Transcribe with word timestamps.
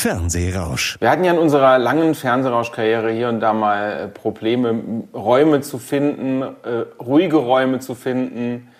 Fernsehrausch. 0.00 0.96
Wir 0.98 1.10
hatten 1.10 1.24
ja 1.24 1.32
in 1.32 1.38
unserer 1.38 1.78
langen 1.78 2.14
Fernsehrauschkarriere 2.14 3.10
hier 3.10 3.28
und 3.28 3.40
da 3.40 3.52
mal 3.52 3.92
äh, 3.92 4.08
Probleme, 4.08 5.04
Räume 5.12 5.60
zu 5.60 5.76
finden, 5.76 6.40
äh, 6.40 6.86
ruhige 6.98 7.36
Räume 7.36 7.80
zu 7.80 7.94
finden. 7.94 8.72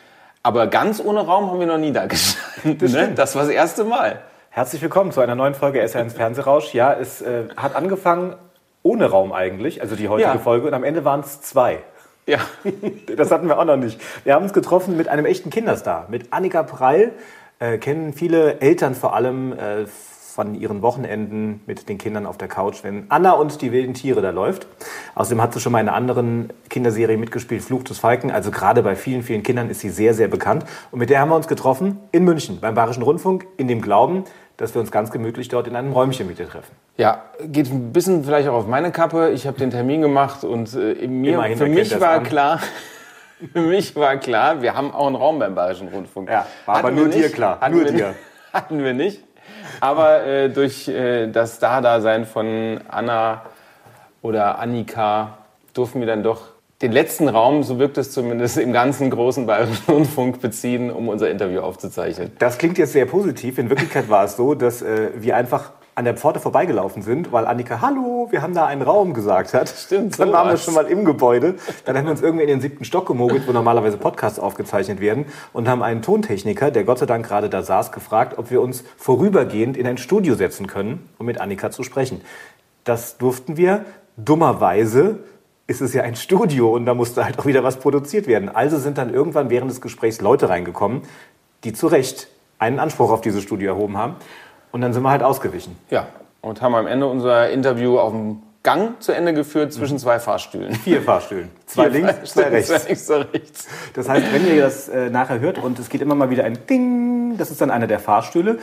Aber 0.42 0.66
ganz 0.68 0.98
ohne 0.98 1.20
Raum 1.20 1.50
haben 1.50 1.60
wir 1.60 1.66
noch 1.66 1.76
nie 1.76 1.92
da 1.92 2.06
gestanden. 2.06 2.78
Das, 2.78 2.92
ne? 2.92 3.12
das 3.14 3.34
war 3.34 3.42
das 3.42 3.50
erste 3.50 3.84
Mal. 3.84 4.22
Herzlich 4.48 4.80
willkommen 4.80 5.12
zu 5.12 5.20
einer 5.20 5.34
neuen 5.34 5.52
Folge 5.52 5.84
SR1 5.84 6.10
Fernsehrausch. 6.16 6.72
Ja, 6.72 6.94
es 6.94 7.20
äh, 7.20 7.44
hat 7.54 7.76
angefangen 7.76 8.34
ohne 8.82 9.04
Raum 9.04 9.34
eigentlich, 9.34 9.82
also 9.82 9.96
die 9.96 10.08
heutige 10.08 10.30
ja. 10.30 10.38
Folge. 10.38 10.68
Und 10.68 10.72
am 10.72 10.84
Ende 10.84 11.04
waren 11.04 11.20
es 11.20 11.42
zwei. 11.42 11.80
Ja. 12.26 12.38
Das 13.16 13.30
hatten 13.30 13.46
wir 13.46 13.58
auch 13.58 13.66
noch 13.66 13.76
nicht. 13.76 14.00
Wir 14.24 14.32
haben 14.32 14.44
uns 14.44 14.54
getroffen 14.54 14.96
mit 14.96 15.08
einem 15.08 15.26
echten 15.26 15.50
Kinderstar, 15.50 16.06
mit 16.08 16.32
Annika 16.32 16.62
Prall. 16.62 17.12
Äh, 17.58 17.76
kennen 17.76 18.14
viele 18.14 18.60
Eltern 18.60 18.94
vor 18.94 19.14
allem 19.14 19.52
äh, 19.52 19.84
von 20.34 20.54
ihren 20.54 20.82
Wochenenden 20.82 21.60
mit 21.66 21.88
den 21.88 21.98
Kindern 21.98 22.26
auf 22.26 22.38
der 22.38 22.48
Couch, 22.48 22.82
wenn 22.82 23.06
Anna 23.08 23.32
und 23.32 23.60
die 23.62 23.72
wilden 23.72 23.94
Tiere 23.94 24.22
da 24.22 24.30
läuft. 24.30 24.66
Außerdem 25.14 25.42
hat 25.42 25.52
sie 25.52 25.60
schon 25.60 25.72
mal 25.72 25.80
in 25.80 25.88
einer 25.88 25.96
anderen 25.96 26.52
Kinderserie 26.68 27.16
mitgespielt, 27.16 27.62
Fluch 27.62 27.82
des 27.82 27.98
Falken. 27.98 28.30
Also 28.30 28.50
gerade 28.50 28.82
bei 28.82 28.96
vielen, 28.96 29.22
vielen 29.22 29.42
Kindern 29.42 29.68
ist 29.70 29.80
sie 29.80 29.90
sehr, 29.90 30.14
sehr 30.14 30.28
bekannt. 30.28 30.64
Und 30.90 31.00
mit 31.00 31.10
der 31.10 31.20
haben 31.20 31.30
wir 31.30 31.36
uns 31.36 31.48
getroffen 31.48 31.98
in 32.12 32.24
München 32.24 32.60
beim 32.60 32.74
Bayerischen 32.74 33.02
Rundfunk 33.02 33.46
in 33.56 33.68
dem 33.68 33.82
Glauben, 33.82 34.24
dass 34.56 34.74
wir 34.74 34.80
uns 34.80 34.90
ganz 34.90 35.10
gemütlich 35.10 35.48
dort 35.48 35.66
in 35.66 35.74
einem 35.74 35.92
Räumchen 35.92 36.26
mit 36.26 36.38
ihr 36.38 36.48
treffen. 36.48 36.74
Ja, 36.96 37.24
geht 37.42 37.70
ein 37.70 37.92
bisschen 37.92 38.24
vielleicht 38.24 38.48
auch 38.48 38.54
auf 38.54 38.66
meine 38.66 38.92
Kappe. 38.92 39.30
Ich 39.30 39.46
habe 39.46 39.58
den 39.58 39.70
Termin 39.70 40.02
gemacht 40.02 40.44
und 40.44 40.74
äh, 40.74 41.08
mir, 41.08 41.34
Immerhin 41.34 41.58
für 41.58 41.66
mich 41.66 41.98
war 41.98 42.22
klar, 42.22 42.60
für 43.52 43.62
mich 43.62 43.96
war 43.96 44.18
klar, 44.18 44.62
wir 44.62 44.74
haben 44.74 44.92
auch 44.92 45.06
einen 45.06 45.16
Raum 45.16 45.38
beim 45.38 45.54
Bayerischen 45.54 45.88
Rundfunk. 45.88 46.28
Ja, 46.28 46.46
war 46.66 46.76
aber 46.76 46.90
nur 46.90 47.08
dir 47.08 47.30
klar, 47.30 47.58
hatten 47.60 47.74
nur 47.74 47.84
dir. 47.84 48.08
Nicht, 48.08 48.18
hatten 48.52 48.84
wir 48.84 48.92
nicht. 48.92 49.24
Aber 49.80 50.24
äh, 50.26 50.48
durch 50.50 50.88
äh, 50.88 51.28
das 51.28 51.56
Star-Dasein 51.56 52.26
von 52.26 52.80
Anna 52.88 53.42
oder 54.22 54.58
Annika 54.58 55.38
durften 55.74 56.00
wir 56.00 56.06
dann 56.06 56.22
doch 56.22 56.48
den 56.82 56.92
letzten 56.92 57.28
Raum, 57.28 57.62
so 57.62 57.78
wirkt 57.78 57.98
es 57.98 58.10
zumindest, 58.10 58.56
im 58.56 58.72
ganzen 58.72 59.10
großen 59.10 59.46
Bayerischen 59.46 59.84
Rundfunk 59.92 60.40
beziehen, 60.40 60.90
um 60.90 61.08
unser 61.08 61.30
Interview 61.30 61.60
aufzuzeichnen. 61.60 62.32
Das 62.38 62.56
klingt 62.56 62.78
jetzt 62.78 62.92
sehr 62.92 63.06
positiv. 63.06 63.58
In 63.58 63.68
Wirklichkeit 63.68 64.08
war 64.08 64.24
es 64.24 64.36
so, 64.36 64.54
dass 64.54 64.80
äh, 64.80 65.10
wir 65.16 65.36
einfach 65.36 65.72
an 65.94 66.04
der 66.04 66.16
Pforte 66.16 66.40
vorbeigelaufen 66.40 67.02
sind, 67.02 67.32
weil 67.32 67.46
Annika, 67.46 67.80
hallo, 67.80 68.28
wir 68.30 68.42
haben 68.42 68.54
da 68.54 68.66
einen 68.66 68.82
Raum 68.82 69.12
gesagt 69.12 69.54
hat. 69.54 69.68
Stimmt. 69.76 70.18
Dann 70.18 70.32
waren 70.32 70.48
wir 70.48 70.56
schon 70.56 70.74
mal 70.74 70.86
im 70.86 71.04
Gebäude. 71.04 71.56
Dann 71.84 71.96
haben 71.96 72.04
wir 72.04 72.12
uns 72.12 72.22
irgendwie 72.22 72.44
in 72.44 72.48
den 72.48 72.60
siebten 72.60 72.84
Stock 72.84 73.06
gemogelt, 73.06 73.46
wo 73.46 73.52
normalerweise 73.52 73.96
Podcasts 73.96 74.38
aufgezeichnet 74.38 75.00
werden 75.00 75.26
und 75.52 75.68
haben 75.68 75.82
einen 75.82 76.02
Tontechniker, 76.02 76.70
der 76.70 76.84
Gott 76.84 76.98
sei 76.98 77.06
Dank 77.06 77.26
gerade 77.26 77.48
da 77.48 77.62
saß, 77.62 77.92
gefragt, 77.92 78.38
ob 78.38 78.50
wir 78.50 78.60
uns 78.60 78.84
vorübergehend 78.96 79.76
in 79.76 79.86
ein 79.86 79.98
Studio 79.98 80.34
setzen 80.34 80.66
können, 80.66 81.08
um 81.18 81.26
mit 81.26 81.40
Annika 81.40 81.70
zu 81.70 81.82
sprechen. 81.82 82.20
Das 82.84 83.18
durften 83.18 83.56
wir. 83.56 83.84
Dummerweise 84.16 85.18
ist 85.66 85.80
es 85.80 85.94
ja 85.94 86.02
ein 86.02 86.16
Studio 86.16 86.74
und 86.74 86.84
da 86.84 86.94
musste 86.94 87.24
halt 87.24 87.38
auch 87.38 87.46
wieder 87.46 87.62
was 87.62 87.76
produziert 87.76 88.26
werden. 88.26 88.48
Also 88.48 88.78
sind 88.78 88.98
dann 88.98 89.14
irgendwann 89.14 89.50
während 89.50 89.70
des 89.70 89.80
Gesprächs 89.80 90.20
Leute 90.20 90.48
reingekommen, 90.48 91.02
die 91.62 91.72
zu 91.72 91.86
Recht 91.86 92.28
einen 92.58 92.78
Anspruch 92.78 93.10
auf 93.10 93.20
dieses 93.20 93.42
Studio 93.42 93.72
erhoben 93.72 93.96
haben. 93.96 94.16
Und 94.72 94.80
dann 94.80 94.92
sind 94.92 95.02
wir 95.02 95.10
halt 95.10 95.22
ausgewichen. 95.22 95.76
Ja, 95.90 96.06
und 96.42 96.62
haben 96.62 96.74
am 96.74 96.86
Ende 96.86 97.06
unser 97.06 97.50
Interview 97.50 97.98
auf 97.98 98.12
dem 98.12 98.42
Gang 98.62 99.00
zu 99.02 99.12
Ende 99.12 99.32
geführt 99.32 99.72
zwischen 99.72 99.98
zwei 99.98 100.18
Fahrstühlen. 100.18 100.74
Vier 100.74 101.00
Fahrstühlen. 101.00 101.50
Zwei 101.66 101.90
Vier 101.90 102.02
links, 102.02 102.32
zwei 102.32 102.42
rechts. 102.42 102.68
Zwei 102.68 102.86
links, 102.86 103.06
zwei 103.06 103.16
rechts. 103.22 103.68
Das 103.94 104.08
heißt, 104.08 104.32
wenn 104.32 104.46
ihr 104.46 104.62
das 104.62 104.88
äh, 104.88 105.08
nachher 105.08 105.40
hört 105.40 105.58
und 105.58 105.78
es 105.78 105.88
geht 105.88 106.02
immer 106.02 106.14
mal 106.14 106.28
wieder 106.28 106.44
ein 106.44 106.66
Ding, 106.66 107.38
das 107.38 107.50
ist 107.50 107.62
dann 107.62 107.70
einer 107.70 107.86
der 107.86 107.98
Fahrstühle. 107.98 108.58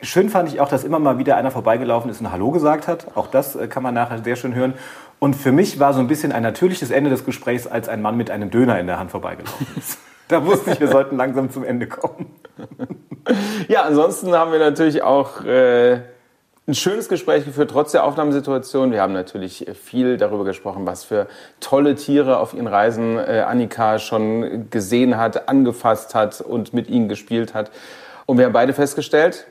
Schön 0.00 0.28
fand 0.28 0.50
ich 0.50 0.60
auch, 0.60 0.68
dass 0.68 0.84
immer 0.84 0.98
mal 1.00 1.18
wieder 1.18 1.36
einer 1.36 1.50
vorbeigelaufen 1.50 2.10
ist 2.10 2.20
und 2.20 2.30
Hallo 2.30 2.52
gesagt 2.52 2.86
hat. 2.86 3.16
Auch 3.16 3.26
das 3.26 3.56
äh, 3.56 3.66
kann 3.66 3.82
man 3.82 3.94
nachher 3.94 4.22
sehr 4.22 4.36
schön 4.36 4.54
hören. 4.54 4.74
Und 5.18 5.34
für 5.34 5.50
mich 5.50 5.80
war 5.80 5.94
so 5.94 6.00
ein 6.00 6.06
bisschen 6.06 6.30
ein 6.30 6.42
natürliches 6.42 6.90
Ende 6.90 7.10
des 7.10 7.24
Gesprächs, 7.24 7.66
als 7.66 7.88
ein 7.88 8.02
Mann 8.02 8.16
mit 8.16 8.30
einem 8.30 8.50
Döner 8.50 8.78
in 8.78 8.86
der 8.86 9.00
Hand 9.00 9.10
vorbeigelaufen 9.10 9.66
ist. 9.76 9.98
Da 10.28 10.44
wusste 10.44 10.72
ich, 10.72 10.80
wir 10.80 10.88
sollten 10.88 11.16
langsam 11.16 11.50
zum 11.50 11.64
Ende 11.64 11.86
kommen. 11.86 12.34
ja, 13.68 13.82
ansonsten 13.82 14.34
haben 14.34 14.52
wir 14.52 14.58
natürlich 14.58 15.02
auch 15.02 15.44
äh, 15.44 16.00
ein 16.66 16.74
schönes 16.74 17.08
Gespräch 17.08 17.44
geführt, 17.44 17.70
trotz 17.70 17.92
der 17.92 18.04
Aufnahmesituation. 18.04 18.90
Wir 18.90 19.02
haben 19.02 19.12
natürlich 19.12 19.66
viel 19.82 20.16
darüber 20.16 20.44
gesprochen, 20.44 20.86
was 20.86 21.04
für 21.04 21.26
tolle 21.60 21.94
Tiere 21.94 22.38
auf 22.38 22.54
ihren 22.54 22.66
Reisen 22.66 23.18
äh, 23.18 23.44
Annika 23.46 23.98
schon 23.98 24.70
gesehen 24.70 25.18
hat, 25.18 25.48
angefasst 25.48 26.14
hat 26.14 26.40
und 26.40 26.72
mit 26.72 26.88
ihnen 26.88 27.08
gespielt 27.08 27.52
hat. 27.52 27.70
Und 28.26 28.38
wir 28.38 28.46
haben 28.46 28.52
beide 28.52 28.72
festgestellt, 28.72 29.46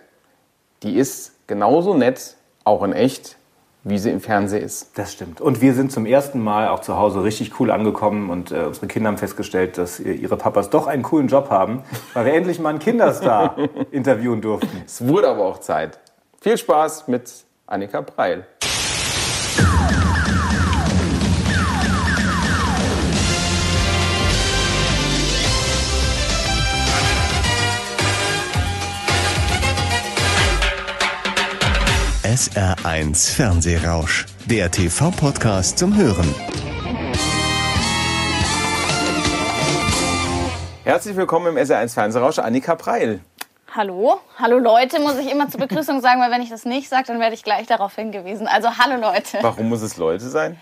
die 0.82 0.98
ist 0.98 1.48
genauso 1.48 1.94
nett, 1.94 2.36
auch 2.64 2.84
in 2.84 2.94
echt, 2.94 3.38
wie 3.84 3.98
sie 3.98 4.12
im 4.12 4.22
Fernsehen 4.22 4.64
ist. 4.64 4.98
Das 4.98 5.12
stimmt. 5.12 5.42
Und 5.42 5.62
wir 5.62 5.74
sind 5.74 5.92
zum 5.92 6.06
ersten 6.06 6.40
Mal 6.42 6.70
auch 6.70 6.80
zu 6.80 6.98
Hause 6.98 7.24
richtig 7.24 7.60
cool 7.60 7.70
angekommen 7.70 8.30
und 8.30 8.52
äh, 8.52 8.64
unsere 8.66 8.88
Kinder 8.88 9.10
haben 9.10 9.18
festgestellt, 9.18 9.78
dass 9.78 10.00
ihre 10.00 10.38
Papas 10.38 10.70
doch 10.70 10.88
einen 10.88 11.04
coolen 11.04 11.28
Job 11.28 11.50
haben, 11.50 11.84
weil 12.14 12.26
wir 12.26 12.34
endlich 12.34 12.60
mal 12.60 12.70
einen 12.70 12.80
Kinderstar 12.80 13.58
interviewen 13.92 14.42
durften. 14.42 14.84
Es 14.86 15.06
wurde 15.06 15.28
aber 15.28 15.46
auch 15.46 15.60
Zeit. 15.60 16.00
Viel 16.42 16.58
Spaß 16.58 17.08
mit 17.08 17.46
Annika 17.68 18.02
Preil. 18.02 18.46
SR1 32.34 33.36
Fernsehrausch, 33.36 34.26
der 34.46 34.72
TV-Podcast 34.72 35.78
zum 35.78 35.96
Hören. 35.96 36.34
Herzlich 40.84 41.16
willkommen 41.16 41.56
im 41.56 41.64
SR1 41.64 41.94
Fernsehrausch, 41.94 42.40
Annika 42.40 42.74
Preil. 42.74 43.20
Hallo? 43.76 44.20
Hallo 44.40 44.58
Leute, 44.58 45.00
muss 45.00 45.20
ich 45.20 45.32
immer 45.32 45.48
zur 45.48 45.60
Begrüßung 45.60 46.02
sagen, 46.02 46.22
weil 46.22 46.32
wenn 46.32 46.42
ich 46.42 46.50
das 46.50 46.66
nicht 46.66 46.90
sage, 46.90 47.04
dann 47.06 47.20
werde 47.20 47.36
ich 47.36 47.44
gleich 47.44 47.68
darauf 47.68 47.94
hingewiesen. 47.94 48.48
Also 48.48 48.80
hallo 48.80 49.00
Leute. 49.00 49.38
Warum 49.42 49.70
muss 49.70 49.84
es 49.84 49.98
Leute 49.98 50.28
sein? 50.28 50.58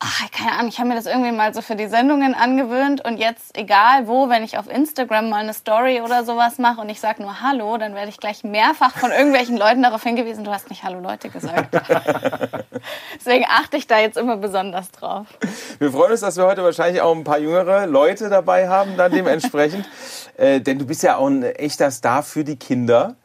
Ach, 0.00 0.30
keine 0.30 0.52
Ahnung, 0.52 0.68
ich 0.68 0.78
habe 0.78 0.88
mir 0.88 0.94
das 0.94 1.06
irgendwie 1.06 1.30
mal 1.30 1.52
so 1.52 1.60
für 1.60 1.76
die 1.76 1.86
Sendungen 1.86 2.34
angewöhnt 2.34 3.04
und 3.04 3.18
jetzt, 3.18 3.56
egal 3.56 4.08
wo, 4.08 4.28
wenn 4.28 4.42
ich 4.42 4.56
auf 4.58 4.68
Instagram 4.68 5.28
mal 5.28 5.42
eine 5.42 5.52
Story 5.52 6.00
oder 6.00 6.24
sowas 6.24 6.58
mache 6.58 6.80
und 6.80 6.88
ich 6.88 7.00
sage 7.00 7.22
nur 7.22 7.42
Hallo, 7.42 7.76
dann 7.76 7.94
werde 7.94 8.08
ich 8.08 8.16
gleich 8.16 8.42
mehrfach 8.42 8.96
von 8.96 9.10
irgendwelchen 9.10 9.58
Leuten 9.58 9.82
darauf 9.82 10.02
hingewiesen, 10.02 10.42
du 10.42 10.50
hast 10.50 10.70
nicht 10.70 10.82
Hallo 10.82 11.00
Leute 11.00 11.28
gesagt. 11.28 11.74
Deswegen 13.14 13.44
achte 13.46 13.76
ich 13.76 13.86
da 13.86 13.98
jetzt 13.98 14.16
immer 14.16 14.38
besonders 14.38 14.90
drauf. 14.90 15.26
Wir 15.78 15.92
freuen 15.92 16.12
uns, 16.12 16.20
dass 16.20 16.36
wir 16.36 16.46
heute 16.46 16.64
wahrscheinlich 16.64 17.02
auch 17.02 17.14
ein 17.14 17.24
paar 17.24 17.38
jüngere 17.38 17.86
Leute 17.86 18.30
dabei 18.30 18.68
haben, 18.68 18.96
dann 18.96 19.12
dementsprechend. 19.12 19.86
äh, 20.36 20.60
denn 20.60 20.78
du 20.78 20.86
bist 20.86 21.02
ja 21.02 21.16
auch 21.16 21.26
ein 21.26 21.42
echter 21.42 21.90
Star 21.90 22.22
für 22.22 22.42
die 22.42 22.56
Kinder. 22.56 23.16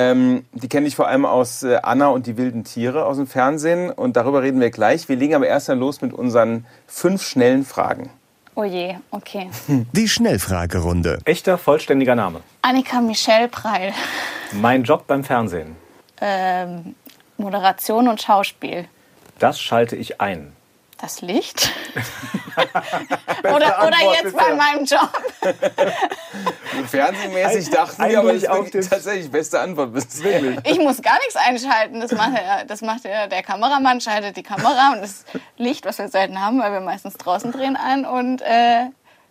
Ähm, 0.00 0.44
die 0.52 0.68
kenne 0.68 0.86
ich 0.86 0.94
vor 0.94 1.08
allem 1.08 1.26
aus 1.26 1.64
äh, 1.64 1.80
Anna 1.82 2.06
und 2.08 2.26
die 2.26 2.36
wilden 2.36 2.62
Tiere 2.62 3.04
aus 3.04 3.16
dem 3.16 3.26
Fernsehen 3.26 3.90
und 3.90 4.16
darüber 4.16 4.42
reden 4.42 4.60
wir 4.60 4.70
gleich. 4.70 5.08
Wir 5.08 5.16
legen 5.16 5.34
aber 5.34 5.48
erst 5.48 5.68
mal 5.68 5.76
los 5.76 6.00
mit 6.00 6.12
unseren 6.12 6.66
fünf 6.86 7.22
schnellen 7.24 7.64
Fragen. 7.64 8.10
Oh 8.54 8.64
je, 8.64 8.96
okay. 9.10 9.50
Die 9.92 10.08
Schnellfragerunde. 10.08 11.18
Echter, 11.24 11.58
vollständiger 11.58 12.14
Name. 12.14 12.40
Annika 12.62 13.00
Michelle 13.00 13.48
Preil. 13.48 13.92
Mein 14.52 14.84
Job 14.84 15.06
beim 15.06 15.24
Fernsehen. 15.24 15.76
Ähm, 16.20 16.94
Moderation 17.36 18.08
und 18.08 18.22
Schauspiel. 18.22 18.86
Das 19.38 19.60
schalte 19.60 19.96
ich 19.96 20.20
ein. 20.20 20.52
Das 21.00 21.20
Licht? 21.20 21.70
oder, 23.44 23.86
oder 23.86 24.12
jetzt 24.20 24.36
bei 24.36 24.54
meinem 24.54 24.84
Job? 24.84 25.10
Fernsehmäßig 26.88 27.70
dachten 27.70 28.08
wir, 28.08 28.18
aber 28.18 28.32
das 28.32 28.74
ist 28.74 28.90
tatsächlich 28.90 29.30
beste 29.30 29.60
Antwort 29.60 29.92
bisher. 29.94 30.58
Ich 30.64 30.78
muss 30.78 31.00
gar 31.00 31.16
nichts 31.18 31.36
einschalten. 31.36 32.00
Das 32.00 32.10
macht, 32.12 32.34
ja, 32.34 32.64
das 32.64 32.80
macht 32.80 33.04
ja 33.04 33.28
der 33.28 33.42
Kameramann, 33.42 34.00
schaltet 34.00 34.36
die 34.36 34.42
Kamera 34.42 34.92
und 34.94 35.02
das 35.02 35.24
Licht, 35.56 35.84
was 35.84 35.98
wir 35.98 36.08
selten 36.08 36.40
haben, 36.40 36.60
weil 36.60 36.72
wir 36.72 36.80
meistens 36.80 37.14
draußen 37.14 37.52
drehen, 37.52 37.76
ein. 37.76 38.04
Und 38.04 38.42
äh, 38.42 38.86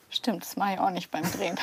stimmt, 0.10 0.44
das 0.44 0.56
mache 0.56 0.76
ich 0.76 0.80
auch 0.80 0.92
nicht 0.92 1.12
beim 1.12 1.30
Drehen. 1.32 1.60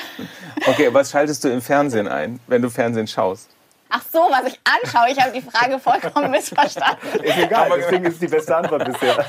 Okay, 0.67 0.93
was 0.93 1.09
schaltest 1.09 1.43
du 1.43 1.49
im 1.49 1.63
Fernsehen 1.63 2.07
ein, 2.07 2.39
wenn 2.45 2.61
du 2.61 2.69
Fernsehen 2.69 3.07
schaust? 3.07 3.54
Ach 3.89 4.01
so, 4.11 4.19
was 4.19 4.51
ich 4.51 4.59
anschaue. 4.63 5.11
Ich 5.11 5.21
habe 5.21 5.31
die 5.31 5.41
Frage 5.41 5.79
vollkommen 5.79 6.31
missverstanden. 6.31 7.07
Ist 7.23 7.37
egal, 7.37 7.69
deswegen 7.77 8.05
ist 8.05 8.15
es 8.15 8.19
die 8.19 8.27
beste 8.27 8.55
Antwort 8.55 8.85
bisher. 8.85 9.17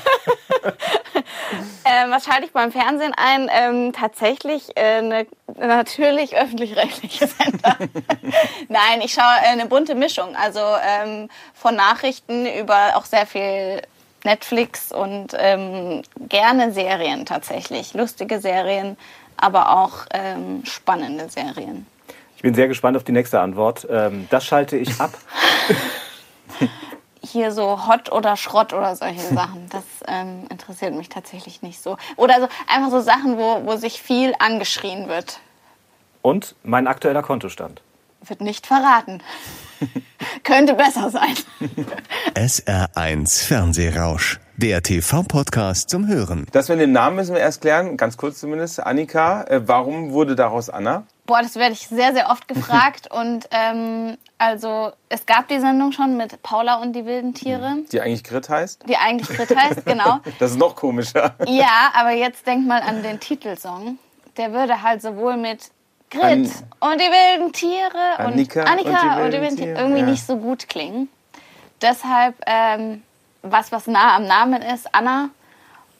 ähm, 1.85 2.11
was 2.11 2.25
schalte 2.25 2.45
ich 2.45 2.51
beim 2.51 2.71
Fernsehen 2.71 3.13
ein? 3.15 3.49
Ähm, 3.51 3.93
tatsächlich 3.93 4.75
äh, 4.75 4.97
eine 4.97 5.27
natürlich 5.59 6.35
öffentlich-rechtliche 6.35 7.27
Sender. 7.27 7.77
Nein, 8.67 9.01
ich 9.03 9.13
schaue 9.13 9.35
äh, 9.43 9.49
eine 9.49 9.67
bunte 9.67 9.95
Mischung. 9.95 10.35
Also 10.35 10.59
ähm, 10.59 11.29
von 11.53 11.75
Nachrichten 11.75 12.45
über 12.45 12.95
auch 12.95 13.05
sehr 13.05 13.27
viel 13.27 13.81
Netflix 14.23 14.91
und 14.91 15.35
ähm, 15.37 16.01
gerne 16.27 16.71
Serien 16.71 17.25
tatsächlich. 17.25 17.93
Lustige 17.93 18.39
Serien, 18.39 18.97
aber 19.37 19.77
auch 19.77 20.07
ähm, 20.11 20.65
spannende 20.65 21.29
Serien. 21.29 21.85
Ich 22.37 22.43
bin 22.43 22.53
sehr 22.53 22.67
gespannt 22.67 22.95
auf 22.95 23.03
die 23.03 23.13
nächste 23.13 23.39
Antwort. 23.39 23.87
Ähm, 23.89 24.27
das 24.29 24.45
schalte 24.45 24.77
ich 24.77 25.01
ab. 25.01 25.09
hier 27.21 27.51
so 27.51 27.87
Hot 27.87 28.11
oder 28.11 28.37
Schrott 28.37 28.73
oder 28.73 28.95
solche 28.95 29.21
Sachen. 29.33 29.67
Das 29.71 29.83
ähm, 30.07 30.45
interessiert 30.51 30.93
mich 30.93 31.09
tatsächlich 31.09 31.63
nicht 31.63 31.81
so. 31.81 31.97
Oder 32.15 32.39
so 32.41 32.47
einfach 32.67 32.91
so 32.91 33.01
Sachen, 33.01 33.39
wo, 33.39 33.65
wo 33.65 33.75
sich 33.75 34.03
viel 34.03 34.35
angeschrien 34.37 35.07
wird. 35.07 35.39
Und 36.21 36.53
mein 36.61 36.85
aktueller 36.85 37.23
Kontostand. 37.23 37.81
Wird 38.21 38.41
nicht 38.41 38.67
verraten. 38.67 39.23
Könnte 40.43 40.75
besser 40.75 41.09
sein. 41.09 41.35
SR1 42.35 43.47
Fernsehrausch, 43.47 44.39
der 44.57 44.83
TV-Podcast 44.83 45.89
zum 45.89 46.07
Hören. 46.07 46.45
Das 46.51 46.69
mit 46.69 46.79
dem 46.79 46.91
Namen 46.91 47.15
müssen 47.15 47.33
wir 47.33 47.41
erst 47.41 47.61
klären, 47.61 47.97
ganz 47.97 48.15
kurz 48.15 48.39
zumindest. 48.39 48.79
Annika, 48.79 49.43
äh, 49.45 49.67
warum 49.67 50.11
wurde 50.11 50.35
daraus 50.35 50.69
Anna? 50.69 51.07
Boah, 51.27 51.41
das 51.41 51.55
werde 51.55 51.73
ich 51.73 51.87
sehr, 51.87 52.13
sehr 52.13 52.29
oft 52.31 52.47
gefragt. 52.47 53.07
und 53.11 53.47
ähm, 53.51 54.17
also 54.39 54.91
es 55.09 55.25
gab 55.25 55.47
die 55.49 55.59
Sendung 55.59 55.91
schon 55.91 56.17
mit 56.17 56.41
Paula 56.41 56.75
und 56.81 56.93
die 56.93 57.05
wilden 57.05 57.33
Tiere, 57.33 57.77
Die 57.91 58.01
eigentlich 58.01 58.23
Grit 58.23 58.49
heißt? 58.49 58.83
die 58.87 58.97
eigentlich 58.97 59.27
Grit 59.27 59.55
heißt, 59.55 59.85
genau. 59.85 60.19
Das 60.39 60.51
ist 60.51 60.57
noch 60.57 60.75
komischer. 60.75 61.35
Ja, 61.45 61.91
aber 61.93 62.11
jetzt 62.11 62.47
denk 62.47 62.65
mal 62.65 62.81
an 62.81 63.03
den 63.03 63.19
Titelsong. 63.19 63.99
Der 64.37 64.53
würde 64.53 64.81
halt 64.81 65.01
sowohl 65.01 65.37
mit 65.37 65.69
Grit 66.09 66.23
An- 66.23 66.41
und 66.41 67.01
die 67.01 67.11
wilden 67.11 67.51
Tiere 67.51 68.17
Annika 68.17 68.61
und 68.61 68.67
Annika 68.67 69.17
und 69.17 69.17
die 69.17 69.23
und 69.23 69.33
die 69.33 69.41
wilden 69.41 69.41
wilden 69.41 69.55
Tiere 69.57 69.67
Tiere, 69.73 69.79
irgendwie 69.79 69.99
ja. 69.99 70.05
nicht 70.05 70.25
so 70.25 70.37
gut 70.37 70.69
klingen. 70.69 71.09
Deshalb 71.81 72.35
ähm, 72.45 73.03
was, 73.41 73.71
was 73.71 73.87
nah 73.87 74.15
am 74.15 74.25
Namen 74.25 74.61
ist, 74.61 74.93
Anna. 74.93 75.29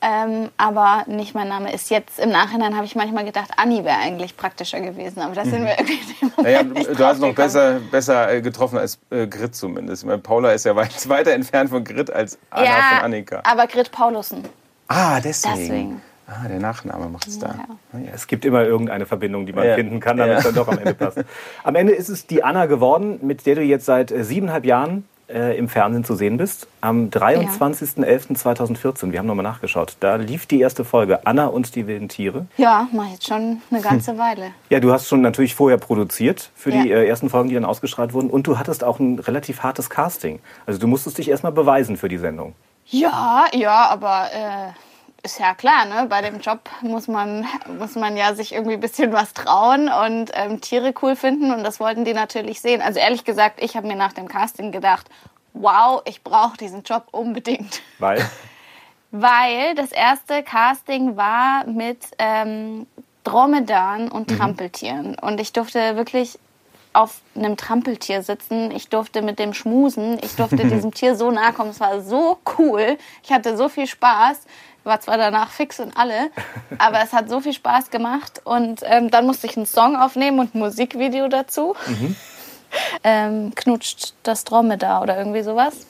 Ähm, 0.02 0.50
aber 0.58 1.06
nicht 1.08 1.34
mein 1.34 1.48
Name 1.48 1.74
ist 1.74 1.90
jetzt. 1.90 2.20
Im 2.20 2.30
Nachhinein 2.30 2.76
habe 2.76 2.86
ich 2.86 2.96
manchmal 2.96 3.26
gedacht, 3.26 3.50
Anni 3.58 3.84
wäre 3.84 3.98
eigentlich 3.98 4.38
praktischer 4.38 4.80
gewesen. 4.80 5.22
Aber 5.22 5.34
das 5.34 5.48
sind 5.48 5.66
wir 5.66 5.72
irgendwie 5.80 5.94
in 5.94 6.00
dem 6.22 6.28
Mhm. 6.38 6.44
Naja, 6.44 6.58
Moment 6.60 6.78
nicht 6.88 7.00
du 7.00 7.06
hast 7.06 7.20
noch 7.20 7.34
besser, 7.34 7.80
besser 7.92 8.32
äh, 8.32 8.42
getroffen 8.42 8.78
als 8.78 9.00
äh, 9.10 9.26
Grit 9.28 9.56
zumindest. 9.56 10.04
Ich 10.04 10.08
meine, 10.08 10.20
Paula 10.20 10.52
ist 10.52 10.66
ja 10.66 10.76
weit, 10.76 10.92
weiter 11.10 11.32
entfernt 11.32 11.70
von 11.72 11.84
Grit 11.84 12.12
als 12.12 12.38
Anna 12.52 12.66
Ja, 12.66 12.72
von 12.96 13.06
Annika. 13.06 13.42
aber 13.44 13.66
Grit 13.68 13.92
Paulussen. 13.92 14.44
Ah, 14.88 15.20
deswegen. 15.20 15.56
Deswegen. 15.58 16.02
Ah, 16.28 16.48
der 16.48 16.60
Nachname 16.60 17.08
macht 17.08 17.26
es 17.28 17.40
da. 17.40 17.56
Ah, 17.94 17.98
ja. 17.98 18.12
Es 18.14 18.28
gibt 18.28 18.44
immer 18.46 18.64
irgendeine 18.64 19.06
Verbindung, 19.06 19.46
die 19.46 19.54
man 19.54 19.66
Ja. 19.66 19.76
finden 19.76 20.00
kann, 20.00 20.18
damit 20.18 20.38
es 20.40 20.44
Ja. 20.44 20.52
dann 20.52 20.56
doch 20.56 20.68
am 20.68 20.78
Ende 20.78 20.94
passt. 20.94 21.20
Am 21.64 21.74
Ende 21.76 21.94
ist 21.94 22.10
es 22.10 22.28
die 22.28 22.44
Anna 22.44 22.66
geworden, 22.66 23.20
mit 23.22 23.46
der 23.46 23.56
du 23.56 23.62
jetzt 23.62 23.86
seit 23.86 24.12
äh, 24.12 24.24
siebeneinhalb 24.24 24.66
Jahren 24.66 25.08
äh, 25.30 25.58
im 25.58 25.70
Fernsehen 25.70 26.04
zu 26.04 26.16
sehen 26.16 26.38
bist. 26.38 26.68
Am 26.82 27.10
23.11.2014, 27.10 29.12
wir 29.12 29.20
haben 29.20 29.26
nochmal 29.28 29.44
nachgeschaut, 29.44 29.96
da 30.00 30.16
lief 30.16 30.46
die 30.46 30.60
erste 30.60 30.86
Folge, 30.86 31.26
Anna 31.26 31.48
und 31.48 31.76
die 31.76 31.88
wilden 31.88 32.10
Tiere. 32.10 32.46
Ja, 32.58 32.88
mach 32.92 33.10
jetzt 33.12 33.28
schon 33.28 33.62
eine 33.72 33.82
ganze 33.82 34.18
Weile. 34.18 34.52
Ja, 34.70 34.80
du 34.80 34.92
hast 34.92 35.08
schon 35.08 35.22
natürlich 35.22 35.56
vorher 35.56 35.78
produziert 35.78 36.52
für 36.56 36.72
die 36.72 36.90
Ja. 36.90 36.98
äh, 36.98 37.08
ersten 37.08 37.30
Folgen, 37.30 37.50
die 37.50 37.56
dann 37.56 37.66
ausgestrahlt 37.66 38.14
wurden. 38.14 38.30
Und 38.30 38.48
du 38.48 38.58
hattest 38.60 38.84
auch 38.84 39.00
ein 39.00 39.20
relativ 39.20 39.64
hartes 39.64 39.90
Casting. 39.90 40.40
Also 40.66 40.80
du 40.80 40.88
musstest 40.88 41.18
dich 41.18 41.30
erstmal 41.30 41.52
beweisen 41.52 41.98
für 41.98 42.10
die 42.10 42.18
Sendung. 42.18 42.54
Ja, 42.86 43.46
ja, 43.54 43.88
aber 43.90 44.28
äh, 44.34 44.72
ist 45.24 45.40
ja 45.40 45.54
klar, 45.54 45.86
ne? 45.86 46.08
Bei 46.08 46.22
dem 46.22 46.40
Job 46.40 46.70
muss 46.82 47.08
man, 47.08 47.46
muss 47.80 47.96
man 47.96 48.16
ja 48.16 48.34
sich 48.34 48.54
irgendwie 48.54 48.76
ein 48.76 48.80
bisschen 48.80 49.12
was 49.12 49.34
trauen 49.34 49.90
und 49.90 50.32
ähm, 50.34 50.62
Tiere 50.62 50.94
cool 51.02 51.16
finden 51.16 51.54
und 51.54 51.64
das 51.64 51.80
wollten 51.80 52.06
die 52.06 52.14
natürlich 52.14 52.62
sehen. 52.62 52.82
Also 52.82 53.00
ehrlich 53.00 53.26
gesagt, 53.26 53.62
ich 53.62 53.76
habe 53.76 53.88
mir 53.88 53.96
nach 53.96 54.14
dem 54.14 54.28
Casting 54.28 54.72
gedacht, 54.72 55.08
wow, 55.54 56.02
ich 56.06 56.24
brauche 56.24 56.58
diesen 56.58 56.84
Job 56.84 57.08
unbedingt. 57.12 57.82
Weil, 58.00 58.24
Weil 59.12 59.76
das 59.76 59.92
erste 59.92 60.44
Casting 60.44 61.16
war 61.16 61.66
mit 61.66 62.00
ähm, 62.20 62.88
Dromedaren 63.24 64.10
und 64.10 64.30
Trampeltieren. 64.30 65.18
Und 65.20 65.40
ich 65.40 65.54
durfte 65.54 65.96
wirklich 65.96 66.40
auf 66.94 67.22
einem 67.36 67.58
Trampeltier 67.58 68.24
sitzen. 68.24 68.72
Ich 68.72 68.90
durfte 68.90 69.22
mit 69.22 69.40
dem 69.40 69.54
schmusen. 69.54 70.18
Ich 70.24 70.36
durfte 70.36 70.58
diesem 70.66 70.94
Tier 70.94 71.16
so 71.16 71.32
nahe 71.32 71.54
kommen. 71.54 71.70
Es 71.70 71.80
war 71.80 72.02
so 72.02 72.40
cool. 72.58 72.98
Ich 73.24 73.32
hatte 73.32 73.56
so 73.56 73.70
viel 73.70 73.88
Spaß. 73.88 74.42
War 74.88 75.02
zwar 75.02 75.18
danach 75.18 75.52
fix 75.52 75.80
und 75.80 75.98
alle, 75.98 76.32
aber 76.78 77.02
es 77.04 77.14
hat 77.14 77.30
so 77.30 77.42
viel 77.42 77.54
Spaß 77.54 77.90
gemacht. 77.90 78.42
Und 78.44 78.82
ähm, 78.84 79.12
dann 79.12 79.26
musste 79.26 79.48
ich 79.48 79.58
einen 79.58 79.66
Song 79.66 79.96
aufnehmen 79.96 80.40
und 80.40 80.56
ein 80.56 80.60
Musikvideo 80.60 81.28
dazu. 81.28 81.76
Ähm, 83.04 83.54
knutscht 83.56 84.14
das 84.24 84.44
Dromedar 84.44 85.02
oder 85.02 85.18
irgendwie 85.18 85.42
sowas. 85.42 85.88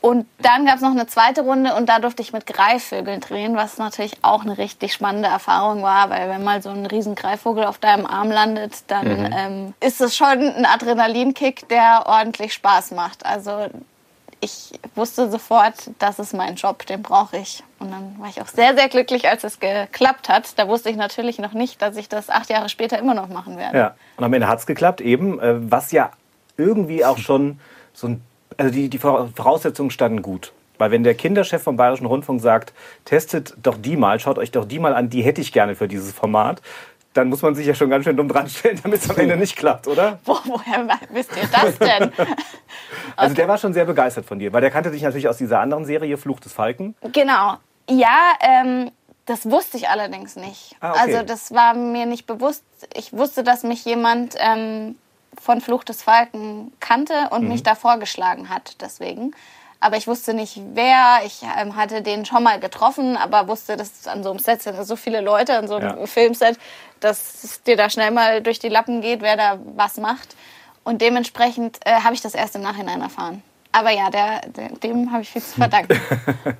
Und 0.00 0.26
dann 0.38 0.64
gab 0.66 0.76
es 0.76 0.82
noch 0.82 0.90
eine 0.90 1.06
zweite 1.06 1.40
Runde 1.42 1.74
und 1.74 1.88
da 1.88 1.98
durfte 1.98 2.22
ich 2.22 2.32
mit 2.32 2.46
Greifvögeln 2.46 3.20
drehen, 3.20 3.56
was 3.56 3.78
natürlich 3.78 4.12
auch 4.22 4.42
eine 4.42 4.56
richtig 4.56 4.92
spannende 4.92 5.28
Erfahrung 5.28 5.82
war, 5.82 6.08
weil 6.10 6.28
wenn 6.28 6.44
mal 6.44 6.62
so 6.62 6.68
ein 6.70 6.86
riesen 6.86 7.14
Greifvogel 7.14 7.64
auf 7.64 7.78
deinem 7.78 8.06
Arm 8.06 8.30
landet, 8.30 8.84
dann 8.86 9.32
ähm, 9.36 9.74
ist 9.80 10.00
es 10.00 10.16
schon 10.16 10.28
ein 10.28 10.66
Adrenalinkick, 10.66 11.68
der 11.68 12.04
ordentlich 12.06 12.52
Spaß 12.54 12.92
macht. 12.92 13.26
Also 13.26 13.66
ich 14.40 14.78
wusste 14.94 15.30
sofort, 15.30 15.90
das 15.98 16.18
ist 16.18 16.34
mein 16.34 16.54
Job, 16.54 16.86
den 16.86 17.02
brauche 17.02 17.36
ich. 17.36 17.62
Und 17.78 17.90
dann 17.90 18.16
war 18.18 18.28
ich 18.28 18.40
auch 18.40 18.46
sehr, 18.46 18.76
sehr 18.76 18.88
glücklich, 18.88 19.28
als 19.28 19.44
es 19.44 19.60
geklappt 19.60 20.28
hat. 20.28 20.58
Da 20.58 20.68
wusste 20.68 20.90
ich 20.90 20.96
natürlich 20.96 21.38
noch 21.38 21.52
nicht, 21.52 21.82
dass 21.82 21.96
ich 21.96 22.08
das 22.08 22.30
acht 22.30 22.50
Jahre 22.50 22.68
später 22.68 22.98
immer 22.98 23.14
noch 23.14 23.28
machen 23.28 23.56
werde. 23.56 23.76
ja. 23.76 23.94
Und 24.16 24.24
am 24.24 24.32
Ende 24.32 24.48
hat 24.48 24.60
es 24.60 24.66
geklappt, 24.66 25.00
eben, 25.00 25.40
äh, 25.40 25.70
was 25.70 25.92
ja 25.92 26.10
irgendwie 26.56 27.04
auch 27.04 27.18
schon 27.18 27.58
so 27.92 28.08
ein. 28.08 28.22
Also 28.56 28.72
die, 28.72 28.88
die 28.88 28.98
Voraussetzungen 28.98 29.90
standen 29.90 30.20
gut. 30.20 30.52
Weil 30.78 30.90
wenn 30.90 31.04
der 31.04 31.14
Kinderchef 31.14 31.62
vom 31.62 31.76
Bayerischen 31.76 32.06
Rundfunk 32.06 32.40
sagt, 32.40 32.72
testet 33.04 33.54
doch 33.62 33.76
die 33.76 33.96
mal, 33.96 34.18
schaut 34.18 34.38
euch 34.38 34.50
doch 34.50 34.64
die 34.64 34.78
mal 34.78 34.94
an, 34.94 35.10
die 35.10 35.22
hätte 35.22 35.40
ich 35.40 35.52
gerne 35.52 35.74
für 35.74 35.86
dieses 35.86 36.12
Format, 36.12 36.62
dann 37.18 37.28
muss 37.28 37.42
man 37.42 37.54
sich 37.54 37.66
ja 37.66 37.74
schon 37.74 37.90
ganz 37.90 38.04
schön 38.04 38.16
dumm 38.16 38.28
dran 38.28 38.48
stellen, 38.48 38.78
damit 38.82 39.02
es 39.02 39.10
am 39.10 39.16
Ende 39.18 39.36
nicht 39.44 39.56
klappt, 39.56 39.86
oder? 39.88 40.18
Wo, 40.24 40.38
woher 40.44 40.86
wisst 41.10 41.30
ihr 41.36 41.48
das 41.52 41.78
denn? 41.78 42.12
Also 43.16 43.34
der 43.34 43.48
war 43.48 43.58
schon 43.58 43.72
sehr 43.72 43.84
begeistert 43.84 44.24
von 44.26 44.38
dir, 44.38 44.52
weil 44.52 44.60
der 44.60 44.70
kannte 44.70 44.90
dich 44.92 45.02
natürlich 45.02 45.28
aus 45.28 45.36
dieser 45.38 45.58
anderen 45.60 45.84
Serie, 45.84 46.16
Fluch 46.16 46.38
des 46.40 46.52
Falken. 46.52 46.94
Genau. 47.12 47.54
Ja, 47.90 48.32
ähm, 48.40 48.90
das 49.26 49.50
wusste 49.50 49.76
ich 49.76 49.88
allerdings 49.88 50.36
nicht. 50.36 50.76
Ah, 50.80 50.92
okay. 50.92 51.00
Also 51.00 51.22
das 51.24 51.52
war 51.52 51.74
mir 51.74 52.06
nicht 52.06 52.26
bewusst. 52.26 52.62
Ich 52.94 53.12
wusste, 53.12 53.42
dass 53.42 53.64
mich 53.64 53.84
jemand 53.84 54.36
ähm, 54.38 54.96
von 55.42 55.60
Fluch 55.60 55.82
des 55.84 56.02
Falken 56.02 56.72
kannte 56.80 57.28
und 57.30 57.42
Mhm. 57.42 57.48
mich 57.48 57.62
da 57.64 57.74
vorgeschlagen 57.74 58.48
hat. 58.50 58.76
Deswegen. 58.80 59.34
Aber 59.80 59.96
ich 59.96 60.06
wusste 60.08 60.34
nicht, 60.34 60.60
wer. 60.74 61.20
Ich 61.24 61.42
ähm, 61.60 61.76
hatte 61.76 62.02
den 62.02 62.24
schon 62.24 62.42
mal 62.42 62.58
getroffen, 62.60 63.16
aber 63.16 63.48
wusste, 63.48 63.76
dass 63.76 64.06
an 64.06 64.22
so 64.22 64.30
einem 64.30 64.38
Set 64.38 64.62
sind 64.62 64.80
so 64.84 64.96
viele 64.96 65.20
Leute, 65.20 65.56
an 65.56 65.66
so 65.68 65.76
einem 65.76 65.98
Ja. 66.00 66.06
Filmset, 66.06 66.58
dass 67.00 67.44
es 67.44 67.62
dir 67.62 67.76
da 67.76 67.90
schnell 67.90 68.10
mal 68.10 68.42
durch 68.42 68.58
die 68.58 68.68
Lappen 68.68 69.00
geht, 69.00 69.22
wer 69.22 69.36
da 69.36 69.58
was 69.76 69.96
macht. 69.96 70.36
Und 70.84 71.02
dementsprechend 71.02 71.78
äh, 71.84 72.00
habe 72.00 72.14
ich 72.14 72.20
das 72.20 72.34
erst 72.34 72.56
im 72.56 72.62
Nachhinein 72.62 73.00
erfahren. 73.00 73.42
Aber 73.72 73.90
ja, 73.90 74.10
der, 74.10 74.40
der, 74.48 74.70
dem 74.70 75.12
habe 75.12 75.22
ich 75.22 75.30
viel 75.30 75.42
zu 75.42 75.56
verdanken. 75.56 76.00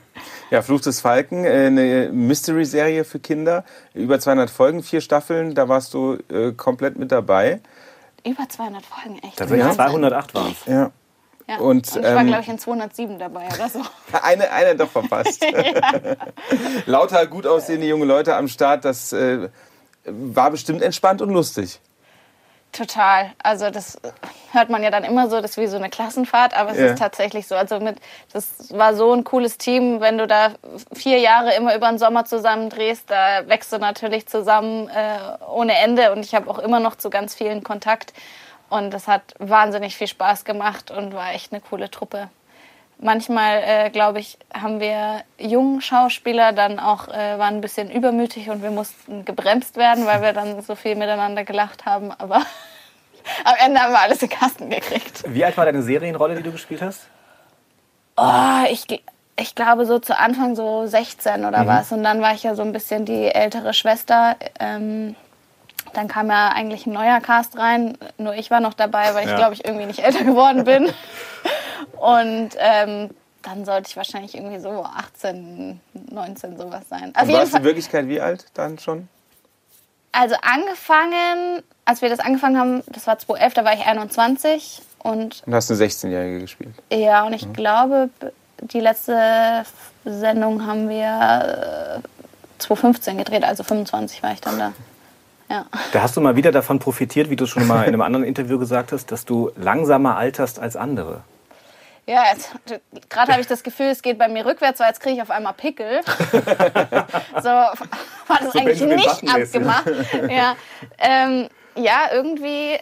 Ja, 0.50 0.62
Fluch 0.62 0.80
des 0.80 1.02
Falken, 1.02 1.44
äh, 1.44 1.66
eine 1.66 2.10
Mystery-Serie 2.10 3.04
für 3.04 3.18
Kinder. 3.18 3.64
Über 3.92 4.18
200 4.18 4.48
Folgen, 4.48 4.82
vier 4.82 5.02
Staffeln, 5.02 5.54
da 5.54 5.68
warst 5.68 5.92
du 5.92 6.18
äh, 6.30 6.52
komplett 6.52 6.96
mit 6.96 7.12
dabei. 7.12 7.60
Über 8.24 8.48
200 8.48 8.82
Folgen, 8.84 9.18
echt. 9.18 9.36
Tatsächlich 9.36 9.66
Wahnsinn. 9.66 9.90
208 9.90 10.34
waren 10.34 10.52
es. 10.52 10.66
Ja. 10.66 10.90
Ja. 11.46 11.56
Und, 11.58 11.66
Und, 11.66 11.96
ich 11.96 12.02
war, 12.02 12.20
ähm, 12.20 12.26
glaube 12.26 12.42
ich, 12.42 12.48
in 12.48 12.58
207 12.58 13.18
dabei 13.18 13.46
oder 13.54 13.68
so. 13.70 13.80
Eine, 14.22 14.50
eine 14.50 14.76
doch 14.76 14.90
verpasst. 14.90 15.42
Lauter 16.86 17.26
gut 17.26 17.46
aussehende 17.46 17.86
junge 17.86 18.04
Leute 18.04 18.36
am 18.36 18.48
Start, 18.48 18.84
das 18.84 19.14
äh, 19.14 19.48
war 20.12 20.50
bestimmt 20.50 20.82
entspannt 20.82 21.22
und 21.22 21.30
lustig. 21.30 21.80
Total. 22.72 23.32
Also 23.42 23.70
das 23.70 23.98
hört 24.52 24.68
man 24.68 24.82
ja 24.82 24.90
dann 24.90 25.02
immer 25.02 25.30
so, 25.30 25.40
das 25.40 25.52
ist 25.52 25.56
wie 25.56 25.66
so 25.66 25.76
eine 25.76 25.88
Klassenfahrt, 25.88 26.54
aber 26.54 26.72
es 26.72 26.78
Ja. 26.78 26.86
ist 26.88 26.98
tatsächlich 26.98 27.46
so. 27.46 27.54
Also 27.54 27.80
mit, 27.80 27.96
das 28.32 28.72
war 28.76 28.94
so 28.94 29.12
ein 29.14 29.24
cooles 29.24 29.56
Team, 29.56 30.00
wenn 30.00 30.18
du 30.18 30.26
da 30.26 30.52
vier 30.92 31.18
Jahre 31.18 31.54
immer 31.54 31.74
über 31.74 31.88
den 31.88 31.98
Sommer 31.98 32.26
zusammen 32.26 32.68
drehst, 32.68 33.10
da 33.10 33.48
wächst 33.48 33.72
du 33.72 33.78
natürlich 33.78 34.26
zusammen 34.28 34.88
äh, 34.90 35.18
ohne 35.50 35.78
Ende 35.78 36.12
und 36.12 36.20
ich 36.20 36.34
habe 36.34 36.50
auch 36.50 36.58
immer 36.58 36.78
noch 36.78 36.96
zu 36.96 37.08
ganz 37.08 37.34
vielen 37.34 37.64
Kontakt 37.64 38.12
und 38.68 38.90
das 38.92 39.08
hat 39.08 39.22
wahnsinnig 39.38 39.96
viel 39.96 40.06
Spaß 40.08 40.44
gemacht 40.44 40.90
und 40.90 41.14
war 41.14 41.32
echt 41.32 41.52
eine 41.52 41.62
coole 41.62 41.90
Truppe. 41.90 42.28
Manchmal, 43.00 43.62
äh, 43.64 43.90
glaube 43.90 44.18
ich, 44.18 44.38
haben 44.52 44.80
wir 44.80 45.22
jungen 45.38 45.80
Schauspieler 45.80 46.52
dann 46.52 46.80
auch, 46.80 47.06
äh, 47.06 47.38
waren 47.38 47.54
ein 47.54 47.60
bisschen 47.60 47.90
übermütig 47.90 48.50
und 48.50 48.60
wir 48.62 48.72
mussten 48.72 49.24
gebremst 49.24 49.76
werden, 49.76 50.04
weil 50.04 50.20
wir 50.20 50.32
dann 50.32 50.60
so 50.62 50.74
viel 50.74 50.96
miteinander 50.96 51.44
gelacht 51.44 51.86
haben. 51.86 52.10
Aber 52.18 52.36
am 53.44 53.54
Ende 53.64 53.80
haben 53.80 53.92
wir 53.92 54.00
alles 54.00 54.20
in 54.22 54.28
den 54.28 54.38
Kasten 54.38 54.70
gekriegt. 54.70 55.22
Wie 55.28 55.44
alt 55.44 55.56
war 55.56 55.64
deine 55.64 55.82
Serienrolle, 55.82 56.34
die 56.34 56.42
du 56.42 56.50
gespielt 56.50 56.82
hast? 56.82 57.02
Oh, 58.16 58.64
ich, 58.68 58.84
ich 59.36 59.54
glaube 59.54 59.86
so 59.86 60.00
zu 60.00 60.18
Anfang 60.18 60.56
so 60.56 60.86
16 60.86 61.44
oder 61.44 61.68
was. 61.68 61.92
Und 61.92 62.02
dann 62.02 62.20
war 62.20 62.34
ich 62.34 62.42
ja 62.42 62.56
so 62.56 62.62
ein 62.62 62.72
bisschen 62.72 63.04
die 63.04 63.26
ältere 63.32 63.74
Schwester. 63.74 64.34
Ähm, 64.58 65.14
dann 65.94 66.08
kam 66.08 66.28
ja 66.30 66.48
eigentlich 66.48 66.86
ein 66.86 66.92
neuer 66.94 67.20
Cast 67.20 67.56
rein. 67.56 67.96
Nur 68.18 68.34
ich 68.34 68.50
war 68.50 68.58
noch 68.58 68.74
dabei, 68.74 69.14
weil 69.14 69.24
ich 69.24 69.30
Ja. 69.30 69.36
glaube 69.36 69.54
ich 69.54 69.64
irgendwie 69.64 69.86
nicht 69.86 70.00
älter 70.00 70.24
geworden 70.24 70.64
bin. 70.64 70.92
Und 72.00 72.50
ähm, 72.58 73.10
dann 73.42 73.64
sollte 73.64 73.88
ich 73.90 73.96
wahrscheinlich 73.96 74.34
irgendwie 74.34 74.58
so 74.58 74.84
18, 74.84 75.80
19 76.10 76.56
sowas 76.58 76.82
sein. 76.88 77.12
Auf 77.14 77.22
Und 77.22 77.32
warst 77.32 77.46
du 77.46 77.50
Fall. 77.52 77.60
in 77.60 77.64
Wirklichkeit 77.66 78.08
wie 78.08 78.20
alt 78.20 78.46
dann 78.54 78.78
schon? 78.78 79.08
Also 80.12 80.34
angefangen, 80.42 81.62
als 81.84 82.02
wir 82.02 82.08
das 82.08 82.18
angefangen 82.20 82.58
haben, 82.58 82.82
das 82.86 83.06
war 83.06 83.18
2011, 83.18 83.54
da 83.54 83.64
war 83.64 83.74
ich 83.74 83.84
21. 83.86 84.82
Und 85.00 85.42
Und 85.46 85.54
hast 85.54 85.70
eine 85.70 85.78
16-Jährige 85.80 86.40
gespielt. 86.40 86.74
ja, 86.92 87.24
und 87.24 87.32
ich 87.32 87.52
glaube, 87.52 88.10
b- 88.18 88.26
die 88.62 88.80
letzte 88.80 89.64
Sendung 90.04 90.66
haben 90.66 90.88
wir 90.88 92.00
äh, 92.02 92.08
2015 92.58 93.16
gedreht, 93.18 93.44
also 93.44 93.62
25 93.62 94.22
war 94.22 94.32
ich 94.32 94.40
dann 94.40 94.58
da. 94.58 94.72
Ja. 95.48 95.66
Da 95.92 96.02
hast 96.02 96.16
du 96.16 96.20
mal 96.20 96.34
wieder 96.36 96.50
davon 96.52 96.78
profitiert, 96.80 97.30
wie 97.30 97.36
du 97.36 97.46
schon 97.46 97.66
mal 97.66 97.82
in 97.82 97.88
einem 97.88 98.02
anderen 98.02 98.24
Interview 98.24 98.58
gesagt 98.58 98.90
hast, 98.92 99.12
dass 99.12 99.24
du 99.24 99.50
langsamer 99.56 100.16
alterst 100.16 100.58
als 100.58 100.74
andere. 100.76 101.20
Ja, 102.08 102.22
gerade 103.10 103.32
habe 103.32 103.42
ich 103.42 103.46
das 103.46 103.62
Gefühl, 103.62 103.88
es 103.88 104.00
geht 104.00 104.16
bei 104.16 104.28
mir 104.28 104.46
rückwärts, 104.46 104.80
weil 104.80 104.88
jetzt 104.88 105.00
kriege 105.00 105.16
ich 105.16 105.22
auf 105.22 105.30
einmal 105.30 105.52
Pickel. 105.52 106.00
so 106.02 107.48
war 107.50 107.76
das 108.40 108.52
So 108.54 108.58
eigentlich 108.58 108.80
nicht 108.80 109.20
Button-mäßig. 109.20 109.66
abgemacht. 109.66 109.84
Ja, 110.30 110.56
ähm, 110.98 111.48
ja 111.76 112.08
irgendwie 112.10 112.78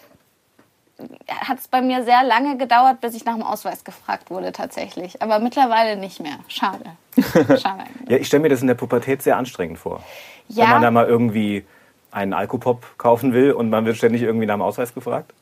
hat 1.28 1.58
es 1.58 1.66
bei 1.66 1.82
mir 1.82 2.04
sehr 2.04 2.22
lange 2.22 2.56
gedauert, 2.56 3.00
bis 3.00 3.16
ich 3.16 3.24
nach 3.24 3.34
dem 3.34 3.42
Ausweis 3.42 3.82
gefragt 3.82 4.30
wurde 4.30 4.52
tatsächlich. 4.52 5.20
Aber 5.20 5.40
mittlerweile 5.40 5.96
nicht 5.96 6.20
mehr. 6.20 6.38
Schade. 6.46 6.84
Schade. 7.60 7.84
Ja, 8.08 8.18
ich 8.18 8.28
stelle 8.28 8.44
mir 8.44 8.48
das 8.48 8.60
in 8.60 8.68
der 8.68 8.76
Pubertät 8.76 9.22
sehr 9.22 9.36
anstrengend 9.36 9.80
vor. 9.80 10.04
Ja. 10.46 10.66
Wenn 10.66 10.70
man 10.70 10.82
da 10.82 10.90
mal 10.92 11.06
irgendwie 11.06 11.66
einen 12.12 12.32
Alkopop 12.32 12.96
kaufen 12.96 13.32
will 13.32 13.50
und 13.50 13.70
man 13.70 13.84
wird 13.86 13.96
ständig 13.96 14.22
irgendwie 14.22 14.46
nach 14.46 14.54
dem 14.54 14.62
Ausweis 14.62 14.94
gefragt. 14.94 15.34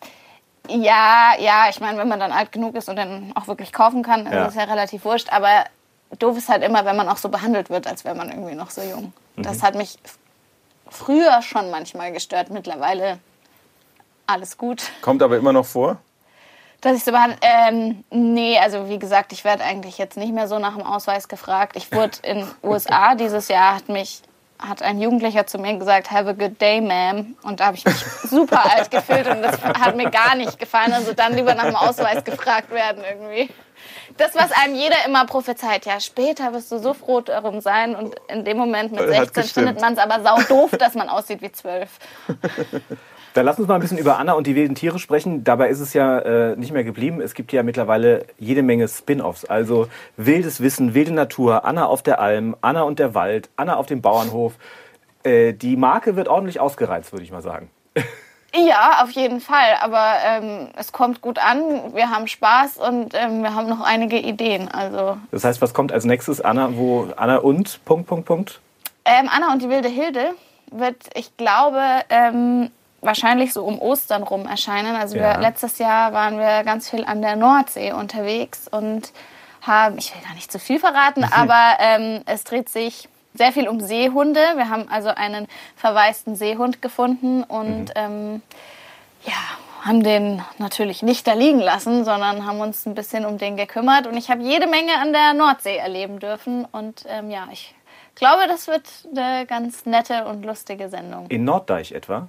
Ja, 0.68 1.34
ja, 1.38 1.66
ich 1.68 1.80
meine, 1.80 1.98
wenn 1.98 2.08
man 2.08 2.20
dann 2.20 2.32
alt 2.32 2.52
genug 2.52 2.74
ist 2.74 2.88
und 2.88 2.96
dann 2.96 3.32
auch 3.34 3.46
wirklich 3.48 3.72
kaufen 3.72 4.02
kann, 4.02 4.24
Ja. 4.30 4.44
ist 4.44 4.50
es 4.50 4.54
ja 4.54 4.64
relativ 4.64 5.04
wurscht. 5.04 5.32
Aber 5.32 5.64
doof 6.18 6.38
ist 6.38 6.48
halt 6.48 6.62
immer, 6.62 6.84
wenn 6.84 6.96
man 6.96 7.08
auch 7.08 7.18
so 7.18 7.28
behandelt 7.28 7.70
wird, 7.70 7.86
als 7.86 8.04
wäre 8.04 8.14
man 8.14 8.30
irgendwie 8.30 8.54
noch 8.54 8.70
so 8.70 8.80
jung. 8.82 9.12
Das 9.36 9.62
hat 9.62 9.74
mich 9.74 9.98
früher 10.88 11.42
schon 11.42 11.70
manchmal 11.70 12.12
gestört. 12.12 12.50
Mittlerweile 12.50 13.18
alles 14.26 14.56
gut. 14.56 14.84
Kommt 15.02 15.22
aber 15.22 15.36
immer 15.36 15.52
noch 15.52 15.66
vor. 15.66 15.98
Dass 16.80 16.96
ich 16.96 17.04
so 17.04 17.12
behandelt. 17.12 17.40
Ähm, 17.42 18.04
nee, 18.10 18.58
also 18.58 18.88
wie 18.88 18.98
gesagt, 18.98 19.32
ich 19.32 19.44
werde 19.44 19.64
eigentlich 19.64 19.98
jetzt 19.98 20.16
nicht 20.16 20.32
mehr 20.32 20.48
so 20.48 20.58
nach 20.58 20.76
dem 20.76 20.86
Ausweis 20.86 21.28
gefragt. 21.28 21.76
Ich 21.76 21.90
wurde 21.92 22.18
in 22.22 22.46
USA 22.62 23.14
dieses 23.14 23.48
Jahr 23.48 23.76
hat 23.76 23.88
mich 23.88 24.22
hat 24.58 24.82
ein 24.82 25.00
Jugendlicher 25.00 25.46
zu 25.46 25.58
mir 25.58 25.76
gesagt, 25.78 26.10
have 26.10 26.28
a 26.28 26.32
good 26.32 26.60
day, 26.60 26.78
ma'am. 26.78 27.34
Und 27.42 27.60
da 27.60 27.66
habe 27.66 27.76
ich 27.76 27.84
mich 27.84 27.96
super 28.24 28.70
alt 28.72 28.90
gefühlt 28.90 29.26
und 29.26 29.42
das 29.42 29.62
hat 29.62 29.96
mir 29.96 30.10
gar 30.10 30.34
nicht 30.34 30.58
gefallen. 30.58 30.92
Also 30.92 31.12
dann 31.12 31.34
lieber 31.34 31.54
nach 31.54 31.64
dem 31.64 31.76
Ausweis 31.76 32.24
gefragt 32.24 32.70
werden 32.70 33.02
irgendwie. 33.08 33.50
Das, 34.16 34.34
was 34.34 34.52
einem 34.52 34.74
jeder 34.76 35.04
immer 35.06 35.26
prophezeit, 35.26 35.86
ja, 35.86 35.98
später 36.00 36.52
wirst 36.52 36.70
du 36.70 36.78
so 36.78 36.94
froh 36.94 37.20
darum 37.20 37.60
sein 37.60 37.96
und 37.96 38.14
in 38.28 38.44
dem 38.44 38.56
Moment 38.56 38.92
mit 38.92 39.00
Hat 39.00 39.08
16 39.08 39.42
gestimmt. 39.42 39.66
findet 39.66 39.80
man 39.80 39.92
es 39.94 39.98
aber 39.98 40.22
sau 40.22 40.40
doof, 40.42 40.70
dass 40.72 40.94
man 40.94 41.08
aussieht 41.08 41.42
wie 41.42 41.50
12. 41.50 41.90
Dann 43.34 43.44
lass 43.46 43.58
uns 43.58 43.66
mal 43.66 43.74
ein 43.74 43.80
bisschen 43.80 43.98
über 43.98 44.18
Anna 44.18 44.34
und 44.34 44.46
die 44.46 44.54
wilden 44.54 44.76
Tiere 44.76 45.00
sprechen. 45.00 45.42
Dabei 45.42 45.68
ist 45.68 45.80
es 45.80 45.92
ja 45.92 46.20
äh, 46.20 46.56
nicht 46.56 46.72
mehr 46.72 46.84
geblieben. 46.84 47.20
Es 47.20 47.34
gibt 47.34 47.52
ja 47.52 47.64
mittlerweile 47.64 48.26
jede 48.38 48.62
Menge 48.62 48.86
Spin-offs. 48.86 49.44
Also 49.44 49.88
wildes 50.16 50.60
Wissen, 50.60 50.94
wilde 50.94 51.12
Natur, 51.12 51.64
Anna 51.64 51.86
auf 51.86 52.02
der 52.02 52.20
Alm, 52.20 52.56
Anna 52.60 52.82
und 52.82 53.00
der 53.00 53.14
Wald, 53.14 53.50
Anna 53.56 53.74
auf 53.74 53.86
dem 53.86 54.00
Bauernhof. 54.02 54.52
Äh, 55.24 55.52
die 55.52 55.74
Marke 55.76 56.14
wird 56.14 56.28
ordentlich 56.28 56.60
ausgereizt, 56.60 57.12
würde 57.12 57.24
ich 57.24 57.32
mal 57.32 57.42
sagen. 57.42 57.70
Ja, 58.56 59.02
auf 59.02 59.10
jeden 59.10 59.40
Fall. 59.40 59.78
Aber 59.80 60.12
ähm, 60.24 60.68
es 60.76 60.92
kommt 60.92 61.20
gut 61.20 61.40
an. 61.40 61.92
Wir 61.92 62.10
haben 62.10 62.28
Spaß 62.28 62.76
und 62.76 63.12
ähm, 63.12 63.42
wir 63.42 63.52
haben 63.52 63.68
noch 63.68 63.80
einige 63.80 64.16
Ideen. 64.16 64.68
Also 64.68 65.16
Das 65.32 65.42
heißt, 65.42 65.60
was 65.60 65.74
kommt 65.74 65.90
als 65.90 66.04
nächstes? 66.04 66.40
Anna, 66.40 66.76
wo 66.76 67.08
Anna 67.16 67.38
und 67.38 67.84
Punkt, 67.84 68.06
Punkt, 68.06 68.26
Punkt. 68.26 68.60
ähm, 69.06 69.28
Anna 69.28 69.52
und 69.52 69.60
die 69.60 69.68
wilde 69.68 69.88
Hilde 69.88 70.34
wird, 70.70 70.94
ich 71.16 71.36
glaube, 71.36 71.82
ähm, 72.10 72.70
wahrscheinlich 73.04 73.52
so 73.52 73.64
um 73.64 73.78
Ostern 73.80 74.22
rum 74.22 74.46
erscheinen. 74.46 74.96
Also 74.96 75.16
Ja. 75.16 75.34
wir, 75.34 75.40
letztes 75.40 75.78
Jahr 75.78 76.12
waren 76.12 76.38
wir 76.38 76.64
ganz 76.64 76.90
viel 76.90 77.04
an 77.04 77.22
der 77.22 77.36
Nordsee 77.36 77.92
unterwegs 77.92 78.68
und 78.68 79.12
haben, 79.62 79.98
ich 79.98 80.14
will 80.14 80.22
gar 80.22 80.34
nicht 80.34 80.50
zu 80.50 80.58
viel 80.58 80.78
verraten, 80.78 81.24
aber 81.30 81.76
ähm, 81.80 82.22
es 82.26 82.44
dreht 82.44 82.68
sich 82.68 83.08
sehr 83.34 83.52
viel 83.52 83.68
um 83.68 83.80
Seehunde. 83.80 84.40
Wir 84.56 84.68
haben 84.68 84.88
also 84.90 85.08
einen 85.08 85.48
verwaisten 85.76 86.36
Seehund 86.36 86.82
gefunden 86.82 87.42
und 87.42 87.92
ähm, 87.96 88.42
ja, 89.24 89.32
haben 89.84 90.02
den 90.02 90.42
natürlich 90.58 91.02
nicht 91.02 91.26
da 91.26 91.34
liegen 91.34 91.58
lassen, 91.60 92.04
sondern 92.04 92.46
haben 92.46 92.60
uns 92.60 92.86
ein 92.86 92.94
bisschen 92.94 93.26
um 93.26 93.36
den 93.38 93.56
gekümmert. 93.56 94.06
Und 94.06 94.16
ich 94.16 94.30
habe 94.30 94.42
jede 94.42 94.66
Menge 94.66 94.92
an 95.00 95.12
der 95.12 95.34
Nordsee 95.34 95.76
erleben 95.76 96.20
dürfen. 96.20 96.64
Und 96.70 97.04
ähm, 97.08 97.30
ja, 97.30 97.48
ich 97.52 97.74
glaube, 98.14 98.46
das 98.48 98.66
wird 98.66 98.84
eine 99.14 99.44
ganz 99.46 99.84
nette 99.84 100.24
und 100.26 100.44
lustige 100.44 100.88
Sendung. 100.88 101.26
In 101.28 101.44
Norddeich 101.44 101.92
etwa. 101.92 102.28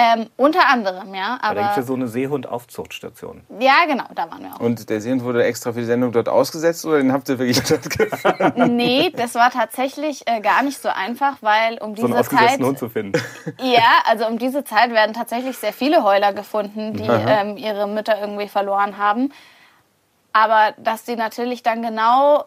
Ähm, 0.00 0.30
unter 0.36 0.68
anderem, 0.68 1.12
ja. 1.12 1.38
Weil 1.42 1.54
da 1.56 1.60
gibt 1.60 1.60
Aber 1.60 1.70
es 1.70 1.76
ja 1.78 1.82
so 1.82 1.94
eine 1.94 2.06
Seehund-Aufzuchtstation. 2.06 3.42
ja, 3.58 3.84
genau, 3.88 4.04
da 4.14 4.30
waren 4.30 4.42
wir 4.44 4.54
auch. 4.54 4.60
Und 4.60 4.88
der 4.90 5.00
Seehund 5.00 5.24
wurde 5.24 5.42
extra 5.44 5.72
für 5.72 5.80
die 5.80 5.86
Sendung 5.86 6.12
dort 6.12 6.28
ausgesetzt 6.28 6.84
oder 6.84 6.98
den 6.98 7.12
habt 7.12 7.28
ihr 7.28 7.38
wirklich 7.38 7.60
dort 7.64 7.90
gefunden? 7.90 8.76
Nee, 8.76 9.10
das 9.16 9.34
war 9.34 9.50
tatsächlich 9.50 10.22
äh, 10.28 10.40
gar 10.40 10.62
nicht 10.62 10.80
so 10.80 10.88
einfach, 10.88 11.38
weil 11.40 11.78
um 11.78 11.96
So 11.96 12.04
einen 12.06 12.14
diese 12.14 12.28
Zeit. 12.28 12.32
ausgesetzten 12.32 12.64
Hund 12.66 12.78
zu 12.78 12.88
finden. 12.88 13.20
Ja, 13.60 14.02
also 14.04 14.26
um 14.28 14.38
diese 14.38 14.62
Zeit 14.62 14.90
werden 14.92 15.14
tatsächlich 15.14 15.58
sehr 15.58 15.72
viele 15.72 16.04
Heuler 16.04 16.32
gefunden, 16.32 16.92
die 16.94 17.02
ähm, 17.08 17.56
ihre 17.56 17.88
Mütter 17.88 18.20
irgendwie 18.20 18.46
verloren 18.48 18.98
haben. 18.98 19.32
Aber 20.32 20.74
dass 20.78 21.04
die 21.04 21.16
natürlich 21.16 21.62
dann 21.64 21.82
genau 21.82 22.44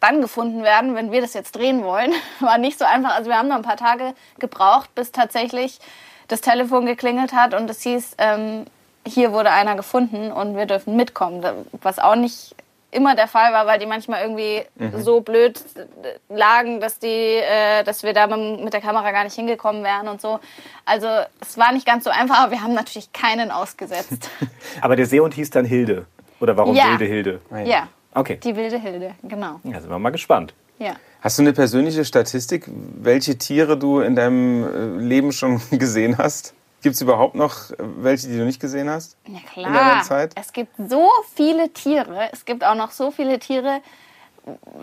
dann 0.00 0.20
gefunden 0.20 0.62
werden, 0.62 0.94
wenn 0.94 1.10
wir 1.10 1.20
das 1.20 1.34
jetzt 1.34 1.56
drehen 1.56 1.82
wollen, 1.82 2.12
war 2.40 2.58
nicht 2.58 2.78
so 2.78 2.84
einfach. 2.84 3.16
Also 3.16 3.30
wir 3.30 3.36
haben 3.36 3.48
noch 3.48 3.56
ein 3.56 3.62
paar 3.62 3.76
Tage 3.76 4.14
gebraucht, 4.38 4.94
bis 4.94 5.10
tatsächlich 5.10 5.80
das 6.28 6.40
Telefon 6.40 6.86
geklingelt 6.86 7.32
hat 7.32 7.54
und 7.54 7.68
es 7.70 7.82
hieß, 7.82 8.14
ähm, 8.18 8.64
hier 9.06 9.32
wurde 9.32 9.50
einer 9.50 9.74
gefunden 9.76 10.30
und 10.32 10.56
wir 10.56 10.66
dürfen 10.66 10.96
mitkommen. 10.96 11.42
Was 11.82 11.98
auch 11.98 12.14
nicht 12.16 12.54
immer 12.90 13.14
der 13.14 13.28
Fall 13.28 13.52
war, 13.52 13.66
weil 13.66 13.78
die 13.78 13.84
manchmal 13.86 14.22
irgendwie 14.22 14.62
so 14.98 15.20
blöd 15.20 15.62
äh, 15.76 16.34
lagen, 16.34 16.80
dass 16.80 16.98
die, 16.98 17.06
äh, 17.06 17.84
dass 17.84 18.02
wir 18.02 18.14
da 18.14 18.26
mit, 18.26 18.64
mit 18.64 18.72
der 18.72 18.80
Kamera 18.80 19.10
gar 19.12 19.24
nicht 19.24 19.34
hingekommen 19.34 19.84
wären 19.84 20.08
und 20.08 20.20
so. 20.22 20.40
Also 20.86 21.06
es 21.40 21.58
war 21.58 21.72
nicht 21.72 21.84
ganz 21.86 22.04
so 22.04 22.10
einfach, 22.10 22.38
aber 22.40 22.52
wir 22.52 22.62
haben 22.62 22.72
natürlich 22.74 23.12
keinen 23.12 23.50
ausgesetzt. 23.50 24.30
Aber 24.80 24.96
der 24.96 25.04
Seehund 25.06 25.34
hieß 25.34 25.50
dann 25.50 25.66
Hilde. 25.66 26.06
Oder 26.40 26.56
warum 26.56 26.74
Ja. 26.74 26.90
wilde 26.92 27.04
Hilde? 27.04 27.40
ja, 27.64 27.88
Okay. 28.14 28.38
die 28.42 28.56
wilde 28.56 28.78
Hilde, 28.78 29.14
genau. 29.22 29.60
Ja, 29.64 29.80
sind 29.80 29.90
wir 29.90 29.98
mal 29.98 30.10
gespannt. 30.10 30.54
Ja. 30.78 30.94
Hast 31.20 31.38
du 31.38 31.42
eine 31.42 31.52
persönliche 31.52 32.04
Statistik, 32.04 32.68
welche 32.68 33.38
Tiere 33.38 33.76
du 33.76 34.00
in 34.00 34.14
deinem 34.14 34.98
äh, 34.98 35.02
Leben 35.02 35.32
schon 35.32 35.60
gesehen 35.70 36.16
hast? 36.18 36.54
Gibt 36.80 36.94
es 36.94 37.00
überhaupt 37.00 37.34
noch 37.34 37.70
äh, 37.70 37.74
welche, 37.78 38.28
die 38.28 38.36
du 38.36 38.44
nicht 38.44 38.60
gesehen 38.60 38.88
hast? 38.88 39.16
Ja 39.26 39.38
In 39.56 39.64
deiner 39.64 39.78
klar. 39.78 40.02
Zeit? 40.02 40.32
Es 40.36 40.52
gibt 40.52 40.72
so 40.76 41.10
viele 41.34 41.72
Tiere. 41.72 42.28
Es 42.32 42.44
gibt 42.44 42.64
auch 42.64 42.76
noch 42.76 42.92
so 42.92 43.10
viele 43.10 43.40
Tiere, 43.40 43.80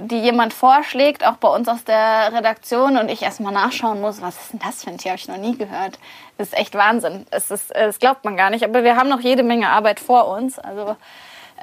die 0.01 0.19
jemand 0.19 0.53
vorschlägt, 0.53 1.25
auch 1.25 1.37
bei 1.37 1.47
uns 1.47 1.69
aus 1.69 1.85
der 1.85 2.33
Redaktion 2.33 2.97
und 2.97 3.09
ich 3.09 3.21
erstmal 3.21 3.53
nachschauen 3.53 4.01
muss, 4.01 4.21
was 4.21 4.35
ist 4.35 4.53
denn 4.53 4.59
das 4.59 4.83
für 4.83 4.89
ein 4.89 4.97
Tier? 4.97 5.11
Habe 5.11 5.19
ich 5.19 5.27
noch 5.27 5.37
nie 5.37 5.57
gehört. 5.57 5.99
Das 6.37 6.49
ist 6.49 6.57
echt 6.57 6.75
Wahnsinn. 6.75 7.25
Es 7.31 7.49
ist, 7.49 7.73
das 7.73 7.99
glaubt 7.99 8.25
man 8.25 8.35
gar 8.35 8.49
nicht. 8.49 8.63
Aber 8.65 8.83
wir 8.83 8.97
haben 8.97 9.09
noch 9.09 9.21
jede 9.21 9.41
Menge 9.41 9.69
Arbeit 9.69 10.01
vor 10.01 10.27
uns. 10.27 10.59
Also 10.59 10.97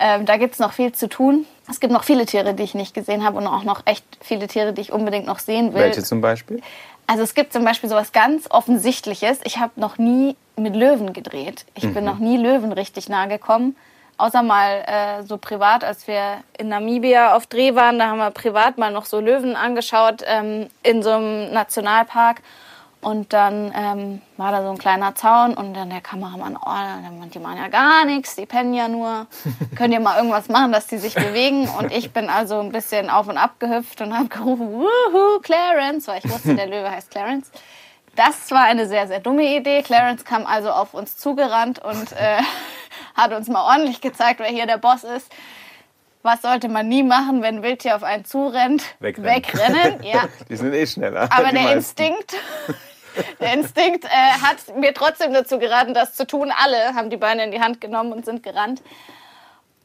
ähm, 0.01 0.25
da 0.25 0.39
gibt 0.39 0.55
es 0.55 0.61
noch 0.61 0.73
viel 0.73 0.93
zu 0.93 1.09
tun. 1.09 1.47
Es 1.69 1.81
gibt 1.81 1.93
noch 1.93 2.05
viele 2.05 2.27
Tiere, 2.27 2.55
die 2.55 2.63
ich 2.63 2.75
nicht 2.75 2.95
gesehen 2.95 3.25
habe 3.25 3.39
und 3.39 3.47
auch 3.47 3.65
noch 3.65 3.83
echt 3.87 4.05
viele 4.21 4.49
Tiere, 4.49 4.73
die 4.73 4.81
ich 4.81 4.93
unbedingt 4.93 5.27
noch 5.27 5.39
sehen 5.39 5.73
will. 5.75 5.83
Welche 5.83 6.03
zum 6.03 6.21
Beispiel? 6.21 6.61
Also 7.07 7.23
es 7.23 7.35
gibt 7.35 7.53
zum 7.53 7.65
Beispiel 7.65 7.89
sowas 7.89 8.13
ganz 8.13 8.47
Offensichtliches. 8.51 9.41
Ich 9.45 9.59
habe 9.59 9.73
noch 9.77 9.99
nie 9.99 10.37
mit 10.57 10.75
Löwen 10.75 11.13
gedreht. 11.13 11.65
Ich 11.75 11.93
bin 11.93 12.05
noch 12.05 12.19
nie 12.19 12.37
Löwen 12.37 12.73
richtig 12.73 13.09
nahe 13.09 13.29
gekommen. 13.29 13.77
Außer 14.19 14.43
mal 14.43 14.85
äh, 14.87 15.25
so 15.25 15.37
privat, 15.37 15.83
als 15.83 16.07
wir 16.07 16.39
in 16.57 16.69
Namibia 16.69 17.35
auf 17.35 17.47
Dreh 17.47 17.75
waren, 17.75 17.99
da 17.99 18.09
haben 18.09 18.19
wir 18.19 18.31
privat 18.31 18.79
mal 18.79 18.93
noch 18.93 19.05
so 19.05 19.21
Löwen 19.21 19.57
angeschaut 19.57 20.23
ähm, 20.27 20.69
in 20.83 21.03
so 21.03 21.11
einem 21.11 21.53
Nationalpark. 21.53 22.41
Und 23.03 23.33
dann 23.33 23.73
ähm, 23.77 24.23
war 24.37 24.53
da 24.53 24.63
so 24.63 24.71
ein 24.71 24.79
kleiner 24.79 25.17
Zaun 25.17 25.55
und 25.55 25.75
dann 25.75 25.91
der 25.91 26.01
Kameramann, 26.01 26.57
oh, 26.57 26.65
dann 26.65 27.31
die 27.31 27.41
machen 27.41 27.57
ja 27.57 27.67
gar 27.67 28.05
nichts, 28.05 28.37
die 28.37 28.47
pennen 28.47 28.75
ja 28.75 28.87
nur. 28.87 29.27
Könnt 29.77 29.93
ihr 29.93 29.99
mal 29.99 30.17
irgendwas 30.17 30.49
machen, 30.49 30.71
dass 30.71 30.87
die 30.87 30.99
sich 30.99 31.17
bewegen? 31.17 31.69
Und 31.69 31.91
ich 31.93 32.13
bin 32.13 32.29
also 32.29 32.61
ein 32.61 32.71
bisschen 32.71 33.11
auf 33.11 33.27
und 33.27 33.39
ab 33.39 33.57
gehüpft 33.59 34.01
und 34.03 34.17
habe 34.17 34.29
gerufen, 34.29 34.73
wuhu, 34.73 35.41
Clarence, 35.43 36.07
weil 36.07 36.21
ich 36.25 36.31
wusste, 36.31 36.55
der 36.55 36.69
Löwe 36.69 36.89
heißt 36.89 37.11
Clarence. 37.11 37.51
Das 38.15 38.53
war 38.53 38.63
eine 38.63 38.87
sehr, 38.87 39.09
sehr 39.09 39.19
dumme 39.19 39.57
Idee. 39.57 39.83
Clarence 39.83 40.25
kam 40.25 40.47
also 40.47 40.71
auf 40.71 40.95
uns 40.95 41.17
zugerannt 41.17 41.81
und 41.81 42.13
äh, 42.13 42.39
hat 43.17 43.33
uns 43.33 43.49
mal 43.49 43.65
ordentlich 43.65 44.01
gezeigt, 44.01 44.39
wer 44.39 44.47
hier 44.47 44.67
der 44.67 44.79
Boss 44.79 45.03
ist. 45.03 45.29
Was 46.23 46.43
sollte 46.43 46.69
man 46.69 46.87
nie 46.87 47.03
machen, 47.03 47.43
wenn 47.43 47.57
ein 47.57 47.63
Wildtier 47.65 47.97
auf 47.97 48.05
einen 48.05 48.25
zurennt? 48.25 48.85
Wegrennen. 49.01 49.29
Wegrennen, 49.29 50.03
ja. 50.05 50.29
Die 50.49 50.57
sind 50.57 50.73
eh 50.73 50.87
schneller. 50.87 51.29
Aber 51.33 51.51
der 51.51 51.63
meisten. 51.63 52.01
Instinkt, 52.01 52.37
der 53.41 53.55
Instinkt 53.55 54.05
äh, 54.05 54.09
hat 54.09 54.77
mir 54.77 54.95
trotzdem 54.95 55.33
dazu 55.33 55.59
geraten, 55.59 55.95
das 55.95 56.15
zu 56.15 56.27
tun. 56.27 56.53
Alle 56.57 56.95
haben 56.95 57.11
die 57.11 57.17
Beine 57.17 57.45
in 57.45 57.51
die 57.51 57.61
Hand 57.61 57.81
genommen 57.81 58.13
und 58.13 58.25
sind 58.25 58.43
gerannt. 58.43 58.83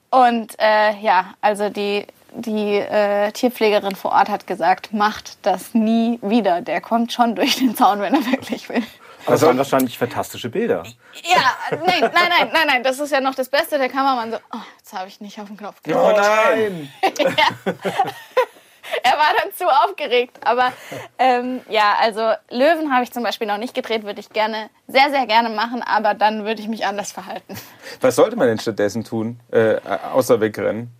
Und 0.09 0.55
äh, 0.59 0.93
ja, 1.01 1.33
also 1.41 1.69
die, 1.69 2.05
die 2.33 2.77
äh, 2.77 3.31
Tierpflegerin 3.31 3.95
vor 3.95 4.11
Ort 4.11 4.29
hat 4.29 4.47
gesagt, 4.47 4.93
macht 4.93 5.37
das 5.45 5.73
nie 5.73 6.19
wieder. 6.21 6.61
Der 6.61 6.81
kommt 6.81 7.11
schon 7.11 7.35
durch 7.35 7.57
den 7.57 7.75
Zaun, 7.75 7.99
wenn 7.99 8.13
er 8.13 8.25
wirklich 8.31 8.69
will. 8.69 8.83
Es 9.29 9.41
waren 9.41 9.57
wahrscheinlich 9.57 9.97
fantastische 9.97 10.47
Bilder. 10.47 10.83
Ja, 11.23 11.77
nein, 11.85 11.99
nein, 11.99 12.11
nein, 12.13 12.49
nein, 12.53 12.67
nein, 12.67 12.83
das 12.83 12.99
ist 12.99 13.11
ja 13.11 13.19
noch 13.19 13.35
das 13.35 13.49
Beste. 13.49 13.77
Der 13.77 13.89
Kameramann 13.89 14.31
so, 14.31 14.37
oh, 14.53 14.59
jetzt 14.77 14.93
habe 14.93 15.09
ich 15.09 15.19
nicht 15.19 15.37
auf 15.41 15.47
den 15.47 15.57
Knopf 15.57 15.83
gedrückt. 15.83 16.05
Oh 16.05 16.17
nein! 16.17 16.89
Er 19.03 19.13
war 19.13 19.31
dann 19.41 19.53
zu 19.53 19.65
aufgeregt. 19.65 20.37
Aber 20.45 20.71
ähm, 21.19 21.61
ja, 21.69 21.95
also 21.99 22.31
Löwen 22.49 22.93
habe 22.93 23.03
ich 23.03 23.11
zum 23.11 23.23
Beispiel 23.23 23.47
noch 23.47 23.57
nicht 23.57 23.73
gedreht, 23.73 24.03
würde 24.03 24.19
ich 24.19 24.29
gerne, 24.29 24.69
sehr, 24.87 25.09
sehr 25.09 25.25
gerne 25.25 25.49
machen, 25.49 25.81
aber 25.81 26.13
dann 26.13 26.45
würde 26.45 26.61
ich 26.61 26.67
mich 26.67 26.85
anders 26.85 27.11
verhalten. 27.11 27.57
Was 28.01 28.15
sollte 28.15 28.35
man 28.35 28.47
denn 28.47 28.59
stattdessen 28.59 29.03
tun, 29.03 29.39
äh, 29.51 29.75
außer 30.13 30.39
wegrennen? 30.41 30.91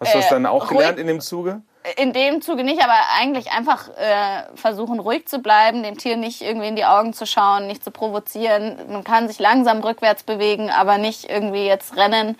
Hast 0.00 0.14
du 0.14 0.18
das 0.18 0.26
Äh, 0.26 0.30
dann 0.30 0.46
auch 0.46 0.68
gelernt 0.68 0.98
in 0.98 1.06
dem 1.06 1.20
Zuge? 1.20 1.62
In 1.96 2.14
dem 2.14 2.40
Zuge 2.40 2.64
nicht, 2.64 2.82
aber 2.82 2.94
eigentlich 3.20 3.50
einfach 3.52 3.88
äh, 3.90 4.44
versuchen, 4.56 5.00
ruhig 5.00 5.28
zu 5.28 5.40
bleiben, 5.40 5.82
dem 5.82 5.98
Tier 5.98 6.16
nicht 6.16 6.40
irgendwie 6.40 6.68
in 6.68 6.76
die 6.76 6.86
Augen 6.86 7.12
zu 7.12 7.26
schauen, 7.26 7.66
nicht 7.66 7.84
zu 7.84 7.90
provozieren. 7.90 8.76
Man 8.88 9.04
kann 9.04 9.28
sich 9.28 9.38
langsam 9.38 9.80
rückwärts 9.80 10.22
bewegen, 10.22 10.70
aber 10.70 10.96
nicht 10.96 11.28
irgendwie 11.28 11.66
jetzt 11.66 11.96
rennen. 11.96 12.38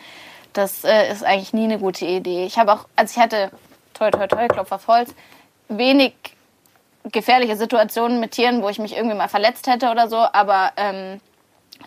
Das 0.55 0.83
äh, 0.85 1.13
ist 1.13 1.25
eigentlich 1.25 1.53
nie 1.53 1.65
eine 1.65 1.79
gute 1.79 2.07
Idee. 2.07 2.47
Ich 2.47 2.59
habe 2.59 2.73
auch, 2.73 2.87
also 2.97 3.13
ich 3.15 3.23
hatte, 3.23 3.51
toi, 3.95 4.11
toi, 4.11 4.27
toi, 4.27 4.47
Klopf 4.49 4.73
auf 4.73 4.87
Holz, 4.87 5.15
wenig 5.69 6.15
gefährliche 7.05 7.57
Situationen 7.57 8.21
mit 8.21 8.33
Tieren, 8.33 8.63
wo 8.63 8.69
ich 8.69 8.79
mich 8.79 8.97
irgendwie 8.97 9.17
mal 9.17 9.29
verletzt 9.29 9.67
hätte 9.67 9.91
oder 9.91 10.09
so, 10.09 10.17
aber 10.17 10.73
ähm, 10.77 11.21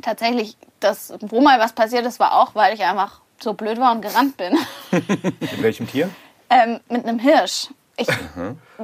tatsächlich, 0.01 0.57
das, 0.79 1.13
wo 1.21 1.41
mal 1.41 1.59
was 1.59 1.73
passiert 1.73 2.05
ist, 2.05 2.19
war 2.19 2.39
auch, 2.39 2.55
weil 2.55 2.73
ich 2.73 2.83
einfach 2.83 3.21
so 3.39 3.53
blöd 3.53 3.79
war 3.79 3.91
und 3.91 4.01
gerannt 4.01 4.37
bin. 4.37 4.57
Mit 4.91 5.61
welchem 5.61 5.87
Tier? 5.87 6.09
Ähm, 6.49 6.79
mit 6.89 7.05
einem 7.05 7.19
Hirsch. 7.19 7.67
Ich, 7.97 8.07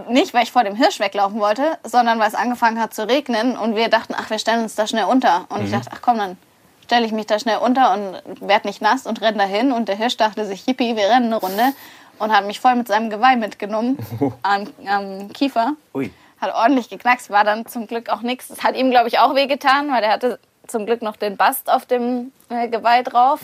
nicht, 0.10 0.34
weil 0.34 0.44
ich 0.44 0.52
vor 0.52 0.64
dem 0.64 0.76
Hirsch 0.76 1.00
weglaufen 1.00 1.40
wollte, 1.40 1.78
sondern 1.84 2.20
weil 2.20 2.28
es 2.28 2.36
angefangen 2.36 2.82
hat 2.82 2.96
zu 2.96 3.08
regnen 3.08 3.56
und 3.56 3.76
wir 3.76 3.88
dachten, 3.88 4.16
ach, 4.18 4.32
wir 4.32 4.40
stellen 4.40 4.64
uns 4.64 4.74
da 4.74 4.88
schnell 4.88 5.06
unter. 5.06 5.46
Und 5.50 5.64
ich 5.64 5.72
dachte, 5.72 5.92
ach 5.94 6.02
komm, 6.02 6.18
dann 6.18 6.36
stelle 6.84 7.06
ich 7.06 7.12
mich 7.12 7.28
da 7.28 7.38
schnell 7.38 7.58
unter 7.58 7.94
und 7.94 8.42
werde 8.42 8.68
nicht 8.68 8.82
nass 8.82 9.06
und 9.06 9.22
renne 9.22 9.38
dahin. 9.38 9.72
Und 9.72 9.88
der 9.88 9.96
Hirsch 9.96 10.18
dachte 10.18 10.46
sich, 10.46 10.66
yippie, 10.66 10.96
wir 10.96 11.10
rennen 11.10 11.28
eine 11.28 11.36
Runde. 11.36 11.74
Und 12.20 12.32
hat 12.32 12.46
mich 12.46 12.60
voll 12.60 12.76
mit 12.76 12.88
seinem 12.88 13.10
Geweih 13.10 13.36
mitgenommen 13.36 13.98
am, 14.44 14.68
am 14.86 15.32
Kiefer. 15.34 15.74
Ui. 15.94 16.12
Hat 16.40 16.54
ordentlich 16.54 16.90
geknackst, 16.90 17.30
war 17.30 17.44
dann 17.44 17.66
zum 17.66 17.88
Glück 17.88 18.10
auch 18.10 18.22
nichts. 18.22 18.50
Es 18.50 18.64
hat 18.64 18.76
ihm, 18.76 18.92
glaube 18.92 19.08
ich, 19.08 19.20
auch 19.20 19.34
wehgetan, 19.36 19.92
weil 19.92 20.04
er 20.04 20.12
hatte 20.12 20.40
zum 20.68 20.86
Glück 20.86 21.02
noch 21.02 21.16
den 21.16 21.38
Bast 21.38 21.70
auf 21.70 21.86
dem 21.86 22.32
äh, 22.50 22.68
Geweih 22.68 23.04
drauf. 23.04 23.42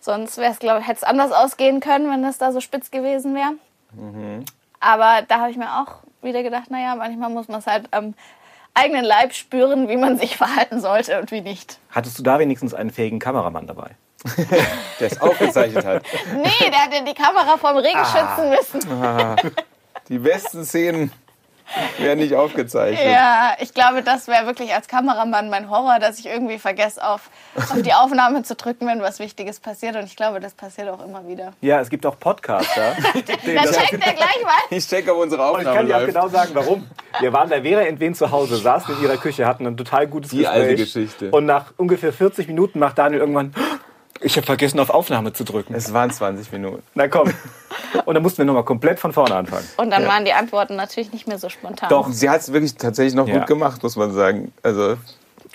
Sonst 0.00 0.38
wäre 0.38 0.52
es, 0.52 0.58
glaube 0.58 0.80
ich, 0.80 0.86
hätte 0.86 0.98
es 0.98 1.04
anders 1.04 1.32
ausgehen 1.32 1.80
können, 1.80 2.10
wenn 2.10 2.22
das 2.22 2.38
da 2.38 2.52
so 2.52 2.60
spitz 2.60 2.90
gewesen 2.90 3.34
wäre. 3.34 3.52
Aber 4.80 5.22
da 5.28 5.40
habe 5.40 5.50
ich 5.50 5.56
mir 5.58 5.80
auch 5.80 5.96
wieder 6.22 6.42
gedacht, 6.42 6.70
naja, 6.70 6.94
manchmal 6.96 7.30
muss 7.30 7.48
man 7.48 7.60
es 7.60 7.66
halt 7.66 7.88
am 7.92 8.14
eigenen 8.74 9.04
Leib 9.04 9.34
spüren, 9.34 9.88
wie 9.88 9.96
man 9.96 10.18
sich 10.18 10.36
verhalten 10.38 10.80
sollte 10.80 11.20
und 11.20 11.30
wie 11.30 11.40
nicht. 11.40 11.78
Hattest 11.90 12.18
du 12.18 12.22
da 12.22 12.38
wenigstens 12.38 12.74
einen 12.74 12.90
fähigen 12.90 13.18
Kameramann 13.18 13.66
dabei? 13.66 13.90
Der 15.00 15.06
es 15.10 15.20
aufgezeichnet 15.20 15.84
hat. 15.84 16.02
Nee, 16.34 16.70
der 16.70 16.78
hätte 16.78 17.04
die 17.04 17.14
Kamera 17.14 17.56
vom 17.56 17.76
Regen 17.76 18.04
schützen 18.04 18.50
müssen. 18.50 19.50
Die 20.08 20.18
besten 20.18 20.64
Szenen 20.64 21.10
werden 21.98 22.18
nicht 22.18 22.34
aufgezeichnet. 22.34 23.06
Ja, 23.06 23.52
ich 23.60 23.72
glaube, 23.72 24.02
das 24.02 24.26
wäre 24.26 24.44
wirklich 24.46 24.74
als 24.74 24.88
Kameramann 24.88 25.48
mein 25.50 25.70
Horror, 25.70 25.98
dass 26.00 26.18
ich 26.18 26.26
irgendwie 26.26 26.58
vergesse, 26.58 27.06
auf, 27.06 27.30
auf 27.54 27.80
die 27.80 27.92
Aufnahme 27.94 28.42
zu 28.42 28.56
drücken, 28.56 28.86
wenn 28.88 29.00
was 29.02 29.20
Wichtiges 29.20 29.60
passiert. 29.60 29.94
Und 29.96 30.04
ich 30.04 30.16
glaube, 30.16 30.40
das 30.40 30.52
passiert 30.54 30.88
auch 30.88 31.04
immer 31.04 31.26
wieder. 31.28 31.52
Ja, 31.60 31.80
es 31.80 31.88
gibt 31.88 32.04
auch 32.06 32.18
Podcaster. 32.18 32.96
Dann 33.14 33.22
checkt 33.24 34.04
er 34.04 34.14
gleich 34.14 34.42
mal. 34.44 34.52
Ich 34.70 34.86
checke, 34.86 35.14
ob 35.14 35.22
unsere 35.22 35.42
Und 35.42 35.60
ich 35.62 35.68
Aufnahme 35.68 35.76
kann 35.76 35.86
dir 35.86 35.96
auch 35.96 36.06
genau 36.06 36.28
sagen, 36.28 36.50
warum. 36.54 36.90
Wir 37.20 37.32
waren 37.32 37.48
bei 37.48 37.62
Vera 37.62 37.82
Entwen 37.82 38.14
zu 38.14 38.30
Hause, 38.30 38.56
saßen 38.56 38.96
in 38.96 39.02
ihrer 39.04 39.16
Küche, 39.16 39.46
hatten 39.46 39.66
ein 39.66 39.76
total 39.76 40.08
gutes 40.08 40.30
Die 40.32 40.38
Gespräch. 40.38 40.56
alte 40.56 40.76
Geschichte. 40.76 41.30
Und 41.30 41.46
nach 41.46 41.72
ungefähr 41.76 42.12
40 42.12 42.48
Minuten 42.48 42.78
macht 42.80 42.98
Daniel 42.98 43.20
irgendwann, 43.20 43.54
ich 44.20 44.36
habe 44.36 44.46
vergessen, 44.46 44.78
auf 44.80 44.90
Aufnahme 44.90 45.32
zu 45.32 45.44
drücken. 45.44 45.74
Es 45.74 45.92
waren 45.92 46.10
20 46.10 46.52
Minuten. 46.52 46.82
Na 46.94 47.08
komm. 47.08 47.32
Und 48.04 48.14
dann 48.14 48.22
mussten 48.22 48.38
wir 48.38 48.44
nochmal 48.44 48.64
komplett 48.64 48.98
von 48.98 49.12
vorne 49.12 49.34
anfangen. 49.34 49.66
Und 49.76 49.90
dann 49.90 50.06
waren 50.06 50.24
die 50.24 50.32
Antworten 50.32 50.76
natürlich 50.76 51.12
nicht 51.12 51.26
mehr 51.26 51.38
so 51.38 51.48
spontan. 51.48 51.88
Doch. 51.88 52.08
Sie 52.10 52.28
hat 52.28 52.40
es 52.40 52.52
wirklich 52.52 52.74
tatsächlich 52.76 53.14
noch 53.14 53.26
Ja. 53.28 53.38
gut 53.38 53.46
gemacht, 53.46 53.82
muss 53.82 53.96
man 53.96 54.12
sagen. 54.12 54.52
Also, 54.62 54.96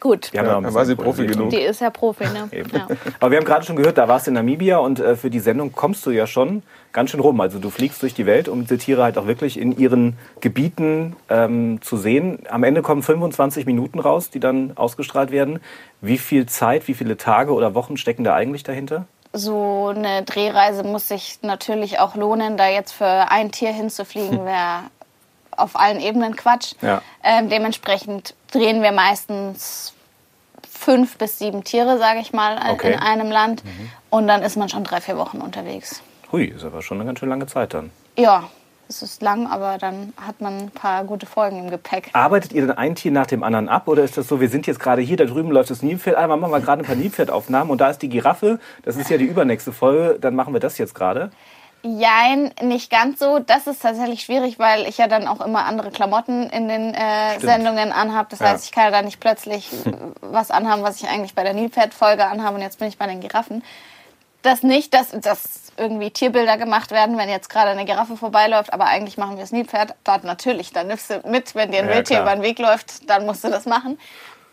Gut. 0.06 0.30
Ja, 0.34 0.44
da 0.44 0.72
war 0.72 0.86
sie 0.86 0.96
Profi 0.96 1.26
genug. 1.26 1.50
Die 1.50 1.62
ist 1.62 1.82
ja 1.82 1.89
Profi, 1.89 2.26
ne? 2.26 2.48
Ja. 2.72 2.88
Aber 3.20 3.32
wir 3.32 3.39
haben 3.39 3.46
gerade 3.46 3.65
schon 3.65 3.76
gehört, 3.76 3.98
da 3.98 4.08
warst 4.08 4.28
du 4.28 4.30
in 4.30 4.36
Namibia 4.36 4.78
und 4.78 5.00
äh, 5.00 5.15
für 5.15 5.32
die 5.32 5.39
Sendung 5.39 5.72
kommst 5.72 6.06
du 6.06 6.12
ja 6.12 6.28
schon 6.28 6.62
ganz 6.94 7.10
schön 7.10 7.20
rum. 7.20 7.41
Also 7.41 7.58
du 7.58 7.72
fliegst 7.72 8.04
durch 8.04 8.13
die 8.13 8.28
Welt, 8.28 8.48
um 8.48 8.62
diese 8.62 8.78
Tiere 8.78 9.02
halt 9.02 9.18
auch 9.18 9.26
wirklich 9.26 9.60
in 9.60 9.76
ihren 9.76 10.15
Gebieten 10.41 11.15
ähm, 11.28 11.80
zu 11.82 11.98
sehen. 11.98 12.38
Am 12.52 12.63
Ende 12.63 12.84
kommen 12.84 13.02
25 13.02 13.65
Minuten 13.65 13.98
raus, 13.98 14.30
die 14.30 14.39
dann 14.39 14.74
ausgestrahlt 14.76 15.32
werden. 15.32 15.60
Wie 16.02 16.20
viel 16.20 16.46
Zeit, 16.46 16.88
wie 16.88 16.94
viele 16.94 17.18
Tage 17.18 17.52
oder 17.52 17.74
Wochen 17.74 17.98
stecken 17.98 18.24
da 18.24 18.36
eigentlich 18.36 18.62
dahinter? 18.62 19.06
So 19.34 19.88
eine 19.88 20.22
Drehreise 20.22 20.84
muss 20.84 21.08
sich 21.08 21.39
natürlich 21.41 21.98
auch 21.98 22.13
lohnen. 22.13 22.58
Da 22.58 22.68
jetzt 22.68 22.91
für 22.91 23.32
ein 23.32 23.52
Tier 23.52 23.74
hinzufliegen, 23.74 24.46
wäre 24.46 24.84
auf 25.58 25.76
allen 25.76 26.00
Ebenen 26.00 26.36
Quatsch. 26.36 26.74
Ja. 26.84 27.02
Ähm, 27.24 27.50
dementsprechend 27.50 28.36
drehen 28.56 28.82
wir 28.82 28.91
meistens 28.91 29.94
fünf 30.70 31.18
bis 31.18 31.39
sieben 31.39 31.63
Tiere, 31.63 31.98
sage 31.98 32.20
ich 32.20 32.32
mal, 32.34 32.58
in- 32.58 32.72
Okay. 32.74 32.94
in 32.94 33.00
einem 33.00 33.32
Land. 33.32 33.63
Und 34.10 34.28
dann 34.28 34.41
ist 34.44 34.56
man 34.56 34.70
schon 34.70 34.84
drei, 34.84 35.02
vier 35.02 35.18
Wochen 35.18 35.39
unterwegs. 35.41 36.02
Hui, 36.32 36.46
ist 36.46 36.63
aber 36.65 36.82
schon 36.82 36.98
eine 36.98 37.06
ganz 37.06 37.20
schön 37.20 37.30
lange 37.30 37.48
Zeit 37.48 37.74
dann. 37.74 37.91
Ja, 38.18 38.50
es 38.88 39.02
ist 39.02 39.22
lang, 39.22 39.48
aber 39.48 39.78
dann 39.80 40.13
hat 40.26 40.41
man 40.41 40.58
ein 40.65 40.70
paar 40.72 41.04
gute 41.06 41.26
Folgen 41.26 41.58
im 41.60 41.70
Gepäck. 41.72 42.10
Arbeitet 42.13 42.54
ihr 42.54 42.62
denn 42.68 42.78
ein 42.78 42.94
Tier 42.96 43.12
nach 43.12 43.26
dem 43.26 43.44
anderen 43.44 43.68
ab 43.68 43.88
oder 43.88 44.04
ist 44.04 44.15
das 44.18 44.28
so, 44.28 44.39
wir 44.39 44.50
sind 44.50 44.68
jetzt 44.68 44.80
gerade 44.80 45.02
hier, 45.02 45.18
da 45.18 45.26
drüben 45.26 45.52
läuft 45.52 45.70
das 45.72 45.82
Nilpferd, 45.82 46.15
einmal 46.15 46.38
machen 46.38 46.52
wir 46.52 46.60
gerade 46.62 46.84
ein 46.84 46.86
paar 46.86 46.96
Nilpferdaufnahmen 46.96 47.72
und 47.72 47.82
da 47.82 47.89
ist 47.89 48.02
die 48.04 48.10
Giraffe, 48.10 48.60
das 48.84 48.96
ist 48.96 49.10
ja 49.10 49.18
die 49.18 49.26
übernächste 49.26 49.72
Folge, 49.74 50.20
dann 50.20 50.36
machen 50.36 50.54
wir 50.54 50.60
das 50.60 50.78
jetzt 50.78 50.94
gerade. 50.94 51.32
Jein, 51.88 52.52
nicht 52.63 52.89
ganz 52.89 53.19
so. 53.19 53.38
Das 53.38 53.67
ist 53.67 53.84
tatsächlich 53.84 54.21
schwierig, 54.24 54.58
weil 54.58 54.88
ich 54.88 54.98
ja 54.98 55.08
dann 55.08 55.28
auch 55.28 55.39
immer 55.39 55.65
andere 55.65 55.91
Klamotten 55.91 56.50
in 56.50 56.67
den 56.67 56.95
äh, 56.95 57.39
Sendungen 57.39 57.91
anhabe. 57.91 58.28
Das 58.32 58.39
Ja. 58.39 58.48
heißt, 58.48 58.65
ich 58.65 58.71
kann 58.71 58.86
ja 58.86 58.91
da 58.91 59.02
nicht 59.04 59.19
plötzlich 59.19 59.69
was 60.21 60.50
anhaben, 60.50 60.82
was 60.82 61.00
ich 61.02 61.08
eigentlich 61.08 61.36
bei 61.36 61.43
der 61.43 61.54
Nilpferd-Folge 61.54 62.26
anhabe 62.26 62.56
und 62.56 62.63
jetzt 62.63 62.80
bin 62.80 62.88
ich 62.88 62.98
bei 62.98 63.06
den 63.06 63.21
Giraffen. 63.21 63.63
Das 64.41 64.63
nicht, 64.63 64.93
dass, 64.95 65.12
dass 65.12 65.71
irgendwie 65.78 66.10
Tierbilder 66.10 66.58
gemacht 66.58 66.89
werden, 66.89 67.17
wenn 67.17 67.30
jetzt 67.30 67.50
gerade 67.50 67.69
eine 67.71 67.86
Giraffe 67.86 68.17
vorbeiläuft, 68.17 68.74
aber 68.74 68.86
eigentlich 68.86 69.17
machen 69.17 69.36
wir 69.36 69.41
das 69.41 69.52
Nilpferd. 69.52 69.93
Dort 70.04 70.24
natürlich, 70.24 70.71
dann 70.74 70.88
nimmst 70.88 71.10
du 71.12 71.21
mit, 71.28 71.54
wenn 71.54 71.71
dir 71.71 71.80
ein 71.80 71.88
Ja, 71.88 71.95
Wildtier 71.95 72.17
klar. 72.17 72.34
über 72.34 72.36
den 72.36 72.43
Weg 72.43 72.58
läuft, 72.60 73.08
dann 73.10 73.26
musst 73.28 73.43
du 73.43 73.50
das 73.50 73.65
machen. 73.65 74.00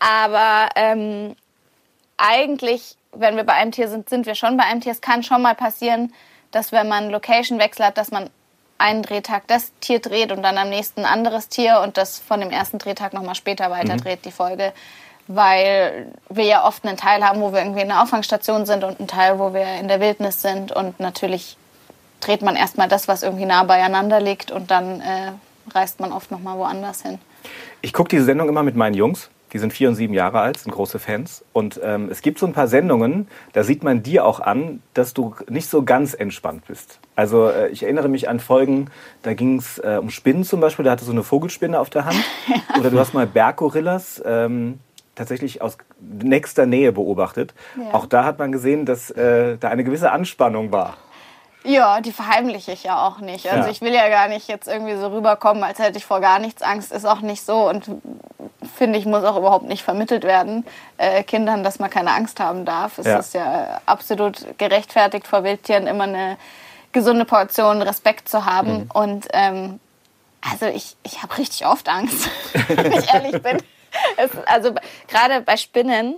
Aber 0.01 0.69
ähm, 0.77 1.35
eigentlich, 2.19 2.97
wenn 3.13 3.37
wir 3.37 3.45
bei 3.45 3.55
einem 3.55 3.73
Tier 3.73 3.89
sind, 3.89 4.09
sind 4.09 4.27
wir 4.27 4.35
schon 4.35 4.57
bei 4.57 4.65
einem 4.65 4.81
Tier. 4.83 4.93
Es 4.93 5.01
kann 5.01 5.23
schon 5.23 5.43
mal 5.43 5.55
passieren, 5.55 6.13
dass 6.53 6.71
wenn 6.71 6.89
man 6.89 7.11
Location-Wechsel 7.11 7.87
hat, 7.87 7.99
dass 7.99 8.11
man 8.11 8.31
einen 8.79 9.03
Drehtag 9.03 9.47
das 9.47 9.73
Tier 9.81 10.01
dreht 10.01 10.33
und 10.33 10.43
dann 10.43 10.59
am 10.59 10.69
nächsten 10.69 11.01
ein 11.01 11.07
anderes 11.07 11.49
Tier 11.49 11.81
und 11.83 11.97
das 11.97 12.19
von 12.19 12.41
dem 12.41 12.51
ersten 12.51 12.79
Drehtag 12.79 13.13
nochmal 13.13 13.35
später 13.35 13.71
weiter 13.71 13.97
dreht, 13.97 14.25
die 14.25 14.33
Folge. 14.33 14.73
Weil 15.29 16.13
wir 16.29 16.45
ja 16.45 16.67
oft 16.67 16.85
einen 16.85 16.97
Teil 16.97 17.25
haben, 17.25 17.41
wo 17.41 17.53
wir 17.53 17.61
irgendwie 17.61 17.83
in 17.83 17.89
der 17.89 18.03
Auffangstation 18.03 18.67
sind 18.67 18.83
und 18.83 18.99
einen 18.99 19.09
Teil, 19.09 19.39
wo 19.39 19.55
wir 19.55 19.65
in 19.79 19.87
der 19.87 20.01
Wildnis 20.01 20.43
sind. 20.43 20.73
Und 20.73 20.99
natürlich 20.99 21.57
dreht 22.21 22.43
man 22.43 22.57
erstmal 22.57 22.89
das, 22.89 23.07
was 23.07 23.23
irgendwie 23.23 23.47
nah 23.47 23.63
beieinander 23.63 24.21
liegt 24.21 24.51
und 24.51 24.71
dann 24.71 25.01
äh, 25.01 25.33
reist 25.73 26.01
man 26.01 26.13
oft 26.13 26.31
nochmal 26.31 26.59
woanders 26.59 27.03
hin. 27.03 27.19
Ich 27.83 27.93
gucke 27.93 28.09
diese 28.09 28.25
Sendung 28.25 28.49
immer 28.49 28.63
mit 28.65 28.77
meinen 28.77 28.95
Jungs. 28.95 29.31
Die 29.53 29.59
sind 29.59 29.73
vier 29.73 29.89
und 29.89 29.95
sieben 29.95 30.15
Jahre 30.15 30.41
alt, 30.41 30.59
sind 30.59 30.73
große 30.73 30.99
Fans. 30.99 31.45
Und 31.53 31.81
ähm, 31.83 32.09
es 32.11 32.23
gibt 32.23 32.39
so 32.39 32.47
ein 32.47 32.53
paar 32.53 32.69
Sendungen, 32.69 33.29
da 33.53 33.65
sieht 33.65 33.85
man 33.85 34.03
dir 34.03 34.25
auch 34.25 34.41
an, 34.41 34.83
dass 34.95 35.13
du 35.13 35.35
nicht 35.49 35.69
so 35.69 35.83
ganz 35.83 36.15
entspannt 36.15 36.67
bist. 36.67 36.99
Also 37.17 37.49
äh, 37.49 37.69
ich 37.69 37.83
erinnere 37.83 38.09
mich 38.09 38.29
an 38.29 38.41
Folgen, 38.41 38.87
da 39.23 39.35
ging 39.35 39.59
es 39.59 39.79
äh, 39.79 39.99
um 40.01 40.11
Spinnen 40.11 40.45
zum 40.45 40.61
Beispiel, 40.61 40.85
da 40.85 40.93
hatte 40.93 41.05
so 41.05 41.13
eine 41.13 41.23
Vogelspinne 41.23 41.79
auf 41.79 41.91
der 41.91 42.07
Hand. 42.07 42.23
Oder 42.79 42.91
du 42.91 42.99
hast 42.99 43.13
mal 43.13 43.27
Berggorillas 43.27 44.23
ähm, 44.25 44.79
tatsächlich 45.15 45.61
aus 45.61 45.77
nächster 46.01 46.67
Nähe 46.67 46.93
beobachtet. 46.93 47.55
Ja. 47.77 47.95
Auch 47.95 48.07
da 48.07 48.25
hat 48.25 48.39
man 48.39 48.53
gesehen, 48.53 48.87
dass 48.87 49.11
äh, 49.11 49.59
da 49.59 49.69
eine 49.69 49.85
gewisse 49.85 50.11
Anspannung 50.11 50.73
war. 50.73 50.97
Ja, 51.65 52.01
die 52.01 52.13
verheimliche 52.13 52.73
ich 52.73 52.83
ja 52.85 53.07
auch 53.07 53.19
nicht. 53.19 53.49
Also 53.49 53.65
Ja. 53.67 53.71
ich 53.71 53.81
will 53.81 53.93
ja 53.95 54.09
gar 54.09 54.29
nicht 54.29 54.49
jetzt 54.49 54.67
irgendwie 54.69 54.97
so 54.97 55.09
rüberkommen, 55.09 55.63
als 55.63 55.79
hätte 55.79 55.99
ich 55.99 56.05
vor 56.05 56.21
gar 56.21 56.39
nichts 56.39 56.63
Angst. 56.63 56.91
Ist 56.93 57.05
auch 57.07 57.21
nicht 57.21 57.45
so 57.45 57.69
und 57.69 57.85
finde 58.77 58.99
ich, 58.99 59.07
muss 59.07 59.23
auch 59.25 59.37
überhaupt 59.37 59.67
nicht 59.67 59.83
vermittelt 59.83 60.25
werden, 60.25 60.67
äh, 60.99 61.23
Kindern, 61.23 61.63
dass 61.63 61.79
man 61.79 61.91
keine 61.91 62.13
Angst 62.13 62.41
haben 62.41 62.65
darf. 62.65 62.99
Es 62.99 63.07
Ja. 63.07 63.19
ist 63.19 63.35
ja 63.35 63.63
äh, 63.63 63.67
absolut 63.87 64.59
gerechtfertigt, 64.59 65.27
vor 65.27 65.45
Wildtieren 65.45 65.87
immer 65.87 66.05
eine 66.05 66.37
gesunde 66.93 67.25
Portion 67.25 67.81
Respekt 67.83 68.29
zu 68.29 68.45
haben. 68.45 68.91
Und 68.93 69.29
ähm, 69.33 69.79
also 70.51 70.67
ich, 70.67 70.97
ich 71.05 71.23
habe 71.23 71.39
richtig 71.39 71.65
oft 71.67 71.89
Angst, 71.89 72.29
wenn 72.69 72.93
ich 72.99 73.13
ehrlich 73.15 73.41
bin. 73.43 73.59
Es, 74.17 74.31
also 74.47 74.73
gerade 75.07 75.43
bei 75.43 75.57
Spinnen, 75.57 76.17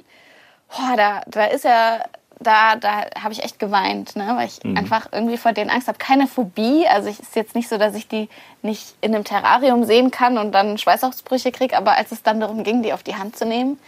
boah, 0.70 0.96
da, 0.96 1.20
da 1.26 1.44
ist 1.46 1.64
ja, 1.64 2.00
da, 2.40 2.76
da 2.76 3.06
habe 3.22 3.32
ich 3.32 3.42
echt 3.42 3.58
geweint, 3.58 4.16
ne? 4.16 4.34
weil 4.36 4.48
ich 4.48 4.64
einfach 4.76 5.08
irgendwie 5.12 5.36
vor 5.36 5.52
denen 5.52 5.70
Angst 5.70 5.88
habe. 5.88 5.98
Keine 5.98 6.26
Phobie, 6.26 6.86
also 6.86 7.08
es 7.08 7.20
ist 7.20 7.36
jetzt 7.36 7.54
nicht 7.54 7.68
so, 7.68 7.78
dass 7.78 7.94
ich 7.94 8.08
die 8.08 8.28
nicht 8.62 8.94
in 9.00 9.14
einem 9.14 9.24
Terrarium 9.24 9.84
sehen 9.84 10.10
kann 10.10 10.38
und 10.38 10.52
dann 10.52 10.78
Schweißausbrüche 10.78 11.52
kriege, 11.52 11.76
aber 11.76 11.96
als 11.96 12.12
es 12.12 12.22
dann 12.22 12.40
darum 12.40 12.64
ging, 12.64 12.82
die 12.82 12.92
auf 12.92 13.02
die 13.02 13.16
Hand 13.16 13.36
zu 13.36 13.46
nehmen, 13.46 13.78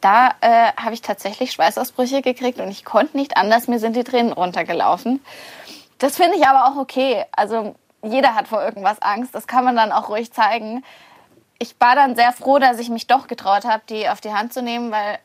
da 0.00 0.34
äh, 0.40 0.72
habe 0.76 0.94
ich 0.94 1.02
tatsächlich 1.02 1.52
Schweißausbrüche 1.52 2.22
gekriegt 2.22 2.60
und 2.60 2.68
ich 2.68 2.84
konnte 2.84 3.16
nicht 3.16 3.36
anders, 3.36 3.68
mir 3.68 3.78
sind 3.78 3.96
die 3.96 4.04
Tränen 4.04 4.32
runtergelaufen. 4.32 5.20
Das 5.98 6.16
finde 6.16 6.36
ich 6.36 6.46
aber 6.46 6.68
auch 6.68 6.80
okay. 6.80 7.24
Also 7.32 7.74
jeder 8.02 8.34
hat 8.34 8.48
vor 8.48 8.62
irgendwas 8.62 9.02
Angst, 9.02 9.34
das 9.34 9.46
kann 9.46 9.64
man 9.64 9.76
dann 9.76 9.92
auch 9.92 10.08
ruhig 10.08 10.32
zeigen. 10.32 10.84
Ich 11.58 11.74
war 11.80 11.96
dann 11.96 12.14
sehr 12.14 12.32
froh, 12.32 12.60
dass 12.60 12.78
ich 12.78 12.88
mich 12.88 13.08
doch 13.08 13.26
getraut 13.26 13.64
habe, 13.64 13.82
die 13.88 14.08
auf 14.08 14.20
die 14.20 14.32
Hand 14.32 14.52
zu 14.52 14.62
nehmen, 14.62 14.92
weil 14.92 15.18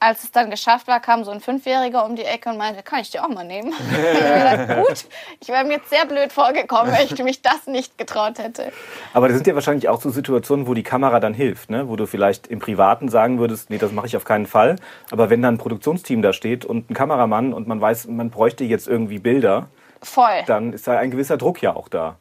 als 0.00 0.24
es 0.24 0.30
dann 0.30 0.50
geschafft 0.50 0.86
war, 0.86 1.00
kam 1.00 1.24
so 1.24 1.30
ein 1.30 1.40
Fünfjähriger 1.40 2.04
um 2.04 2.14
die 2.14 2.24
Ecke 2.24 2.50
und 2.50 2.56
meinte, 2.56 2.82
kann 2.82 3.00
ich 3.00 3.10
die 3.10 3.18
auch 3.20 3.28
mal 3.28 3.44
nehmen? 3.44 3.72
ich 3.90 4.76
gut, 4.76 5.04
ich 5.40 5.48
wäre 5.48 5.64
mir 5.64 5.74
jetzt 5.74 5.90
sehr 5.90 6.06
blöd 6.06 6.32
vorgekommen, 6.32 6.92
wenn 6.92 7.04
ich 7.06 7.22
mich 7.22 7.42
das 7.42 7.66
nicht 7.66 7.98
getraut 7.98 8.38
hätte. 8.38 8.72
Aber 9.12 9.28
das 9.28 9.36
sind 9.36 9.46
ja 9.46 9.54
wahrscheinlich 9.54 9.88
auch 9.88 10.00
so 10.00 10.10
Situationen, 10.10 10.66
wo 10.66 10.74
die 10.74 10.82
Kamera 10.82 11.20
dann 11.20 11.34
hilft, 11.34 11.70
ne? 11.70 11.88
wo 11.88 11.96
du 11.96 12.06
vielleicht 12.06 12.46
im 12.46 12.60
Privaten 12.60 13.08
sagen 13.08 13.38
würdest, 13.38 13.70
nee, 13.70 13.78
das 13.78 13.92
mache 13.92 14.06
ich 14.06 14.16
auf 14.16 14.24
keinen 14.24 14.46
Fall. 14.46 14.76
Aber 15.10 15.30
wenn 15.30 15.42
dann 15.42 15.54
ein 15.54 15.58
Produktionsteam 15.58 16.22
da 16.22 16.32
steht 16.32 16.64
und 16.64 16.90
ein 16.90 16.94
Kameramann 16.94 17.52
und 17.52 17.66
man 17.66 17.80
weiß, 17.80 18.06
man 18.06 18.30
bräuchte 18.30 18.64
jetzt 18.64 18.86
irgendwie 18.86 19.18
Bilder, 19.18 19.68
Voll. 20.02 20.44
dann 20.46 20.72
ist 20.72 20.86
da 20.86 20.98
ein 20.98 21.10
gewisser 21.10 21.36
Druck 21.36 21.60
ja 21.60 21.74
auch 21.74 21.88
da. 21.88 22.16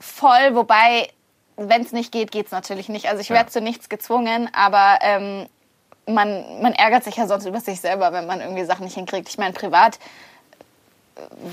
Voll, 0.00 0.54
wobei, 0.54 1.08
wenn 1.56 1.82
es 1.82 1.92
nicht 1.92 2.12
geht, 2.12 2.32
geht 2.32 2.46
es 2.46 2.52
natürlich 2.52 2.88
nicht. 2.88 3.08
Also 3.08 3.20
ich 3.20 3.30
werde 3.30 3.46
Ja. 3.46 3.52
zu 3.52 3.60
nichts 3.60 3.88
gezwungen, 3.88 4.50
aber 4.52 4.98
ähm, 5.02 5.46
man, 6.06 6.62
man 6.62 6.72
ärgert 6.72 7.04
sich 7.04 7.16
ja 7.16 7.26
sonst 7.26 7.46
über 7.46 7.60
sich 7.60 7.80
selber, 7.80 8.12
wenn 8.12 8.26
man 8.26 8.40
irgendwie 8.40 8.64
Sachen 8.64 8.84
nicht 8.84 8.94
hinkriegt. 8.94 9.28
Ich 9.28 9.38
meine, 9.38 9.52
privat, 9.52 9.98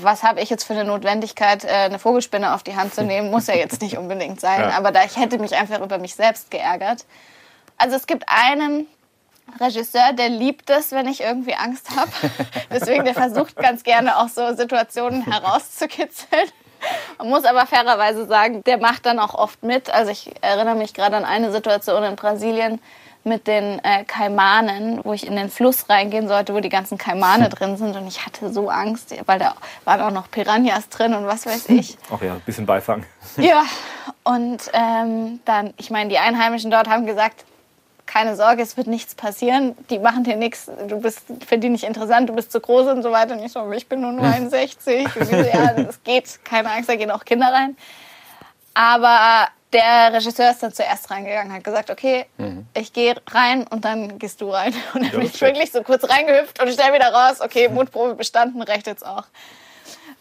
was 0.02 0.22
habe 0.22 0.40
ich 0.40 0.50
jetzt 0.50 0.64
für 0.64 0.74
eine 0.74 0.84
Notwendigkeit, 0.84 1.64
äh, 1.64 1.68
eine 1.68 1.98
Vogelspinne 1.98 2.54
auf 2.54 2.62
die 2.62 2.76
Hand 2.76 2.94
zu 2.94 3.02
nehmen? 3.02 3.30
Muss 3.30 3.46
ja 3.46 3.54
jetzt 3.54 3.80
nicht 3.80 3.98
unbedingt 3.98 4.40
sein. 4.40 4.60
Ja. 4.64 4.76
Aber 4.76 4.92
da 4.92 5.04
ich 5.04 5.16
hätte 5.16 5.38
mich 5.38 5.54
einfach 5.54 5.80
über 5.80 5.98
mich 5.98 6.14
selbst 6.14 6.50
geärgert. 6.50 7.04
Also 7.76 7.96
es 7.96 8.06
gibt 8.06 8.24
einen 8.28 8.86
Regisseur, 9.60 10.12
der 10.12 10.28
liebt 10.28 10.70
es, 10.70 10.92
wenn 10.92 11.06
ich 11.08 11.20
irgendwie 11.20 11.54
Angst 11.54 11.90
habe. 11.96 12.10
Deswegen, 12.70 13.04
der 13.04 13.14
versucht 13.14 13.56
ganz 13.56 13.82
gerne 13.82 14.16
auch 14.18 14.28
so 14.28 14.54
Situationen 14.54 15.24
herauszukitzeln. 15.24 16.48
Man 17.18 17.28
muss 17.28 17.44
aber 17.44 17.66
fairerweise 17.66 18.26
sagen, 18.26 18.62
der 18.64 18.78
macht 18.78 19.06
dann 19.06 19.18
auch 19.18 19.34
oft 19.34 19.62
mit. 19.62 19.90
Also 19.90 20.12
ich 20.12 20.32
erinnere 20.42 20.76
mich 20.76 20.94
gerade 20.94 21.16
an 21.16 21.24
eine 21.24 21.50
Situation 21.50 22.04
in 22.04 22.16
Brasilien 22.16 22.80
mit 23.24 23.46
den 23.46 23.82
äh, 23.82 24.04
Kaimanen, 24.04 25.00
wo 25.02 25.12
ich 25.12 25.26
in 25.26 25.36
den 25.36 25.48
Fluss 25.48 25.88
reingehen 25.88 26.28
sollte, 26.28 26.54
wo 26.54 26.60
die 26.60 26.68
ganzen 26.68 26.98
Kaimane 26.98 27.48
drin 27.50 27.76
sind. 27.76 27.96
Und 27.96 28.06
ich 28.06 28.24
hatte 28.24 28.52
so 28.52 28.68
Angst, 28.68 29.14
weil 29.26 29.38
da 29.38 29.54
waren 29.84 30.00
auch 30.02 30.10
noch 30.10 30.30
Piranhas 30.30 30.88
drin 30.90 31.14
und 31.14 31.26
was 31.26 31.46
weiß 31.46 31.70
ich. 31.70 31.96
Ach 32.14 32.22
ja, 32.22 32.34
ein 32.34 32.40
bisschen 32.40 32.66
Beifang. 32.66 33.04
Ja, 33.36 33.64
und 34.22 34.70
ähm, 34.72 35.40
dann, 35.44 35.74
ich 35.76 35.90
meine, 35.90 36.08
die 36.08 36.18
Einheimischen 36.18 36.70
dort 36.70 36.88
haben 36.88 37.04
gesagt, 37.04 37.44
keine 38.06 38.36
Sorge, 38.36 38.62
es 38.62 38.76
wird 38.76 38.86
nichts 38.86 39.14
passieren. 39.14 39.74
Die 39.90 39.98
machen 39.98 40.24
dir 40.24 40.36
nichts, 40.36 40.70
du 40.88 41.00
bist 41.00 41.22
für 41.46 41.58
die 41.58 41.68
nicht 41.68 41.84
interessant, 41.84 42.28
du 42.28 42.34
bist 42.34 42.52
zu 42.52 42.60
groß 42.60 42.88
und 42.88 43.02
so 43.02 43.10
weiter. 43.10 43.34
Und 43.34 43.42
ich 43.42 43.52
so, 43.52 43.70
ich 43.72 43.88
bin 43.88 44.02
nur 44.02 44.12
69. 44.12 45.16
Und 45.16 45.30
die 45.30 45.34
so, 45.34 45.36
ja, 45.36 45.72
das 45.72 46.02
geht, 46.04 46.44
keine 46.44 46.70
Angst, 46.70 46.88
da 46.88 46.96
gehen 46.96 47.10
auch 47.10 47.24
Kinder 47.24 47.52
rein. 47.52 47.76
Aber 48.74 49.48
der 49.74 50.12
Regisseur 50.12 50.50
ist 50.50 50.62
dann 50.62 50.72
zuerst 50.72 51.10
reingegangen, 51.10 51.52
hat 51.52 51.64
gesagt, 51.64 51.90
okay, 51.90 52.26
ich 52.74 52.92
gehe 52.92 53.16
rein 53.30 53.66
und 53.66 53.84
dann 53.84 54.18
gehst 54.18 54.40
du 54.40 54.50
rein. 54.50 54.72
Und 54.94 55.02
dann 55.02 55.10
bin 55.10 55.22
ich 55.22 55.40
wirklich 55.40 55.72
so 55.72 55.82
kurz 55.82 56.08
reingehüpft 56.08 56.62
und 56.62 56.72
schnell 56.72 56.92
wieder 56.94 57.12
raus. 57.12 57.40
Okay, 57.40 57.68
Mutprobe 57.72 58.14
bestanden, 58.14 58.62
reicht 58.62 58.86
jetzt 58.86 59.04
auch. 59.04 59.24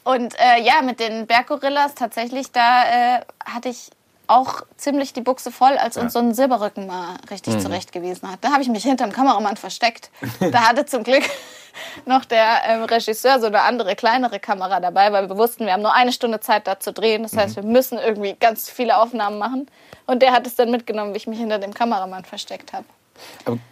Und 0.03 0.35
äh, 0.39 0.61
ja, 0.61 0.81
mit 0.81 0.99
den 0.99 1.27
Berggorillas 1.27 1.95
tatsächlich, 1.95 2.51
da 2.51 3.17
äh, 3.17 3.21
hatte 3.45 3.69
ich 3.69 3.91
auch 4.27 4.61
ziemlich 4.77 5.13
die 5.13 5.21
Buchse 5.21 5.51
voll, 5.51 5.77
als 5.77 5.97
uns 5.97 6.13
so 6.13 6.19
ein 6.19 6.33
Silberrücken 6.33 6.87
mal 6.87 7.17
richtig 7.29 7.59
zurechtgewiesen 7.59 8.31
hat. 8.31 8.39
Da 8.41 8.51
habe 8.51 8.61
ich 8.61 8.69
mich 8.69 8.83
hinterm 8.83 9.11
Kameramann 9.11 9.57
versteckt. 9.57 10.11
Da 10.39 10.69
hatte 10.69 10.85
zum 10.85 11.03
Glück 11.03 11.23
noch 12.05 12.25
der 12.25 12.61
ähm, 12.67 12.83
Regisseur 12.83 13.39
so 13.39 13.47
eine 13.47 13.61
andere, 13.61 13.95
kleinere 13.95 14.39
Kamera 14.39 14.79
dabei, 14.79 15.11
weil 15.11 15.29
wir 15.29 15.37
wussten, 15.37 15.65
wir 15.65 15.73
haben 15.73 15.81
nur 15.81 15.93
eine 15.93 16.11
Stunde 16.11 16.39
Zeit 16.39 16.67
da 16.67 16.79
zu 16.79 16.93
drehen. 16.93 17.23
Das 17.23 17.35
heißt, 17.35 17.55
wir 17.55 17.63
müssen 17.63 17.97
irgendwie 17.97 18.35
ganz 18.39 18.69
viele 18.69 18.97
Aufnahmen 18.97 19.37
machen. 19.37 19.67
Und 20.05 20.21
der 20.21 20.31
hat 20.31 20.47
es 20.47 20.55
dann 20.55 20.71
mitgenommen, 20.71 21.13
wie 21.13 21.17
ich 21.17 21.27
mich 21.27 21.39
hinter 21.39 21.59
dem 21.59 21.73
Kameramann 21.73 22.25
versteckt 22.25 22.73
habe. 22.73 22.85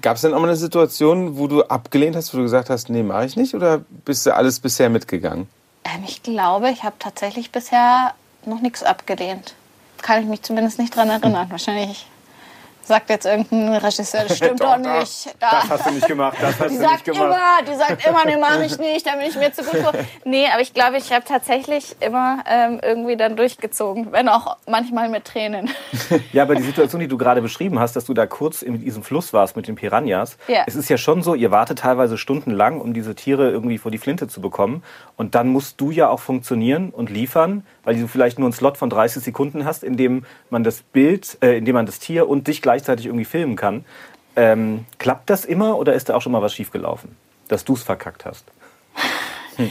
Gab 0.01 0.15
es 0.15 0.21
denn 0.21 0.33
auch 0.33 0.39
mal 0.39 0.47
eine 0.47 0.55
Situation, 0.55 1.37
wo 1.37 1.47
du 1.47 1.63
abgelehnt 1.63 2.15
hast, 2.15 2.33
wo 2.33 2.37
du 2.37 2.43
gesagt 2.43 2.69
hast, 2.69 2.89
nee, 2.89 3.03
mache 3.03 3.25
ich 3.25 3.35
nicht? 3.35 3.55
Oder 3.55 3.79
bist 4.05 4.25
du 4.25 4.35
alles 4.35 4.59
bisher 4.59 4.89
mitgegangen? 4.89 5.49
Ähm, 5.83 6.03
ich 6.05 6.21
glaube, 6.23 6.69
ich 6.69 6.83
habe 6.83 6.95
tatsächlich 6.99 7.51
bisher 7.51 8.13
noch 8.45 8.61
nichts 8.61 8.83
abgelehnt. 8.83 9.55
Kann 10.01 10.21
ich 10.21 10.27
mich 10.27 10.41
zumindest 10.41 10.79
nicht 10.79 10.95
dran 10.95 11.09
erinnern. 11.09 11.49
Wahrscheinlich 11.49 12.07
sagt 12.91 13.09
jetzt 13.09 13.25
irgendein 13.25 13.73
Regisseur, 13.75 14.23
das 14.27 14.37
stimmt 14.37 14.59
doch, 14.61 14.77
nicht. 14.77 15.33
Da. 15.39 15.49
Das 15.51 15.69
hast 15.69 15.85
du 15.87 15.91
nicht 15.93 16.07
gemacht, 16.07 16.37
das 16.39 16.59
hast 16.59 16.69
Die 16.69 16.75
du 16.75 16.81
nicht 16.81 16.89
sagt 16.89 17.03
gemacht. 17.05 17.23
immer, 17.23 17.71
die 17.73 17.75
sagt 17.77 18.05
immer, 18.07 18.25
nee, 18.25 18.37
mach 18.39 18.59
ich 18.61 18.77
nicht, 18.77 19.05
da 19.07 19.15
bin 19.15 19.25
ich 19.27 19.35
mir 19.35 19.51
zu 19.53 19.63
gut 19.63 19.79
vor. 19.81 19.93
Nee, 20.25 20.45
aber 20.51 20.61
ich 20.61 20.73
glaube, 20.73 20.97
ich 20.97 21.11
habe 21.11 21.23
tatsächlich 21.25 21.95
immer 22.01 22.43
ähm, 22.47 22.79
irgendwie 22.83 23.17
dann 23.17 23.35
durchgezogen, 23.35 24.11
wenn 24.11 24.29
auch 24.29 24.57
manchmal 24.67 25.09
mit 25.09 25.25
Tränen. 25.25 25.69
Ja, 26.33 26.43
aber 26.43 26.55
die 26.55 26.63
Situation, 26.63 26.99
die 27.01 27.07
du 27.07 27.17
gerade 27.17 27.41
beschrieben 27.41 27.79
hast, 27.79 27.95
dass 27.95 28.05
du 28.05 28.13
da 28.13 28.25
kurz 28.27 28.61
in 28.61 28.79
diesem 28.81 29.01
Fluss 29.03 29.33
warst 29.33 29.55
mit 29.55 29.67
den 29.67 29.75
Piranhas, 29.75 30.37
Ja. 30.47 30.63
es 30.67 30.75
ist 30.75 30.89
ja 30.89 30.97
schon 30.97 31.23
so, 31.23 31.35
ihr 31.35 31.51
wartet 31.51 31.79
teilweise 31.79 32.17
stundenlang, 32.17 32.79
um 32.81 32.93
diese 32.93 33.15
Tiere 33.15 33.49
irgendwie 33.49 33.77
vor 33.77 33.91
die 33.91 33.97
Flinte 33.97 34.27
zu 34.27 34.41
bekommen. 34.41 34.83
Und 35.17 35.35
dann 35.35 35.47
musst 35.47 35.79
du 35.81 35.89
ja 35.91 36.09
auch 36.09 36.19
funktionieren 36.19 36.89
und 36.91 37.09
liefern, 37.09 37.65
weil 37.83 37.95
du 37.97 38.07
vielleicht 38.07 38.39
nur 38.39 38.47
einen 38.47 38.53
Slot 38.53 38.77
von 38.77 38.89
30 38.89 39.23
Sekunden 39.23 39.65
hast, 39.65 39.83
in 39.83 39.97
dem 39.97 40.25
man 40.49 40.63
das 40.63 40.81
Bild, 40.81 41.37
äh, 41.41 41.57
in 41.57 41.65
dem 41.65 41.75
man 41.75 41.85
das 41.85 41.99
Tier 41.99 42.27
und 42.29 42.47
dich 42.47 42.61
gleichzeitig 42.81 43.05
irgendwie 43.05 43.25
filmen 43.25 43.55
kann. 43.55 43.85
Ähm, 44.35 44.85
klappt 44.97 45.29
das 45.29 45.45
immer 45.45 45.77
oder 45.77 45.93
ist 45.93 46.09
da 46.09 46.15
auch 46.15 46.21
schon 46.21 46.31
mal 46.31 46.41
was 46.41 46.53
schiefgelaufen, 46.53 47.15
dass 47.47 47.63
du 47.65 47.73
es 47.73 47.83
verkackt 47.83 48.25
hast? 48.25 48.45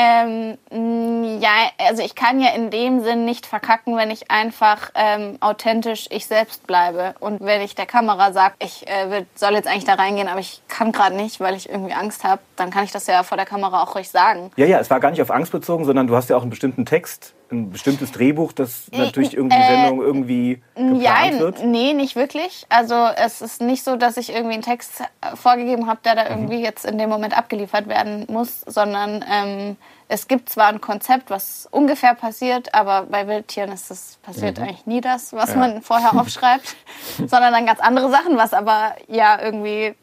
Ähm, 0.00 0.56
mh, 0.70 1.40
ja, 1.40 1.50
also 1.88 2.04
ich 2.04 2.14
kann 2.14 2.40
ja 2.40 2.50
in 2.54 2.70
dem 2.70 3.02
Sinn 3.02 3.24
nicht 3.24 3.46
verkacken, 3.46 3.96
wenn 3.96 4.12
ich 4.12 4.30
einfach 4.30 4.90
ähm, 4.94 5.38
authentisch 5.40 6.06
ich 6.10 6.26
selbst 6.26 6.68
bleibe. 6.68 7.16
Und 7.18 7.40
wenn 7.40 7.60
ich 7.62 7.74
der 7.74 7.86
Kamera 7.86 8.30
sage, 8.32 8.54
ich 8.60 8.86
äh, 8.86 9.10
will- 9.10 9.26
soll 9.34 9.54
jetzt 9.54 9.66
eigentlich 9.66 9.86
da 9.86 9.94
reingehen, 9.94 10.28
aber 10.28 10.38
ich 10.38 10.62
kann 10.68 10.92
gerade 10.92 11.16
nicht, 11.16 11.40
weil 11.40 11.56
ich 11.56 11.68
irgendwie 11.68 11.94
Angst 11.94 12.22
habe, 12.22 12.40
dann 12.54 12.70
kann 12.70 12.84
ich 12.84 12.92
das 12.92 13.08
ja 13.08 13.24
vor 13.24 13.36
der 13.36 13.46
Kamera 13.46 13.82
auch 13.82 13.96
ruhig 13.96 14.08
sagen. 14.08 14.52
Ja, 14.54 14.66
ja, 14.66 14.78
es 14.78 14.88
war 14.88 15.00
gar 15.00 15.10
nicht 15.10 15.20
auf 15.20 15.32
Angst 15.32 15.50
bezogen, 15.50 15.84
sondern 15.84 16.06
du 16.06 16.14
hast 16.14 16.30
ja 16.30 16.36
auch 16.36 16.42
einen 16.42 16.50
bestimmten 16.50 16.86
Text, 16.86 17.34
ein 17.50 17.70
bestimmtes 17.70 18.12
Drehbuch, 18.12 18.52
das 18.52 18.90
natürlich 18.92 19.34
irgendwie 19.34 19.56
die 19.56 19.62
äh, 19.62 19.66
Sendung 19.66 20.00
irgendwie 20.02 20.62
geplant 20.74 21.02
Ja, 21.02 21.38
wird. 21.38 21.64
nee, 21.64 21.94
nicht 21.94 22.14
wirklich. 22.16 22.66
Also 22.68 22.94
es 23.16 23.40
ist 23.40 23.60
nicht 23.62 23.84
so, 23.84 23.96
dass 23.96 24.16
ich 24.18 24.30
irgendwie 24.32 24.54
einen 24.54 24.62
Text 24.62 25.00
äh, 25.00 25.34
vorgegeben 25.36 25.86
habe, 25.86 26.00
der 26.04 26.12
Mhm. 26.12 26.16
da 26.16 26.28
irgendwie 26.28 26.60
jetzt 26.62 26.84
in 26.84 26.98
dem 26.98 27.08
Moment 27.08 27.36
abgeliefert 27.36 27.88
werden 27.88 28.26
muss, 28.28 28.60
sondern 28.66 29.24
ähm, 29.30 29.76
es 30.08 30.28
gibt 30.28 30.48
zwar 30.50 30.68
ein 30.68 30.80
Konzept, 30.80 31.30
was 31.30 31.68
ungefähr 31.70 32.14
passiert, 32.14 32.74
aber 32.74 33.02
bei 33.10 33.26
Wildtieren 33.26 33.72
ist 33.72 33.90
das 33.90 34.18
passiert 34.22 34.58
eigentlich 34.58 34.86
nie 34.86 35.00
das, 35.00 35.32
was 35.32 35.54
man 35.54 35.82
vorher 35.82 36.14
aufschreibt, 36.20 36.76
sondern 37.18 37.52
dann 37.52 37.66
ganz 37.66 37.80
andere 37.80 38.10
Sachen, 38.10 38.36
was 38.36 38.52
aber 38.54 38.94
ja 39.08 39.40
irgendwie 39.40 39.94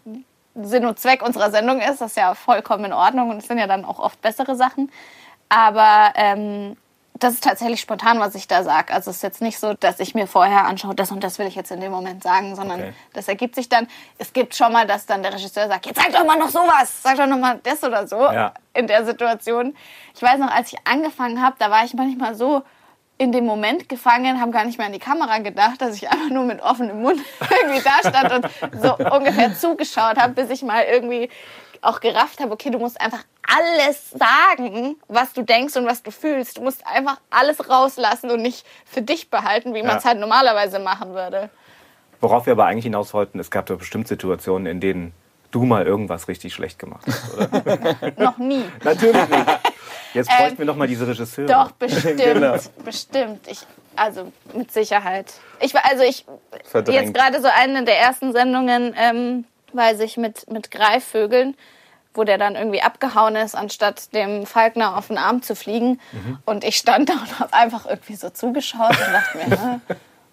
Sinn 0.55 0.85
und 0.85 0.99
Zweck 0.99 1.21
unserer 1.21 1.51
Sendung 1.51 1.79
ist. 1.79 2.01
Das 2.01 2.11
ist 2.11 2.17
ja 2.17 2.33
vollkommen 2.33 2.85
in 2.85 2.93
Ordnung 2.93 3.29
und 3.29 3.37
es 3.37 3.47
sind 3.47 3.57
ja 3.57 3.67
dann 3.67 3.83
auch 3.85 3.99
oft 3.99 4.21
bessere 4.21 4.55
Sachen. 4.55 4.91
Aber 5.49 6.11
ähm, 6.15 6.77
das 7.17 7.33
ist 7.33 7.43
tatsächlich 7.45 7.79
spontan, 7.79 8.19
was 8.19 8.35
ich 8.35 8.47
da 8.47 8.63
sage. 8.63 8.93
Also 8.93 9.09
es 9.09 9.17
ist 9.17 9.23
jetzt 9.23 9.41
nicht 9.41 9.57
so, 9.57 9.73
dass 9.73 9.99
ich 10.01 10.15
mir 10.15 10.27
vorher 10.27 10.65
anschaue, 10.65 10.93
das 10.95 11.11
und 11.11 11.23
das 11.23 11.39
will 11.39 11.47
ich 11.47 11.55
jetzt 11.55 11.71
in 11.71 11.79
dem 11.79 11.91
Moment 11.91 12.21
sagen, 12.23 12.55
sondern 12.55 12.79
Okay. 12.81 12.93
das 13.13 13.27
ergibt 13.29 13.55
sich 13.55 13.69
dann. 13.69 13.87
Es 14.17 14.33
gibt 14.33 14.53
schon 14.53 14.73
mal, 14.73 14.85
dass 14.85 15.05
dann 15.05 15.23
der 15.23 15.33
Regisseur 15.33 15.67
sagt, 15.69 15.85
jetzt 15.85 15.97
sag 16.01 16.11
doch 16.11 16.25
mal 16.25 16.37
noch 16.37 16.49
sowas, 16.49 17.01
sag 17.01 17.15
doch 17.15 17.25
noch 17.27 17.37
mal 17.39 17.59
das 17.63 17.81
oder 17.83 18.05
so 18.05 18.17
Ja. 18.21 18.53
in 18.73 18.87
der 18.87 19.05
Situation. 19.05 19.75
Ich 20.13 20.21
weiß 20.21 20.39
noch, 20.39 20.51
als 20.51 20.73
ich 20.73 20.79
angefangen 20.85 21.41
habe, 21.41 21.55
da 21.57 21.71
war 21.71 21.85
ich 21.85 21.93
manchmal 21.93 22.35
so 22.35 22.63
in 23.17 23.31
dem 23.31 23.45
Moment 23.45 23.87
gefangen, 23.87 24.41
habe 24.41 24.51
gar 24.51 24.65
nicht 24.65 24.77
mehr 24.77 24.87
an 24.87 24.93
die 24.93 24.99
Kamera 24.99 25.37
gedacht, 25.37 25.81
dass 25.81 25.95
ich 25.95 26.09
einfach 26.09 26.29
nur 26.31 26.43
mit 26.43 26.61
offenem 26.61 27.01
Mund 27.01 27.21
irgendwie 27.61 27.81
da 27.81 28.09
stand 28.09 28.31
und 28.33 28.81
so 28.81 28.93
ungefähr 28.97 29.55
zugeschaut 29.55 30.17
habe, 30.17 30.33
bis 30.33 30.49
ich 30.49 30.63
mal 30.63 30.83
irgendwie 30.83 31.29
auch 31.81 32.01
gerafft 32.01 32.41
habe, 32.41 32.51
okay, 32.51 32.71
du 32.71 32.79
musst 32.79 32.99
einfach 32.99 33.23
alles 33.47 34.11
sagen, 34.11 34.95
was 35.07 35.33
du 35.33 35.41
denkst 35.43 35.75
und 35.75 35.85
was 35.85 36.03
du 36.03 36.11
fühlst. 36.11 36.57
Du 36.57 36.61
musst 36.61 36.85
einfach 36.87 37.19
alles 37.29 37.69
rauslassen 37.69 38.31
und 38.31 38.41
nicht 38.41 38.65
für 38.85 39.01
dich 39.01 39.29
behalten, 39.29 39.73
wie 39.73 39.83
man 39.83 39.97
es 39.97 40.03
Ja. 40.03 40.09
halt 40.11 40.19
normalerweise 40.19 40.79
machen 40.79 41.13
würde. 41.13 41.49
Worauf 42.21 42.45
wir 42.45 42.53
aber 42.53 42.65
eigentlich 42.65 42.85
hinaus 42.85 43.13
wollten, 43.13 43.39
es 43.39 43.51
gab 43.51 43.65
doch 43.67 43.77
bestimmt 43.77 44.07
Situationen, 44.07 44.65
in 44.67 44.79
denen 44.79 45.13
du 45.51 45.63
mal 45.63 45.85
irgendwas 45.85 46.27
richtig 46.27 46.53
schlecht 46.53 46.79
gemacht 46.79 47.05
hast, 47.07 47.33
oder? 47.33 48.13
Noch 48.17 48.37
nie. 48.37 48.65
Natürlich 48.83 49.29
nicht. 49.29 49.45
Jetzt 50.13 50.29
bräuchten 50.29 50.57
wir 50.59 50.65
noch 50.65 50.77
mal 50.77 50.87
diese 50.87 51.05
Regisseure. 51.05 51.47
Doch, 51.47 51.71
bestimmt. 51.79 52.21
Genau. 52.21 52.55
Bestimmt. 52.85 53.45
Ich, 53.49 53.59
also 53.97 54.31
mit 54.53 54.71
Sicherheit. 54.71 55.33
Ich 55.59 55.73
war, 55.73 55.81
also 55.89 56.03
ich, 56.03 56.25
Verdrängt. 56.63 57.01
jetzt 57.07 57.13
gerade 57.13 57.41
so 57.41 57.49
eine 57.53 57.83
der 57.83 57.99
ersten 57.99 58.31
Sendungen, 58.31 58.95
ähm, 58.97 59.43
weiß 59.73 59.99
ich, 59.99 60.15
mit, 60.15 60.49
mit 60.49 60.71
Greifvögeln, 60.71 61.57
wo 62.17 62.23
der 62.23 62.37
dann 62.37 62.55
irgendwie 62.55 62.81
abgehauen 62.81 63.35
ist, 63.35 63.55
anstatt 63.55 64.13
dem 64.13 64.45
Falkner 64.45 64.97
auf 64.97 65.07
den 65.07 65.17
Arm 65.17 65.41
zu 65.41 65.55
fliegen. 65.55 65.99
Und 66.45 66.63
ich 66.63 66.77
stand 66.77 67.09
da 67.09 67.13
und 67.13 67.39
habe 67.39 67.53
einfach 67.53 67.85
irgendwie 67.85 68.15
so 68.15 68.29
zugeschaut 68.29 68.89
und 68.91 69.13
dachte 69.13 69.37
mir, 69.37 69.81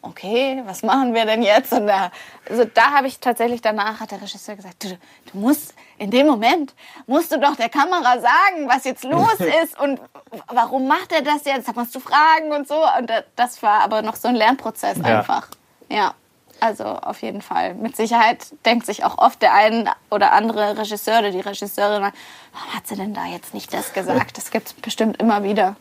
okay, 0.03 0.62
was 0.66 0.83
machen 0.83 1.14
wir 1.14 1.25
denn 1.27 1.42
jetzt? 1.42 1.73
Und 1.73 1.87
da, 1.87 2.11
also 2.49 2.64
da 2.64 2.90
habe 2.92 3.07
ich 3.07 3.21
tatsächlich 3.21 3.62
danach, 3.62 4.01
hat 4.01 4.11
der 4.11 4.21
Regisseur 4.21 4.57
gesagt, 4.57 4.83
du, 4.83 4.88
du 4.88 5.38
musst 5.38 5.75
in 5.99 6.11
dem 6.11 6.27
Moment, 6.27 6.75
musst 7.07 7.31
du 7.33 7.38
doch 7.38 7.55
der 7.57 7.68
Kamera 7.68 8.18
sagen, 8.18 8.68
was 8.68 8.85
jetzt 8.85 9.05
los 9.05 9.38
ist 9.62 9.79
und 9.79 10.01
warum 10.49 10.88
macht 10.88 11.12
er 11.12 11.23
das 11.23 11.45
jetzt? 11.45 11.68
Da 11.68 11.73
musst 11.75 11.95
du 11.95 12.01
fragen 12.01 12.53
und 12.53 12.66
so. 12.66 12.83
Und 12.99 13.11
das 13.37 13.62
war 13.62 13.81
aber 13.83 14.03
noch 14.03 14.16
so 14.16 14.29
ein 14.29 14.35
Lernprozess 14.35 14.99
Ja. 14.99 15.18
einfach. 15.18 15.49
Ja. 15.88 16.14
Also 16.62 16.85
auf 16.85 17.22
jeden 17.22 17.42
Fall. 17.42 17.75
Mit 17.75 17.96
Sicherheit 17.96 18.38
denkt 18.64 18.87
sich 18.87 19.03
auch 19.03 19.18
oft 19.18 19.42
der 19.42 19.53
ein 19.53 19.90
oder 20.11 20.31
andere 20.33 20.79
Regisseur 20.79 21.18
oder 21.18 21.33
die 21.33 21.40
Regisseurin, 21.40 22.03
warum 22.03 22.75
hat 22.75 22.87
sie 22.87 22.94
denn 22.94 23.14
da 23.14 23.27
jetzt 23.27 23.53
nicht 23.53 23.75
das 23.75 23.92
gesagt? 23.92 24.38
Das 24.38 24.53
gibt 24.53 24.68
es 24.68 24.72
bestimmt 24.75 25.20
immer 25.20 25.42
wieder. 25.42 25.75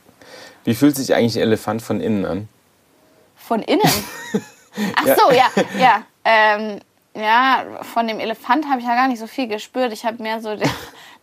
Wie 0.64 0.74
fühlt 0.74 0.96
sich 0.96 1.14
eigentlich 1.14 1.36
ein 1.36 1.44
Elefant 1.44 1.84
von 1.84 2.02
innen 2.02 2.26
an? 2.26 2.50
Von 3.36 3.62
innen? 3.62 3.82
Ach 4.96 5.06
so, 5.18 5.32
ja, 5.32 5.46
ja. 5.78 6.02
Ähm, 6.26 6.80
ja, 7.14 7.64
von 7.94 8.08
dem 8.08 8.20
Elefant 8.20 8.66
habe 8.68 8.80
ich 8.80 8.88
ja 8.88 8.96
gar 8.96 9.08
nicht 9.08 9.20
so 9.20 9.28
viel 9.28 9.48
gespürt. 9.48 9.94
Ich 9.94 10.04
habe 10.04 10.24
mehr 10.24 10.42
so 10.42 10.56
den, 10.56 10.68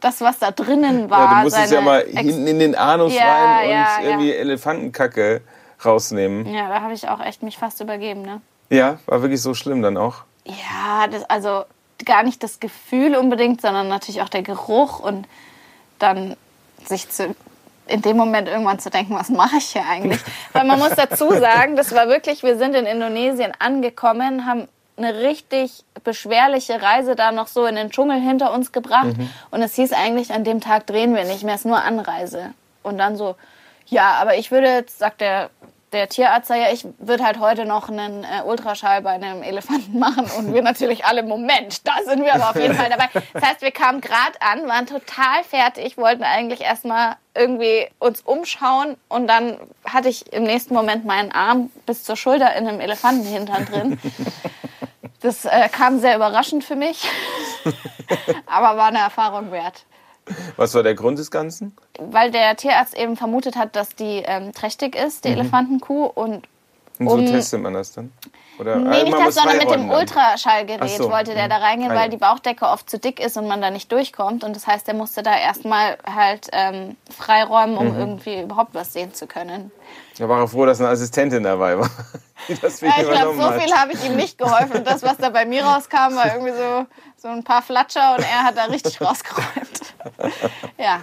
das, 0.01 0.21
was 0.21 0.39
da 0.39 0.53
drinnen 0.53 1.11
war. 1.11 1.33
Ja, 1.33 1.39
du 1.39 1.45
musstest 1.45 1.73
ja 1.73 1.81
mal 1.81 2.03
Ex- 2.03 2.13
hinten 2.21 2.47
in 2.47 2.61
den 2.61 2.75
Anus 2.77 3.13
Ja, 3.13 3.25
rein 3.57 3.65
und 3.67 3.73
ja. 3.73 4.01
irgendwie 4.03 4.33
Elefantenkacke 4.35 5.41
rausnehmen. 5.85 6.47
Ja, 6.55 6.69
da 6.69 6.81
habe 6.83 6.93
ich 6.95 7.09
auch 7.09 7.21
echt 7.21 7.43
mich 7.43 7.59
fast 7.59 7.81
übergeben, 7.81 8.23
ne? 8.23 8.41
Ja, 8.71 8.99
war 9.07 9.23
wirklich 9.23 9.41
so 9.41 9.55
schlimm 9.55 9.83
dann 9.83 9.97
auch. 9.97 10.25
Ja, 10.45 11.07
das, 11.09 11.29
also 11.29 11.65
gar 12.05 12.23
nicht 12.23 12.43
das 12.43 12.61
Gefühl 12.61 13.17
unbedingt, 13.17 13.61
sondern 13.61 13.89
natürlich 13.89 14.23
auch 14.23 14.29
der 14.29 14.43
Geruch 14.43 15.01
und 15.01 15.27
dann 15.99 16.37
sich 16.85 17.09
zu, 17.09 17.35
in 17.87 18.03
dem 18.03 18.17
Moment 18.17 18.49
irgendwann 18.49 18.79
zu 18.79 18.91
denken, 18.91 19.15
was 19.15 19.31
mache 19.31 19.57
ich 19.57 19.71
hier 19.71 19.85
eigentlich? 19.87 20.21
Weil 20.53 20.65
man 20.65 20.79
muss 20.79 20.95
dazu 20.95 21.31
sagen, 21.33 21.77
das 21.77 21.95
war 21.95 22.09
wirklich, 22.09 22.43
wir 22.43 22.57
sind 22.57 22.75
in 22.75 22.87
Indonesien 22.87 23.53
angekommen, 23.59 24.47
haben 24.47 24.69
eine 24.97 25.15
richtig 25.21 25.85
beschwerliche 26.03 26.83
Reise 26.83 27.15
da 27.15 27.31
noch 27.31 27.47
so 27.47 27.67
in 27.67 27.77
den 27.77 27.91
Dschungel 27.91 28.21
hinter 28.21 28.53
uns 28.53 28.73
gebracht 28.73 29.15
und 29.51 29.63
es 29.63 29.75
hieß 29.75 29.93
eigentlich, 29.93 30.33
an 30.33 30.43
dem 30.45 30.61
Tag 30.61 30.87
drehen 30.87 31.15
wir 31.15 31.25
nicht 31.25 31.45
mehr, 31.45 31.55
es 31.55 31.61
ist 31.61 31.67
nur 31.67 31.83
Anreise. 31.83 32.53
Und 32.83 32.99
dann 32.99 33.17
so, 33.17 33.37
ja, 33.87 34.15
aber 34.15 34.37
ich 34.37 34.51
würde 34.51 34.67
jetzt, 34.67 34.99
sagt 34.99 35.21
der 35.21 35.51
der 35.93 36.09
Tierarzt 36.09 36.49
sagt 36.49 36.61
ja, 36.61 36.73
ich 36.73 36.87
würde 36.99 37.25
halt 37.25 37.39
heute 37.39 37.65
noch 37.65 37.89
einen 37.89 38.25
äh, 38.25 38.43
Ultraschall 38.45 39.03
bei 39.03 39.11
einem 39.11 39.43
Elefanten 39.43 39.99
machen 39.99 40.31
und 40.37 40.53
wir 40.53 40.63
natürlich 40.63 41.05
alle, 41.05 41.23
Moment, 41.23 41.87
da 41.87 41.95
sind 42.05 42.25
wir 42.25 42.35
aber 42.35 42.51
auf 42.51 42.57
jeden 42.57 42.75
Fall 42.75 42.91
dabei. 42.91 43.09
Das 43.33 43.43
heißt, 43.43 43.63
wir 43.63 43.71
kamen 43.71 44.01
gerade 44.01 44.41
an, 44.41 44.67
waren 44.69 44.87
total 44.87 45.45
fertig, 45.45 45.97
wollten 45.97 46.23
eigentlich 46.23 46.61
erstmal 46.61 47.17
irgendwie 47.35 47.89
uns 47.99 48.21
umschauen 48.21 48.97
und 49.09 49.27
dann 49.27 49.59
hatte 49.85 50.09
ich 50.09 50.33
im 50.33 50.43
nächsten 50.43 50.75
Moment 50.75 51.05
meinen 51.05 51.33
Arm 51.33 51.71
bis 51.87 52.05
zur 52.05 52.17
Schulter 52.17 52.55
in 52.57 52.67
einem 52.67 52.81
Elefantenhintern 52.81 53.67
drin. 53.67 54.01
Das 55.21 55.45
äh, 55.45 55.69
kam 55.69 55.99
sehr 55.99 56.15
überraschend 56.15 56.65
für 56.65 56.77
mich, 56.77 57.09
aber 58.47 58.77
war 58.77 58.89
eine 58.89 58.99
Erfahrung 58.99 59.51
wert 59.51 59.85
Was 60.57 60.75
war 60.75 60.83
der 60.83 60.95
Grund 60.95 61.19
des 61.19 61.31
Ganzen? 61.31 61.77
weil 62.01 62.31
der 62.31 62.57
Tierarzt 62.57 62.97
eben 62.97 63.17
vermutet 63.17 63.57
hat, 63.57 63.75
dass 63.77 63.95
die 63.97 64.23
ähm, 64.25 64.53
trächtig 64.53 64.95
ist, 64.95 65.25
die 65.25 65.29
Elefantenkuh. 65.31 66.05
Und 66.07 66.47
Und 66.99 67.09
so 67.09 67.15
Um- 67.17 67.27
testet 67.27 67.61
man 67.61 67.75
das 67.75 67.93
dann? 67.93 68.13
Oder 68.59 68.75
nee, 68.77 69.05
nicht 69.05 69.13
das, 69.17 69.37
sondern 69.37 69.57
mit 69.59 69.71
dem. 69.71 69.89
Ultraschallgerät 69.89 70.91
so, 70.91 71.11
wollte 71.11 71.33
der 71.35 71.45
mhm. 71.45 71.51
da 71.51 71.57
reingehen, 71.59 71.93
Ah, 71.93 71.95
weil 71.95 72.09
die 72.09 72.17
Bauchdecke 72.17 72.65
oft 72.67 72.91
zu 72.91 72.99
dick 72.99 73.21
ist 73.21 73.37
und 73.37 73.47
man 73.47 73.61
da 73.61 73.71
nicht 73.71 73.91
durchkommt. 73.93 74.43
Und 74.43 74.57
das 74.57 74.67
heißt, 74.67 74.87
der 74.89 74.95
musste 74.95 75.23
da 75.23 75.37
erstmal 75.37 75.97
halt 76.13 76.49
ähm, 76.53 76.97
freiräumen, 77.17 77.77
um 77.79 77.93
Mhm. 77.93 77.99
irgendwie 78.01 78.43
überhaupt 78.43 78.75
was 78.75 78.93
sehen 78.93 79.15
zu 79.15 79.27
können. 79.29 79.71
Da 80.19 80.29
war 80.29 80.41
er 80.41 80.49
froh, 80.49 80.67
dass 80.67 80.81
eine 80.81 80.89
Assistentin 80.91 81.43
dabei 81.43 81.79
war. 81.79 81.91
Ja, 82.49 82.57
ich 82.71 82.81
glaube, 82.81 83.37
so 83.37 83.43
hat. 83.43 83.61
viel 83.61 83.73
habe 83.75 83.93
ich 83.93 84.03
ihm 84.07 84.17
nicht 84.17 84.39
geholfen. 84.39 84.83
Das, 84.83 85.03
was 85.03 85.19
da 85.19 85.29
bei 85.29 85.45
mir 85.45 85.65
rauskam, 85.65 86.15
war 86.15 86.33
irgendwie 86.33 86.53
so, 86.53 86.87
so 87.17 87.29
ein 87.29 87.45
paar 87.45 87.61
Flatscher 87.61 88.15
und 88.17 88.21
er 88.23 88.45
hat 88.45 88.57
da 88.57 88.65
richtig 88.65 88.99
rausgeräumt. 89.03 89.95
Ja, 90.79 91.01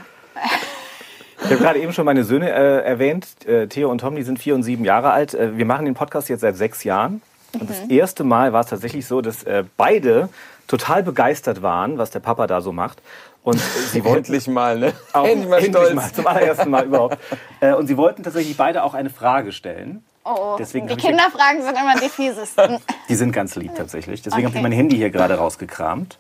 Ich 1.44 1.52
habe 1.52 1.58
gerade 1.58 1.80
eben 1.80 1.94
schon 1.94 2.06
meine 2.06 2.24
Söhne 2.24 2.50
äh, 2.50 2.84
erwähnt. 2.86 3.28
Äh, 3.46 3.68
Theo 3.68 3.92
und 3.92 4.00
Tom, 4.00 4.16
die 4.16 4.24
sind 4.24 4.40
vier 4.40 4.56
und 4.56 4.64
sieben 4.64 4.86
Jahre 4.86 5.12
alt. 5.12 5.36
Äh, 5.36 5.56
wir 5.56 5.66
machen 5.66 5.86
den 5.86 5.94
Podcast 5.94 6.30
jetzt 6.30 6.42
seit 6.42 6.56
sechs 6.56 6.84
Jahren. 6.84 7.22
Und 7.54 7.70
das 7.70 7.82
erste 7.90 8.24
Mal 8.24 8.52
war 8.54 8.62
es 8.62 8.68
tatsächlich 8.68 9.06
so, 9.06 9.22
dass 9.22 9.44
äh, 9.44 9.66
beide 9.78 10.30
total 10.68 11.04
begeistert 11.04 11.62
waren, 11.62 11.98
was 12.00 12.10
der 12.10 12.22
Papa 12.22 12.48
da 12.48 12.62
so 12.62 12.72
macht. 12.72 13.02
Und 13.46 13.60
sie 13.60 14.04
wollten 14.04 14.18
Endlich 14.26 14.48
mal, 14.48 14.78
ne? 14.80 14.94
auch- 15.14 15.24
Endlich 15.26 15.48
mal 15.50 15.58
endlich 15.64 15.76
stolz. 15.76 15.94
mal, 15.94 16.12
zum 16.12 16.26
allerersten 16.28 16.70
Mal 16.72 16.86
überhaupt. 16.86 17.18
Äh, 17.62 17.74
und 17.74 17.86
sie 17.88 17.96
wollten 17.96 18.24
tatsächlich 18.24 18.58
beide 18.58 18.84
auch 18.84 18.94
eine 18.96 19.10
Frage 19.12 19.52
stellen. 19.52 20.04
oh, 20.24 20.56
Deswegen 20.58 20.88
die 20.88 20.96
Kinderfragen 20.96 21.62
sind 21.62 21.78
immer 21.78 21.94
die 22.02 22.10
fiesesten. 22.10 22.80
Die 23.08 23.14
sind 23.16 23.32
ganz 23.32 23.56
lieb 23.56 23.76
tatsächlich. 23.76 24.24
Deswegen 24.24 24.46
habe 24.46 24.50
Okay. 24.54 24.58
ich 24.58 24.64
mein 24.64 24.72
Handy 24.72 24.96
hier 24.98 25.12
gerade 25.12 25.36
rausgekramt. 25.36 26.18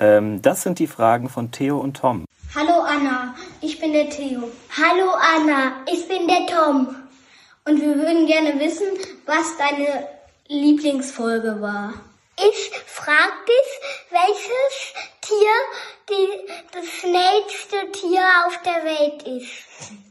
Ähm, 0.00 0.42
das 0.42 0.62
sind 0.62 0.80
die 0.80 0.88
Fragen 0.88 1.28
von 1.28 1.52
Theo 1.52 1.78
und 1.78 1.96
Tom. 1.98 2.24
Hallo 2.56 2.80
Anna, 2.80 3.34
ich 3.60 3.78
bin 3.78 3.92
der 3.92 4.10
Theo. 4.10 4.42
Hallo 4.76 5.10
Anna, 5.36 5.72
ich 5.92 6.08
bin 6.08 6.26
der 6.26 6.46
Tom. 6.46 6.96
Und 7.64 7.80
wir 7.80 7.94
würden 7.96 8.26
gerne 8.26 8.58
wissen, 8.58 8.86
was 9.24 9.56
deine 9.56 10.08
Lieblingsfolge 10.48 11.60
war. 11.60 11.92
Ich 12.38 12.70
frag 12.86 13.32
dich, 13.46 14.10
welches 14.10 14.94
Tier 15.26 15.56
die, 16.08 16.48
das 16.72 16.86
schnellste 16.86 17.90
Tier 17.92 18.22
auf 18.46 18.60
der 18.62 18.84
Welt 18.84 19.22
ist. 19.24 19.66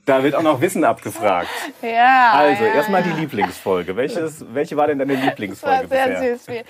Da 0.05 0.21
wird 0.21 0.35
auch 0.35 0.43
noch 0.43 0.61
Wissen 0.61 0.83
abgefragt. 0.83 1.49
Ja. 1.81 2.31
Also, 2.33 2.63
ja, 2.63 2.73
erstmal 2.75 3.01
ja. 3.01 3.13
die 3.13 3.21
Lieblingsfolge. 3.21 3.95
Welches, 3.95 4.45
welche 4.53 4.77
war 4.77 4.87
denn 4.87 4.99
deine 4.99 5.13
Das 5.13 5.21
war 5.21 5.29
Lieblingsfolge 5.29 5.87
sehr 5.87 6.07
bisher? 6.07 6.37
süß, 6.37 6.47
wie 6.49 6.63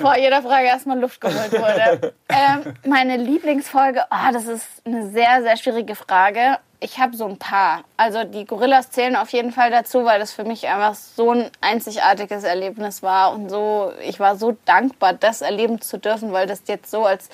vor 0.00 0.16
jeder 0.16 0.40
Frage 0.42 0.66
erstmal 0.66 0.98
Luft 0.98 1.20
geholt 1.20 1.52
wurde. 1.52 2.14
ähm, 2.28 2.74
meine 2.86 3.16
Lieblingsfolge, 3.16 4.04
ah, 4.10 4.32
das 4.32 4.46
ist 4.46 4.66
eine 4.86 5.10
sehr, 5.10 5.42
sehr 5.42 5.56
schwierige 5.56 5.94
Frage. 5.94 6.58
Ich 6.80 6.98
habe 6.98 7.16
so 7.16 7.26
ein 7.26 7.38
paar. 7.38 7.82
Also 7.96 8.22
die 8.24 8.44
Gorillas 8.44 8.90
zählen 8.90 9.16
auf 9.16 9.30
jeden 9.30 9.52
Fall 9.52 9.70
dazu, 9.70 10.04
weil 10.04 10.20
das 10.20 10.32
für 10.32 10.44
mich 10.44 10.66
einfach 10.68 10.94
so 10.94 11.32
ein 11.32 11.50
einzigartiges 11.60 12.44
Erlebnis 12.44 13.02
war 13.02 13.32
und 13.32 13.48
so, 13.48 13.92
ich 14.02 14.20
war 14.20 14.36
so 14.36 14.56
dankbar, 14.64 15.12
das 15.12 15.40
erleben 15.40 15.80
zu 15.80 15.98
dürfen, 15.98 16.32
weil 16.32 16.46
das 16.46 16.62
jetzt 16.66 16.90
so 16.90 17.04
als 17.04 17.28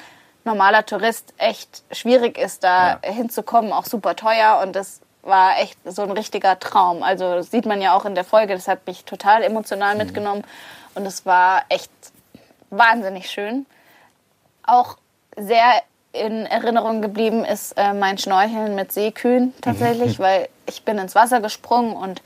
normaler 0.44 0.86
Tourist 0.86 1.34
echt 1.38 1.82
schwierig 1.90 2.38
ist, 2.38 2.64
da 2.64 3.00
hinzukommen, 3.02 3.72
auch 3.72 3.86
super 3.86 4.16
teuer 4.16 4.60
und 4.62 4.74
das 4.74 5.00
war 5.22 5.58
echt 5.58 5.78
so 5.84 6.02
ein 6.02 6.10
richtiger 6.10 6.58
Traum. 6.58 7.02
Also 7.02 7.34
das 7.34 7.50
sieht 7.50 7.66
man 7.66 7.80
ja 7.80 7.94
auch 7.96 8.04
in 8.04 8.14
der 8.14 8.24
Folge, 8.24 8.54
das 8.54 8.68
hat 8.68 8.86
mich 8.86 9.04
total 9.04 9.42
emotional 9.42 9.96
mitgenommen 9.96 10.44
und 10.94 11.06
es 11.06 11.24
war 11.26 11.64
echt 11.68 11.90
wahnsinnig 12.70 13.30
schön. 13.30 13.66
Auch 14.62 14.96
sehr 15.36 15.82
in 16.14 16.46
Erinnerung 16.46 17.02
geblieben 17.02 17.44
ist 17.44 17.72
äh, 17.76 17.92
mein 17.92 18.18
Schnorcheln 18.18 18.74
mit 18.74 18.92
Seekühen 18.92 19.52
tatsächlich, 19.60 20.18
weil 20.18 20.48
ich 20.66 20.84
bin 20.84 20.98
ins 20.98 21.14
Wasser 21.14 21.40
gesprungen 21.40 21.94
und 21.94 22.22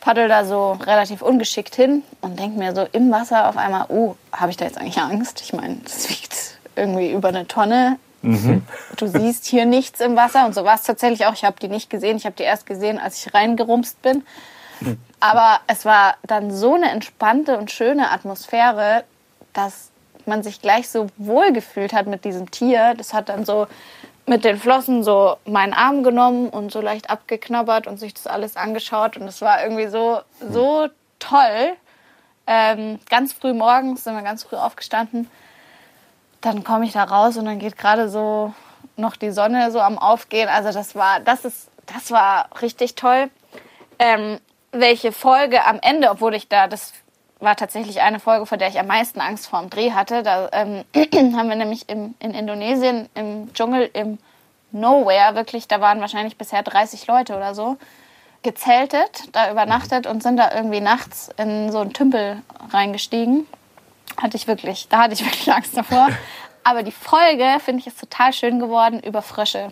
paddel 0.00 0.28
da 0.28 0.44
so 0.44 0.72
relativ 0.72 1.22
ungeschickt 1.22 1.74
hin 1.74 2.02
und 2.20 2.38
denke 2.38 2.58
mir 2.58 2.74
so 2.74 2.86
im 2.92 3.10
Wasser 3.10 3.48
auf 3.48 3.56
einmal, 3.56 3.86
oh, 3.88 4.16
habe 4.32 4.50
ich 4.50 4.56
da 4.56 4.64
jetzt 4.64 4.78
eigentlich 4.78 4.98
Angst? 4.98 5.40
Ich 5.40 5.52
meine, 5.52 5.76
das 5.82 6.08
wiegt 6.08 6.58
irgendwie 6.76 7.10
über 7.12 7.28
eine 7.28 7.46
Tonne. 7.46 7.98
Du 8.96 9.06
siehst 9.06 9.46
hier 9.46 9.66
nichts 9.66 10.00
im 10.00 10.16
Wasser 10.16 10.46
und 10.46 10.54
so 10.54 10.64
war 10.64 10.74
es 10.74 10.82
tatsächlich 10.82 11.26
auch. 11.26 11.32
Ich 11.32 11.44
habe 11.44 11.56
die 11.60 11.68
nicht 11.68 11.90
gesehen. 11.90 12.16
Ich 12.16 12.24
habe 12.24 12.34
die 12.36 12.42
erst 12.42 12.66
gesehen, 12.66 12.98
als 12.98 13.24
ich 13.24 13.34
reingerumst 13.34 14.02
bin. 14.02 14.24
Aber 15.20 15.60
es 15.66 15.84
war 15.84 16.16
dann 16.26 16.50
so 16.52 16.74
eine 16.74 16.90
entspannte 16.90 17.56
und 17.56 17.70
schöne 17.70 18.10
Atmosphäre, 18.10 19.04
dass 19.52 19.90
man 20.26 20.42
sich 20.42 20.60
gleich 20.60 20.88
so 20.88 21.08
wohl 21.16 21.52
gefühlt 21.52 21.92
hat 21.92 22.06
mit 22.06 22.24
diesem 22.24 22.50
Tier. 22.50 22.94
Das 22.96 23.14
hat 23.14 23.28
dann 23.28 23.44
so 23.44 23.66
mit 24.26 24.44
den 24.44 24.58
Flossen 24.58 25.04
so 25.04 25.36
meinen 25.44 25.72
Arm 25.72 26.02
genommen 26.02 26.48
und 26.48 26.72
so 26.72 26.80
leicht 26.80 27.10
abgeknabbert 27.10 27.86
und 27.86 27.98
sich 27.98 28.12
das 28.12 28.26
alles 28.26 28.56
angeschaut. 28.56 29.16
Und 29.16 29.28
es 29.28 29.40
war 29.40 29.62
irgendwie 29.62 29.86
so, 29.86 30.20
so 30.50 30.88
toll. 31.18 31.76
Ähm, 32.46 32.98
ganz 33.08 33.32
früh 33.32 33.52
morgens 33.52 34.04
sind 34.04 34.14
wir 34.14 34.22
ganz 34.22 34.44
früh 34.44 34.56
aufgestanden. 34.56 35.30
Dann 36.40 36.64
komme 36.64 36.84
ich 36.84 36.92
da 36.92 37.04
raus 37.04 37.36
und 37.36 37.44
dann 37.44 37.58
geht 37.58 37.78
gerade 37.78 38.08
so 38.08 38.52
noch 38.96 39.16
die 39.16 39.30
Sonne 39.30 39.70
so 39.70 39.80
am 39.80 39.98
Aufgehen. 39.98 40.48
Also 40.48 40.72
das 40.72 40.94
war, 40.94 41.20
das 41.20 41.44
ist, 41.44 41.68
das 41.86 42.10
war 42.10 42.48
richtig 42.60 42.94
toll. 42.94 43.30
Ähm, 43.98 44.38
welche 44.72 45.12
Folge 45.12 45.64
am 45.64 45.78
Ende, 45.80 46.10
obwohl 46.10 46.34
ich 46.34 46.48
da, 46.48 46.66
das 46.66 46.92
war 47.38 47.56
tatsächlich 47.56 48.00
eine 48.00 48.18
Folge, 48.20 48.46
vor 48.46 48.58
der 48.58 48.68
ich 48.68 48.78
am 48.78 48.86
meisten 48.86 49.20
Angst 49.20 49.46
vor 49.46 49.60
dem 49.60 49.70
Dreh 49.70 49.92
hatte. 49.92 50.22
Da 50.22 50.48
ähm, 50.52 50.84
haben 51.36 51.48
wir 51.48 51.56
nämlich 51.56 51.88
im, 51.88 52.14
in 52.18 52.32
Indonesien 52.32 53.08
im 53.14 53.52
Dschungel, 53.52 53.90
im 53.92 54.18
Nowhere, 54.72 55.34
wirklich, 55.34 55.68
da 55.68 55.80
waren 55.80 56.00
wahrscheinlich 56.00 56.36
bisher 56.36 56.62
30 56.62 57.06
Leute 57.06 57.36
oder 57.36 57.54
so, 57.54 57.76
gezeltet, 58.42 59.28
da 59.32 59.50
übernachtet 59.50 60.06
und 60.06 60.22
sind 60.22 60.36
da 60.36 60.52
irgendwie 60.54 60.80
nachts 60.80 61.30
in 61.36 61.70
so 61.70 61.80
einen 61.80 61.92
Tümpel 61.92 62.42
reingestiegen. 62.70 63.46
Hatte 64.20 64.36
ich 64.36 64.46
wirklich, 64.46 64.88
da 64.88 65.02
hatte 65.02 65.14
ich 65.14 65.20
wirklich 65.24 65.52
Angst 65.52 65.76
davor. 65.76 66.08
Aber 66.64 66.82
die 66.82 66.92
Folge, 66.92 67.58
finde 67.64 67.80
ich, 67.80 67.86
ist 67.86 68.00
total 68.00 68.32
schön 68.32 68.58
geworden 68.58 69.00
über 69.00 69.22
Frösche. 69.22 69.70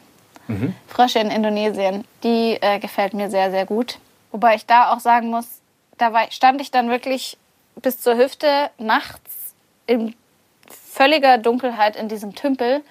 Frösche 0.87 1.19
in 1.19 1.31
Indonesien. 1.31 2.05
Die 2.23 2.59
äh, 2.61 2.79
gefällt 2.79 3.15
mir 3.15 3.31
sehr, 3.31 3.51
sehr 3.51 3.67
gut. 3.67 3.99
Wobei 4.31 4.55
ich 4.55 4.67
da 4.67 4.93
auch 4.93 5.01
sagen 5.01 5.31
muss, 5.31 5.47
da 5.99 6.13
stand 6.31 6.61
ich 6.61 6.71
dann 6.71 6.91
wirklich 6.91 7.37
bis 7.77 8.01
zur 8.01 8.17
Hüfte 8.17 8.71
nachts 8.79 9.55
in 9.87 10.15
völliger 10.69 11.39
Dunkelheit 11.39 11.97
in 11.97 12.09
diesem 12.09 12.35
Tümpel 12.35 12.83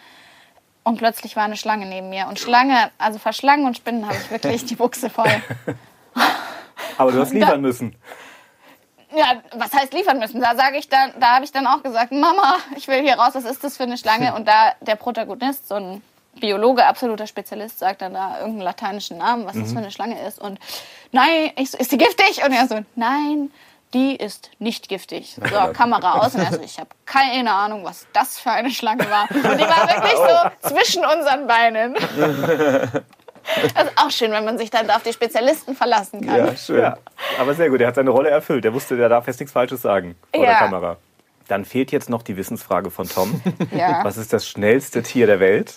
und 0.84 0.98
plötzlich 0.98 1.36
war 1.36 1.44
eine 1.44 1.56
Schlange 1.56 1.86
neben 1.86 2.10
mir. 2.10 2.28
Und 2.28 2.40
Schlange, 2.40 2.92
also 2.98 3.18
vor 3.20 3.34
Schlangen 3.34 3.66
und 3.66 3.78
Spinnen 3.78 4.06
habe 4.06 4.18
ich 4.18 4.30
wirklich 4.30 4.66
die 4.66 4.76
Buchse 4.76 5.10
voll. 5.10 5.42
Aber 6.98 7.12
du 7.12 7.20
hast 7.20 7.34
liefern 7.34 7.62
müssen. 7.62 7.96
Ja, 9.16 9.42
was 9.56 9.74
heißt 9.74 9.94
liefern 9.94 10.20
müssen? 10.20 10.42
Da 10.42 10.56
sage 10.56 10.78
ich 10.78 10.90
dann, 10.90 11.14
da 11.20 11.36
habe 11.36 11.46
ich 11.46 11.52
dann 11.52 11.68
auch 11.68 11.84
gesagt, 11.84 12.12
Mama, 12.12 12.58
ich 12.76 12.88
will 12.88 13.02
hier 13.02 13.14
raus, 13.14 13.32
was 13.34 13.46
ist 13.46 13.64
das 13.64 13.78
für 13.78 13.84
eine 13.84 13.98
Schlange? 13.98 14.34
Und 14.34 14.48
da 14.48 14.74
der 14.82 14.96
Protagonist, 14.96 15.68
so 15.68 15.76
ein 15.76 16.02
Biologe, 16.36 16.86
absoluter 16.86 17.28
Spezialist, 17.28 17.80
sagt 17.80 18.02
dann 18.02 18.16
da 18.16 18.40
irgendeinen 18.40 18.62
lateinischen 18.62 19.20
Namen, 19.20 19.46
was 19.46 19.56
das 19.56 19.72
für 19.72 19.78
eine 19.78 19.92
Schlange 19.92 20.20
ist. 20.26 20.40
Und 20.40 20.60
nein, 21.12 21.52
ich 21.58 21.72
so, 21.72 21.78
ist 21.78 21.92
die 21.92 21.98
giftig? 21.98 22.44
Und 22.44 22.52
er 22.52 22.68
so, 22.68 22.80
nein, 22.96 23.52
die 23.94 24.16
ist 24.16 24.52
nicht 24.60 24.90
giftig. 24.90 25.36
So, 25.36 25.74
Kamera 25.74 26.14
aus. 26.20 26.36
Und 26.36 26.42
er 26.42 26.52
so, 26.54 26.62
ich 26.62 26.80
habe 26.80 26.90
keine 27.06 27.52
Ahnung, 27.54 27.84
was 27.84 28.06
das 28.14 28.40
für 28.40 28.52
eine 28.52 28.72
Schlange 28.72 29.06
war. 29.10 29.30
Und 29.30 29.58
die 29.60 29.64
war 29.64 29.88
wirklich 29.88 30.16
so 30.16 30.70
zwischen 30.76 31.04
unseren 31.06 31.48
Beinen. 31.48 31.96
Das 33.76 33.88
ist 33.88 33.98
auch 33.98 34.10
schön, 34.10 34.32
wenn 34.32 34.46
man 34.46 34.58
sich 34.58 34.70
dann 34.70 34.90
auf 34.90 35.04
die 35.04 35.12
Spezialisten 35.12 35.76
verlassen 35.76 36.26
kann. 36.26 36.38
Ja, 36.38 36.56
schön. 36.56 36.80
Ja, 36.80 36.98
aber 37.38 37.54
sehr 37.54 37.70
gut. 37.70 37.82
Er 37.82 37.88
hat 37.90 37.96
seine 37.96 38.10
Rolle 38.10 38.30
erfüllt. 38.30 38.64
Er 38.64 38.74
wusste, 38.74 38.96
der 38.96 39.10
darf 39.10 39.28
jetzt 39.28 39.42
nichts 39.42 39.52
Falsches 39.52 39.82
sagen 39.82 40.16
vor 40.34 40.44
der 40.46 40.54
Ja. 40.54 40.60
Kamera. 40.60 40.96
Dann 41.50 41.66
fehlt 41.66 41.92
jetzt 41.92 42.10
noch 42.10 42.22
die 42.22 42.38
Wissensfrage 42.38 42.90
von 42.90 43.10
Tom. 43.10 43.42
Ja. 43.72 44.00
Was 44.06 44.16
ist 44.16 44.32
das 44.32 44.48
schnellste 44.48 45.04
Tier 45.04 45.28
der 45.28 45.42
Welt? 45.42 45.76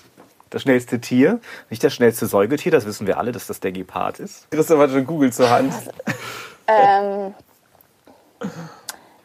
Das 0.50 0.62
schnellste 0.62 1.00
Tier, 1.00 1.40
nicht 1.68 1.82
das 1.82 1.92
schnellste 1.92 2.26
Säugetier, 2.26 2.70
das 2.70 2.86
wissen 2.86 3.08
wir 3.08 3.18
alle, 3.18 3.32
dass 3.32 3.48
das 3.48 3.58
der 3.58 3.72
Gepard 3.72 4.20
ist. 4.20 4.48
Christoph 4.52 4.78
hat 4.78 4.90
schon 4.90 5.04
Google 5.04 5.32
zur 5.32 5.50
Hand. 5.50 5.74
Ähm, 6.68 7.34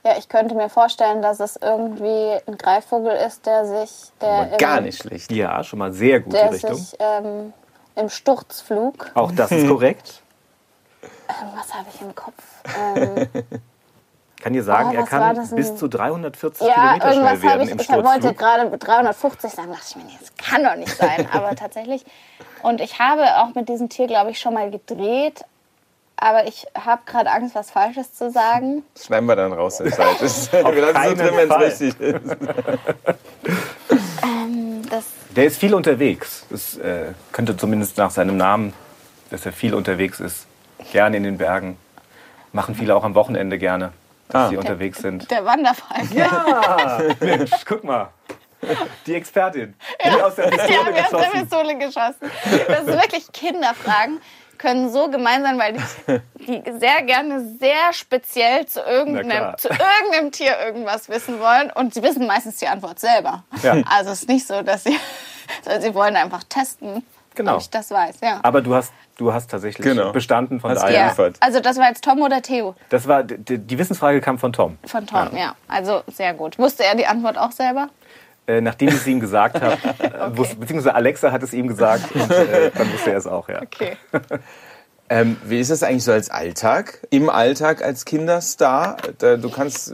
ja, 0.04 0.18
ich 0.18 0.30
könnte 0.30 0.56
mir 0.56 0.70
vorstellen, 0.70 1.22
dass 1.22 1.40
es 1.40 1.58
irgendwie 1.62 2.38
ein 2.48 2.58
Greifvogel 2.58 3.12
ist, 3.14 3.46
der 3.46 3.66
sich, 3.66 4.12
der, 4.22 4.52
im, 4.54 4.58
gar 4.58 4.82
nicht 4.82 5.00
schlecht. 5.02 5.32
Ja, 5.32 5.64
schon 5.64 5.80
mal 5.80 5.94
sehr 5.94 6.20
gute 6.22 6.38
der 6.38 6.52
Richtung. 6.52 6.76
sich 6.76 6.96
ähm, 7.00 7.54
im 7.96 8.10
Sturzflug, 8.10 9.12
Auch 9.14 9.32
das 9.32 9.52
ist 9.52 9.68
korrekt. 9.70 10.22
ähm, 11.04 11.48
was 11.56 11.74
habe 11.74 11.86
ich 11.94 12.02
im 12.02 12.16
Kopf? 12.16 12.44
Ähm, 12.96 13.28
Kann 14.42 14.54
dir 14.54 14.64
sagen, 14.64 14.90
Oh, 14.92 14.96
er 14.96 15.04
kann 15.06 15.50
bis 15.56 15.76
zu 15.76 15.88
340 15.88 16.66
ja, 16.68 16.74
Kilometer 16.74 17.12
schnell 17.12 17.14
irgendwas 17.14 17.30
habe 17.32 17.44
werden 17.44 17.62
ich. 17.62 17.72
im 17.74 17.80
Ich 17.80 17.90
wollte 17.90 18.10
Sturzflug. 18.10 18.38
gerade 18.40 18.78
350 18.80 19.52
sagen, 19.52 19.72
dachte 19.72 19.86
ich 19.88 19.96
mir, 19.98 20.04
das 20.20 20.36
kann 20.36 20.64
doch 20.64 20.76
nicht 20.78 20.98
sein. 20.98 21.28
Aber 21.32 21.56
tatsächlich. 21.56 22.04
Und 22.64 22.82
ich 22.82 22.98
habe 22.98 23.22
auch 23.38 23.54
mit 23.54 23.70
diesem 23.70 23.90
Tier, 23.90 24.08
glaube 24.08 24.32
ich, 24.32 24.40
schon 24.40 24.56
mal 24.56 24.72
gedreht. 24.72 25.46
Aber 26.24 26.46
ich 26.48 26.68
habe 26.76 27.02
gerade 27.08 27.30
Angst, 27.32 27.56
was 27.56 27.72
Falsches 27.72 28.14
zu 28.14 28.30
sagen. 28.32 28.84
Das 28.94 29.06
schneiden 29.08 29.26
wir 29.28 29.36
dann 29.36 29.52
raus, 29.54 29.78
der 29.78 29.92
Zeit 29.92 30.22
ist. 30.22 30.54
Wir 30.54 30.62
lassen 30.62 30.88
so 30.88 30.94
keinen 30.94 31.18
drin, 31.18 31.36
wenn 31.36 31.52
es 31.52 31.82
richtig 31.82 32.00
ist. 32.00 32.38
Das, 34.90 35.06
Der 35.36 35.46
ist 35.46 35.58
viel 35.58 35.74
unterwegs. 35.74 36.46
Das 36.50 36.78
äh, 36.78 37.14
könnte 37.32 37.56
zumindest 37.56 37.98
nach 37.98 38.12
seinem 38.12 38.36
Namen, 38.36 38.74
dass 39.30 39.46
er 39.46 39.54
viel 39.54 39.74
unterwegs 39.74 40.20
ist. 40.20 40.46
Gerne 40.92 41.16
in 41.18 41.24
den 41.24 41.38
Bergen. 41.38 41.78
Machen 42.52 42.76
viele 42.76 42.94
auch 42.96 43.04
am 43.06 43.16
Wochenende 43.16 43.58
gerne, 43.58 43.94
dass 44.28 44.48
Ah. 44.48 44.50
sie 44.50 44.58
unterwegs 44.58 45.00
sind. 45.00 45.32
der 45.32 45.46
Wanderfalk. 45.46 46.12
Ja, 46.14 47.00
Mensch, 47.22 47.52
guck 47.66 47.84
mal. 47.86 48.10
Die 49.08 49.16
Expertin, 49.16 49.74
die 50.06 50.22
aus 50.22 50.36
der 50.36 50.52
Die 50.52 50.58
Pistole 50.58 50.78
haben 50.86 50.94
mir 50.94 51.04
aus 51.04 51.10
der 51.10 51.20
geschossen. 51.20 51.40
Pistole 51.50 51.78
geschossen. 51.78 52.32
Das 52.68 52.80
ist 52.82 52.88
wirklich 53.02 53.32
Kinderfragen 53.32 54.20
können 54.62 54.92
so 54.92 55.10
gemein 55.10 55.42
sein, 55.42 55.58
weil 55.60 55.74
die, 55.74 56.22
die 56.64 56.80
sehr 56.80 57.02
gerne 57.04 57.42
sehr 57.60 57.92
speziell 57.94 58.66
zu 58.68 58.80
irgendeinem, 58.82 59.58
zu 59.58 59.70
irgendeinem 59.70 60.32
Tier 60.32 60.54
irgendwas 60.64 61.10
wissen 61.10 61.40
wollen 61.40 61.72
und 61.72 61.94
sie 61.96 62.04
wissen 62.04 62.28
meistens 62.28 62.58
die 62.58 62.68
Antwort 62.68 63.00
selber. 63.00 63.44
Ja. 63.64 63.82
Also 63.90 64.12
es 64.12 64.22
ist 64.22 64.30
nicht 64.30 64.46
so, 64.46 64.62
dass 64.62 64.84
sie, 64.84 64.96
sondern 65.64 65.82
sie 65.82 65.94
wollen 65.96 66.16
einfach 66.16 66.44
testen, 66.44 67.04
Genau. 67.34 67.56
ob 67.56 67.62
ich 67.62 67.70
das 67.70 67.90
weiß. 67.90 68.18
Ja. 68.22 68.40
Aber 68.44 68.62
du 68.62 68.76
hast, 68.76 68.92
du 69.18 69.32
hast 69.34 69.50
tatsächlich 69.50 69.84
Genau. 69.88 70.12
bestanden 70.12 70.60
von 70.60 70.72
Hast 70.72 70.82
daher. 70.84 71.14
ja. 71.18 71.30
Also 71.40 71.62
das 71.62 71.78
war 71.78 71.88
jetzt 71.88 72.04
Tom 72.04 72.22
oder 72.22 72.42
Theo 72.42 72.76
Das 72.90 73.08
war, 73.08 73.24
die, 73.24 73.58
die 73.58 73.78
Wissensfrage 73.80 74.20
kam 74.20 74.38
von 74.38 74.52
Tom. 74.52 74.78
von 74.86 75.08
Tom, 75.08 75.30
ja. 75.38 75.56
Also 75.70 76.04
sehr 76.08 76.34
gut. 76.34 76.60
Wusste 76.60 76.84
er 76.84 76.94
die 76.96 77.08
Antwort 77.08 77.38
auch 77.38 77.52
selber? 77.54 77.88
Äh, 78.48 78.60
nachdem 78.62 78.90
ich 78.90 78.96
es 78.96 79.08
ihm 79.08 79.20
gesagt 79.20 79.62
habe, 79.62 79.78
äh, 80.00 80.36
wusste- 80.38 80.56
beziehungsweise 80.56 80.96
Alexa 80.96 81.32
hat 81.32 81.44
es 81.44 81.54
ihm 81.54 81.68
gesagt 81.68 82.14
und 82.16 82.32
äh, 82.32 82.72
dann 82.76 82.92
wusste 82.92 83.12
er 83.12 83.18
es 83.18 83.28
auch, 83.28 83.48
ja. 83.50 83.62
Okay. 83.62 83.98
Ähm, 85.14 85.36
wie 85.44 85.60
ist 85.60 85.70
es 85.70 85.84
eigentlich 85.84 86.06
so 86.06 86.14
als 86.14 86.30
Alltag? 86.30 87.06
Im 87.10 87.30
Alltag 87.30 87.84
als 87.84 88.06
Kinderstar? 88.06 88.96
Da, 89.18 89.36
du 89.36 89.50
kannst, 89.52 89.94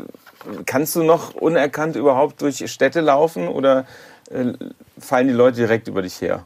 kannst 0.67 0.95
du 0.95 1.01
noch 1.01 1.33
unerkannt 1.33 1.95
überhaupt 1.95 2.39
durch 2.43 2.63
Städte 2.71 3.01
laufen 3.01 3.47
oder 3.47 3.85
äh, 4.29 4.53
fallen 4.99 5.27
die 5.27 5.33
Leute 5.33 5.57
direkt 5.57 5.87
über 5.87 6.03
dich 6.03 6.21
her? 6.21 6.43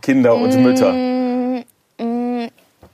Kinder 0.00 0.36
und 0.36 0.54
Mm. 0.56 0.62
Mütter. 0.62 0.92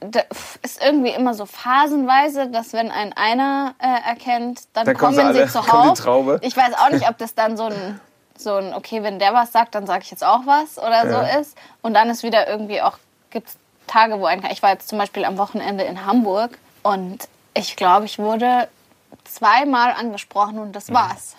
da 0.00 0.20
ist 0.62 0.82
irgendwie 0.84 1.10
immer 1.10 1.34
so 1.34 1.46
phasenweise, 1.46 2.48
dass 2.50 2.72
wenn 2.72 2.90
ein 2.90 3.12
einer 3.12 3.76
äh, 3.78 4.08
erkennt, 4.10 4.62
dann, 4.72 4.84
Dann 4.86 4.96
kommen 4.96 5.14
sie 5.14 5.22
alle- 5.22 5.46
die 5.46 6.02
Traube. 6.02 6.40
Ich 6.42 6.56
weiß 6.56 6.74
auch 6.74 6.90
nicht, 6.90 7.08
ob 7.08 7.18
das 7.18 7.36
dann 7.36 7.56
so 7.56 7.64
ein, 7.64 8.00
so 8.36 8.54
ein, 8.56 8.74
okay, 8.74 9.02
wenn 9.02 9.18
der 9.18 9.32
was 9.34 9.52
sagt, 9.52 9.74
dann 9.74 9.86
sage 9.86 10.02
ich 10.04 10.10
jetzt 10.10 10.24
auch 10.24 10.40
was 10.46 10.78
oder 10.78 11.04
Ja. 11.08 11.24
so 11.34 11.40
ist. 11.40 11.56
Und 11.82 11.94
dann 11.94 12.10
ist 12.10 12.22
wieder 12.22 12.48
irgendwie 12.48 12.82
auch, 12.82 12.98
gibt 13.30 13.48
es 13.48 13.56
Tage, 13.86 14.18
wo 14.20 14.26
ein, 14.26 14.44
ich 14.50 14.62
war 14.62 14.70
jetzt 14.70 14.88
zum 14.88 14.98
Beispiel 14.98 15.24
am 15.24 15.38
Wochenende 15.38 15.84
in 15.84 16.04
Hamburg 16.06 16.58
und 16.82 17.28
ich 17.54 17.76
glaube, 17.76 18.06
ich 18.06 18.18
wurde 18.18 18.68
zweimal 19.24 19.92
angesprochen 19.92 20.58
und 20.58 20.72
das 20.74 20.92
war's. 20.92 21.36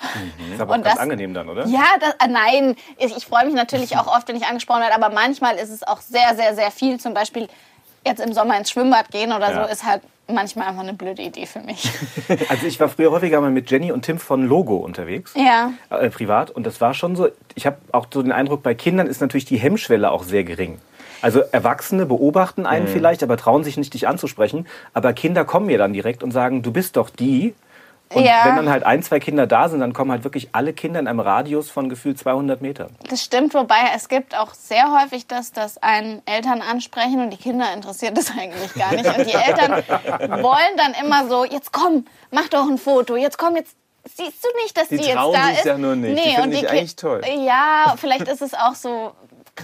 Ist 0.54 0.62
aber 0.62 0.72
auch 0.72 0.78
Und 0.78 0.84
ganz 0.84 0.96
das- 0.96 1.04
angenehm 1.04 1.34
dann, 1.34 1.50
oder? 1.50 1.66
Ja, 1.68 1.84
das, 2.00 2.14
ah, 2.20 2.28
nein, 2.28 2.76
ich, 2.98 3.16
ich 3.16 3.26
freue 3.26 3.46
mich 3.46 3.54
natürlich 3.56 3.98
auch 3.98 4.08
oft, 4.08 4.28
wenn 4.28 4.36
ich 4.36 4.46
angesprochen 4.46 4.82
werde, 4.82 4.96
aber 4.96 5.10
manchmal 5.14 5.56
ist 5.58 5.70
es 5.70 5.84
auch 5.84 6.02
sehr, 6.02 6.36
sehr, 6.36 6.56
sehr 6.56 6.72
viel. 6.72 7.00
Zum 7.00 7.14
Beispiel 7.14 7.50
jetzt 8.06 8.22
im 8.22 8.34
Sommer 8.34 8.58
ins 8.58 8.72
Schwimmbad 8.72 9.10
gehen 9.12 9.34
oder 9.34 9.52
Ja. 9.52 9.66
so 9.66 9.72
ist 9.72 9.84
halt 9.84 10.02
manchmal 10.28 10.68
einfach 10.68 10.82
eine 10.84 10.94
blöde 10.94 11.22
Idee 11.22 11.46
für 11.46 11.60
mich. 11.60 11.90
Also 12.50 12.66
ich 12.68 12.80
war 12.80 12.90
früher 12.90 13.12
häufiger 13.12 13.42
mal 13.42 13.52
mit 13.52 13.70
Jenny 13.70 13.92
und 13.92 14.04
Tim 14.04 14.18
von 14.20 14.46
Logo 14.46 14.78
unterwegs. 14.78 15.34
ja. 15.36 15.72
äh, 15.90 16.10
privat 16.10 16.52
und 16.52 16.66
das 16.66 16.82
war 16.82 16.94
schon 16.94 17.16
so, 17.16 17.30
ich 17.56 17.66
habe 17.66 17.78
auch 17.92 18.08
so 18.14 18.22
den 18.22 18.32
Eindruck, 18.32 18.64
bei 18.64 18.74
Kindern 18.76 19.08
ist 19.08 19.22
natürlich 19.22 19.46
die 19.46 19.58
Hemmschwelle 19.58 20.12
auch 20.12 20.24
sehr 20.24 20.44
gering. 20.44 20.80
Also 21.22 21.40
Erwachsene 21.52 22.06
beobachten 22.06 22.62
Mhm. 22.62 22.68
einen 22.68 22.88
vielleicht, 22.88 23.24
aber 23.24 23.38
trauen 23.38 23.64
sich 23.64 23.78
nicht, 23.78 23.94
dich 23.94 24.08
anzusprechen. 24.08 24.68
Aber 24.94 25.14
Kinder 25.14 25.44
kommen 25.46 25.66
mir 25.66 25.78
dann 25.78 25.94
direkt 25.94 26.24
und 26.24 26.32
sagen, 26.32 26.62
du 26.62 26.72
bist 26.72 26.98
doch 26.98 27.10
die. 27.10 27.56
Und 28.14 28.24
Ja. 28.24 28.44
wenn 28.46 28.56
dann 28.56 28.70
halt 28.70 28.84
ein, 28.84 29.02
zwei 29.04 29.20
Kinder 29.20 29.48
da 29.48 29.68
sind, 29.68 29.80
dann 29.80 29.92
kommen 29.94 30.12
halt 30.12 30.24
wirklich 30.24 30.50
alle 30.54 30.74
Kinder 30.74 31.00
in 31.00 31.08
einem 31.08 31.20
Radius 31.20 31.70
von 31.72 31.90
gefühlt 31.90 32.20
200 32.20 32.62
Metern. 32.62 32.96
Das 33.10 33.24
stimmt, 33.24 33.54
wobei 33.54 33.76
es 33.96 34.08
gibt 34.10 34.38
auch 34.38 34.54
sehr 34.54 34.92
häufig 35.02 35.28
das, 35.28 35.52
dass 35.52 35.78
einen 35.82 36.22
Eltern 36.26 36.62
ansprechen 36.62 37.20
und 37.22 37.32
die 37.32 37.38
Kinder 37.38 37.66
interessiert 37.74 38.18
das 38.18 38.32
eigentlich 38.40 38.74
gar 38.76 38.92
nicht. 38.92 39.06
Und 39.06 39.26
die 39.28 39.34
Eltern 39.34 39.84
wollen 40.44 40.78
dann 40.78 40.94
immer 41.04 41.28
so, 41.28 41.44
jetzt 41.46 41.72
komm, 41.74 42.06
mach 42.32 42.48
doch 42.50 42.68
ein 42.70 42.78
Foto, 42.78 43.16
jetzt 43.16 43.38
komm, 43.38 43.56
jetzt 43.56 43.76
siehst 44.16 44.44
du 44.44 44.50
nicht, 44.64 44.78
dass 44.78 44.88
Die 44.90 44.98
die, 44.98 45.06
jetzt 45.06 45.16
da 45.16 45.50
ist. 45.50 45.66
ja 45.66 45.78
nur 45.78 45.96
nicht. 45.96 46.12
Die 46.18 46.22
Nee, 46.30 46.36
finden 46.36 46.42
und 46.44 46.62
die 46.62 46.68
eigentlich 46.68 46.96
toll. 46.96 47.22
Ja, 47.44 47.96
vielleicht 47.98 48.28
ist 48.28 48.44
es 48.44 48.54
auch 48.54 48.76
so, 48.76 49.14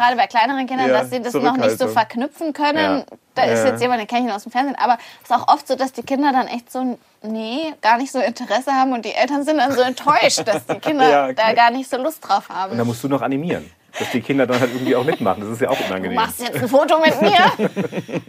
gerade 0.02 0.16
bei 0.18 0.28
kleineren 0.28 0.66
Kindern, 0.68 0.88
Ja, 0.90 1.00
dass 1.00 1.10
sie 1.10 1.22
das 1.22 1.34
noch 1.34 1.58
nicht 1.58 1.78
so 1.78 1.88
verknüpfen 1.88 2.54
können. 2.54 3.00
Ja. 3.00 3.18
Da 3.36 3.44
ist 3.44 3.64
jetzt 3.66 3.82
jemand, 3.82 4.02
den 4.02 4.08
kenne 4.08 4.22
ich 4.22 4.28
nur 4.28 4.36
aus 4.36 4.44
dem 4.44 4.52
Fernsehen. 4.52 4.76
Aber 4.78 4.98
es 5.24 5.30
ist 5.30 5.36
auch 5.36 5.48
oft 5.48 5.68
so, 5.68 5.76
dass 5.76 5.94
die 5.94 6.04
Kinder 6.04 6.32
dann 6.32 6.48
echt 6.48 6.72
so, 6.72 6.98
nee, 7.22 7.74
gar 7.82 7.98
nicht 7.98 8.12
so 8.12 8.20
Interesse 8.20 8.72
haben 8.74 8.92
und 8.94 9.06
die 9.06 9.14
Eltern 9.14 9.44
sind 9.46 9.58
dann 9.60 9.72
so 9.72 9.82
enttäuscht, 9.82 10.46
dass 10.46 10.66
die 10.66 10.80
Kinder 10.80 11.26
okay. 11.30 11.36
da 11.36 11.54
gar 11.54 11.72
nicht 11.72 11.90
so 11.90 11.98
Lust 11.98 12.28
drauf 12.28 12.50
Und 12.50 12.56
haben. 12.56 12.78
da 12.78 12.84
musst 12.84 13.04
du 13.04 13.08
noch 13.08 13.22
animieren, 13.22 13.72
dass 13.98 14.10
die 14.12 14.22
Kinder 14.22 14.46
dann 14.48 14.60
halt 14.60 14.74
irgendwie 14.74 14.96
auch 14.96 15.04
mitmachen. 15.06 15.42
Das 15.42 15.50
ist 15.52 15.62
ja 15.62 15.70
auch 15.70 15.78
Du 15.78 15.86
unangenehm. 15.86 16.16
machst 16.16 16.42
jetzt 16.42 16.56
ein 16.58 16.68
Foto 16.68 17.00
mit 17.00 17.22
mir? 17.22 17.38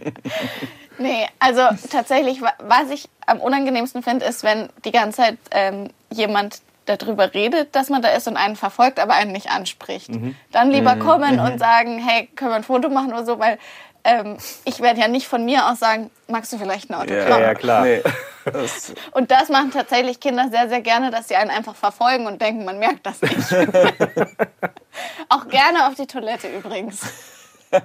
nee, 0.97 1.27
also 1.39 1.61
tatsächlich, 1.89 2.41
wa- 2.41 2.53
was 2.59 2.89
ich 2.89 3.09
am 3.25 3.39
unangenehmsten 3.39 4.03
finde, 4.03 4.25
ist, 4.25 4.43
wenn 4.43 4.69
die 4.85 4.91
ganze 4.91 5.17
Zeit 5.21 5.37
ähm, 5.51 5.89
jemand 6.11 6.61
darüber 6.85 7.33
redet, 7.33 7.75
dass 7.75 7.89
man 7.89 8.01
da 8.01 8.09
ist 8.09 8.27
und 8.27 8.37
einen 8.37 8.55
verfolgt, 8.55 8.99
aber 8.99 9.13
einen 9.13 9.31
nicht 9.31 9.49
anspricht. 9.49 10.09
Dann 10.51 10.71
lieber 10.71 10.95
kommen 10.97 11.39
und 11.39 11.59
sagen, 11.59 11.99
hey, 11.99 12.27
können 12.35 12.51
wir 12.51 12.55
ein 12.55 12.63
Foto 12.63 12.89
machen 12.89 13.13
oder 13.13 13.25
so, 13.25 13.39
weil 13.39 13.57
ähm, 14.05 14.37
ich 14.65 14.81
werde 14.81 14.99
ja 14.99 15.07
nicht 15.07 15.27
von 15.27 15.45
mir 15.45 15.69
aus 15.69 15.79
sagen, 15.79 16.11
magst 16.27 16.51
du 16.51 16.57
vielleicht 16.57 16.89
ein 16.89 16.95
Autogramm? 16.95 17.39
Ja, 17.39 17.47
ja, 17.47 17.53
klar. 17.55 17.85
Nee. 17.85 18.01
Das, 18.45 18.93
Und 19.11 19.31
das 19.31 19.47
machen 19.47 19.71
tatsächlich 19.71 20.19
Kinder 20.19 20.49
sehr, 20.51 20.67
sehr 20.67 20.81
gerne, 20.81 21.11
dass 21.11 21.29
sie 21.29 21.37
einen 21.37 21.49
einfach 21.49 21.75
verfolgen 21.75 22.27
und 22.27 22.41
denken, 22.41 22.65
man 22.65 22.77
merkt 22.77 23.05
das 23.05 23.21
nicht. 23.21 23.37
Auch 25.29 25.47
gerne 25.47 25.87
auf 25.87 25.95
die 25.95 26.07
Toilette 26.07 26.49
übrigens. 26.49 27.03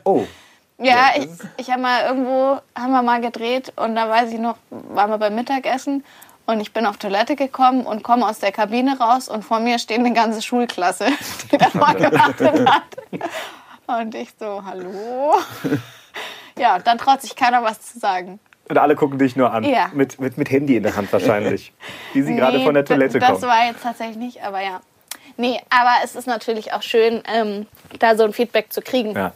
Oh, 0.03 0.25
Ja, 0.79 1.11
ich, 1.17 1.29
ich 1.59 1.71
habe 1.71 1.83
mal 1.83 2.03
irgendwo, 2.07 2.61
haben 2.77 2.91
wir 2.91 3.03
mal 3.03 3.21
gedreht 3.21 3.73
und 3.77 3.95
da 3.95 4.09
weiß 4.11 4.33
ich 4.33 4.41
noch, 4.41 4.57
waren 4.71 5.11
wir 5.11 5.19
beim 5.19 5.37
Mittagessen 5.37 6.05
und 6.49 6.61
ich 6.61 6.73
bin 6.73 6.87
auf 6.87 6.97
Toilette 6.97 7.37
gekommen 7.37 7.85
und 7.85 8.03
komme 8.03 8.27
aus 8.27 8.39
der 8.39 8.53
Kabine 8.53 8.99
raus 8.99 9.29
und 9.29 9.45
vor 9.45 9.61
mir 9.61 9.79
steht 9.79 9.99
eine 9.99 10.15
ganze 10.15 10.41
Schulklasse, 10.41 11.09
die 11.53 11.59
davor 11.59 11.93
gewartet 11.95 12.67
hat. 12.67 12.83
Und 13.87 14.15
ich 14.15 14.31
so, 14.41 14.63
hallo? 14.65 15.35
Ja, 16.59 16.79
dann 16.79 16.97
traut 16.97 17.21
sich 17.21 17.37
keiner 17.37 17.63
was 17.63 17.83
zu 17.83 17.99
sagen. 17.99 18.41
Und 18.67 18.79
alle 18.79 18.97
gucken 18.97 19.19
dich 19.19 19.37
nur 19.37 19.53
an. 19.53 19.63
Ja. 19.63 19.91
Mit, 19.93 20.19
mit, 20.21 20.39
mit 20.39 20.51
Handy 20.51 20.77
in 20.77 20.83
der 20.85 20.97
Hand 20.97 21.13
wahrscheinlich. 21.13 21.73
Wie 22.15 22.23
sie 22.23 22.35
gerade 22.35 22.59
Nee, 22.59 22.65
von 22.65 22.75
der 22.75 22.85
Toilette 22.87 23.19
Das 23.19 23.29
kommen. 23.29 23.43
war 23.43 23.67
jetzt 23.67 23.83
tatsächlich 23.83 24.17
nicht, 24.17 24.43
aber 24.43 24.61
ja. 24.61 24.81
Nee, 25.37 25.61
aber 25.69 25.97
es 26.03 26.15
ist 26.15 26.27
natürlich 26.27 26.73
auch 26.73 26.83
schön, 26.83 27.23
ähm, 27.33 27.67
da 27.99 28.17
so 28.17 28.25
ein 28.25 28.33
Feedback 28.33 28.73
zu 28.73 28.81
kriegen. 28.81 29.15
Ja. 29.15 29.33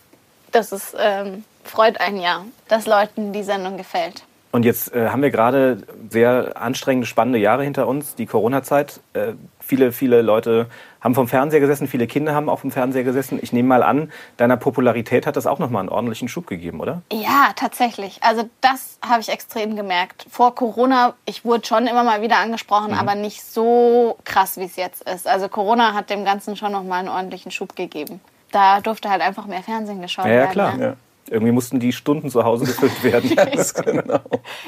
Das 0.50 0.72
ist, 0.72 0.96
ähm, 0.98 1.44
freut 1.62 2.00
einen 2.00 2.20
ja, 2.20 2.44
dass 2.68 2.86
Leuten 2.86 3.34
die 3.34 3.42
Sendung 3.42 3.76
gefällt. 3.76 4.22
Und 4.52 4.66
jetzt 4.66 4.94
äh, 4.94 5.08
haben 5.08 5.22
wir 5.22 5.30
gerade 5.30 5.78
sehr 6.10 6.60
anstrengende, 6.60 7.06
spannende 7.06 7.38
Jahre 7.38 7.64
hinter 7.64 7.88
uns, 7.88 8.14
die 8.14 8.26
Corona-Zeit. 8.26 9.00
Äh, 9.14 9.32
viele, 9.58 9.92
viele 9.92 10.20
Leute 10.20 10.66
haben 11.00 11.14
vom 11.14 11.26
Fernseher 11.26 11.60
gesessen, 11.60 11.88
viele 11.88 12.06
Kinder 12.06 12.34
haben 12.34 12.50
auch 12.50 12.58
vom 12.58 12.70
Fernseher 12.70 13.02
gesessen. 13.02 13.38
Ich 13.40 13.54
nehme 13.54 13.68
mal 13.68 13.82
an, 13.82 14.12
deiner 14.36 14.58
Popularität 14.58 15.26
hat 15.26 15.36
das 15.36 15.46
auch 15.46 15.58
nochmal 15.58 15.80
einen 15.80 15.88
ordentlichen 15.88 16.28
Schub 16.28 16.46
gegeben, 16.46 16.80
oder? 16.80 17.00
Ja, 17.10 17.52
tatsächlich. 17.56 18.18
Also 18.22 18.48
das 18.60 18.98
habe 19.00 19.22
ich 19.22 19.30
extrem 19.30 19.74
gemerkt. 19.74 20.26
Vor 20.30 20.54
Corona, 20.54 21.14
ich 21.24 21.46
wurde 21.46 21.64
schon 21.66 21.86
immer 21.86 22.04
mal 22.04 22.20
wieder 22.20 22.36
angesprochen, 22.36 22.92
aber 22.92 23.14
nicht 23.14 23.42
so 23.42 24.18
krass, 24.24 24.58
wie 24.58 24.64
es 24.64 24.76
jetzt 24.76 25.08
ist. 25.08 25.26
Also 25.26 25.48
Corona 25.48 25.94
hat 25.94 26.10
dem 26.10 26.26
Ganzen 26.26 26.56
schon 26.56 26.72
nochmal 26.72 27.00
einen 27.00 27.08
ordentlichen 27.08 27.50
Schub 27.50 27.74
gegeben. 27.74 28.20
Da 28.50 28.80
durfte 28.82 29.08
halt 29.08 29.22
einfach 29.22 29.46
mehr 29.46 29.62
Fernsehen 29.62 30.02
geschaut 30.02 30.26
Ja, 30.26 30.30
ja 30.32 30.38
werden. 30.40 30.52
klar. 30.52 30.78
Ja. 30.78 30.96
Irgendwie 31.32 31.52
mussten 31.52 31.80
die 31.80 31.94
Stunden 31.94 32.28
zu 32.28 32.44
Hause 32.44 32.66
gefüllt 32.66 33.02
werden. 33.02 33.30
genau. 33.86 34.20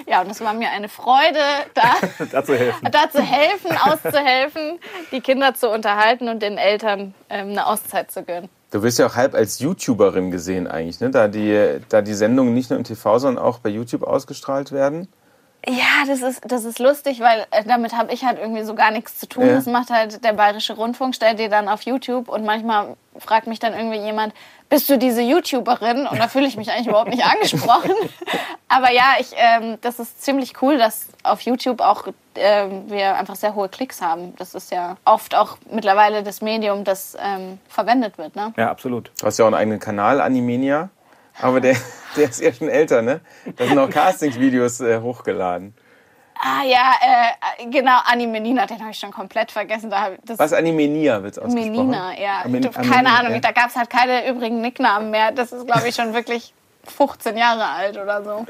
ja, 0.07 0.23
und 0.23 0.31
es 0.31 0.41
war 0.41 0.55
mir 0.55 0.71
eine 0.71 0.89
Freude, 0.89 1.39
da 1.75 2.25
Dazu 2.33 2.55
helfen. 2.55 2.89
da 2.91 3.11
zu 3.11 3.21
helfen, 3.21 3.77
auszuhelfen, 3.77 4.79
die 5.13 5.21
Kinder 5.21 5.53
zu 5.53 5.69
unterhalten 5.69 6.31
und 6.31 6.43
den 6.43 6.57
Eltern 6.57 7.13
ähm, 7.29 7.51
eine 7.51 7.67
Auszeit 7.67 8.11
zu 8.11 8.23
gönnen. 8.23 8.49
Du 8.71 8.83
wirst 8.83 8.99
ja 8.99 9.07
auch 9.07 9.15
halb 9.15 9.35
als 9.35 9.59
YouTuberin 9.59 10.31
gesehen 10.31 10.67
eigentlich, 10.67 11.01
ne? 11.01 11.11
da, 11.11 11.29
die, 11.29 11.81
da 11.91 12.01
die 12.01 12.15
Sendungen 12.15 12.55
nicht 12.55 12.71
nur 12.71 12.79
im 12.79 12.85
TV, 12.85 13.19
sondern 13.19 13.45
auch 13.45 13.59
bei 13.59 13.69
YouTube 13.69 14.03
ausgestrahlt 14.03 14.73
werden. 14.73 15.09
Ja, 15.67 16.07
das 16.07 16.23
ist, 16.23 16.43
das 16.47 16.65
ist 16.65 16.79
lustig, 16.79 17.21
weil 17.21 17.47
äh, 17.51 17.65
damit 17.65 17.97
habe 17.97 18.13
ich 18.13 18.25
halt 18.25 18.39
irgendwie 18.39 18.63
so 18.65 18.75
gar 18.75 18.91
nichts 18.91 19.19
zu 19.19 19.29
tun. 19.29 19.47
Ja. 19.47 19.55
Das 19.55 19.67
macht 19.67 19.91
halt 19.91 20.25
der 20.25 20.33
Bayerische 20.35 20.75
Rundfunk, 20.75 21.15
stellt 21.15 21.39
die 21.39 21.49
dann 21.49 21.69
auf 21.69 21.83
YouTube 21.83 22.29
und 22.29 22.45
manchmal 22.45 22.97
fragt 23.19 23.47
mich 23.47 23.61
dann 23.61 23.73
irgendwie 23.73 23.99
jemand, 23.99 24.35
bist 24.69 24.89
du 24.91 24.99
diese 24.99 25.23
YouTuberin? 25.23 26.07
Und 26.07 26.19
da 26.19 26.29
fühle 26.29 26.47
ich 26.47 26.57
mich 26.57 26.71
eigentlich 26.71 26.89
überhaupt 26.89 27.11
nicht 27.11 27.25
angesprochen. 27.25 27.93
Aber 28.69 28.91
ja, 28.91 29.15
ich, 29.21 29.31
ähm, 29.37 29.79
das 29.81 30.01
ist 30.01 30.23
ziemlich 30.23 30.61
cool, 30.63 30.79
dass 30.79 31.07
auf 31.23 31.41
YouTube 31.43 31.81
auch 31.81 32.09
ähm, 32.35 32.91
wir 32.91 33.15
einfach 33.15 33.37
sehr 33.37 33.55
hohe 33.55 33.69
Klicks 33.69 34.03
haben. 34.03 34.35
Das 34.37 34.55
ist 34.55 34.73
ja 34.73 34.97
oft 35.05 35.35
auch 35.35 35.59
mittlerweile 35.71 36.23
das 36.23 36.43
Medium, 36.43 36.85
das 36.85 37.17
ähm, 37.21 37.59
verwendet 37.69 38.19
wird. 38.19 38.35
Ne? 38.37 38.53
Ja, 38.57 38.71
absolut. 38.71 39.11
Du 39.21 39.27
hast 39.27 39.39
ja 39.39 39.45
auch 39.45 39.49
einen 39.49 39.55
eigenen 39.55 39.81
Kanal, 39.81 40.21
Animania. 40.21 40.91
Aber 41.41 41.61
der, 41.61 41.77
der 42.17 42.25
ist 42.31 42.41
ja 42.41 42.53
schon 42.53 42.69
älter, 42.69 43.03
ne? 43.03 43.21
Da 43.57 43.67
sind 43.67 43.79
auch 43.79 43.91
Castingsvideos 43.91 44.81
äh, 44.81 45.01
hochgeladen. 45.01 45.75
Ah 46.37 46.65
ja, 46.65 46.93
äh, 47.61 47.67
genau, 47.71 47.99
Animenina, 48.07 48.67
den 48.67 48.81
habe 48.81 48.91
ich 48.91 48.99
schon 48.99 49.13
komplett 49.13 49.53
vergessen. 49.53 49.89
Da 49.89 50.11
das 50.25 50.39
Was 50.39 50.53
Animenia 50.53 51.23
wird 51.23 51.39
ausgesprochen? 51.39 51.71
Menina, 51.71 52.19
ja. 52.19 52.43
Amen- 52.45 52.61
Du, 52.63 52.71
keine 52.71 53.09
Ahnung, 53.11 53.35
ja. 53.35 53.39
da 53.41 53.53
gab 53.53 53.69
es 53.71 53.77
halt 53.77 53.89
keine 53.89 54.29
übrigen 54.29 54.61
Nicknamen 54.61 55.11
mehr. 55.11 55.31
Das 55.33 55.53
ist, 55.53 55.65
glaube 55.67 55.89
ich, 55.89 55.95
schon 55.95 56.13
wirklich 56.13 56.53
15 56.97 57.37
Jahre 57.37 57.65
alt 57.67 57.97
oder 57.97 58.23
so. 58.25 58.45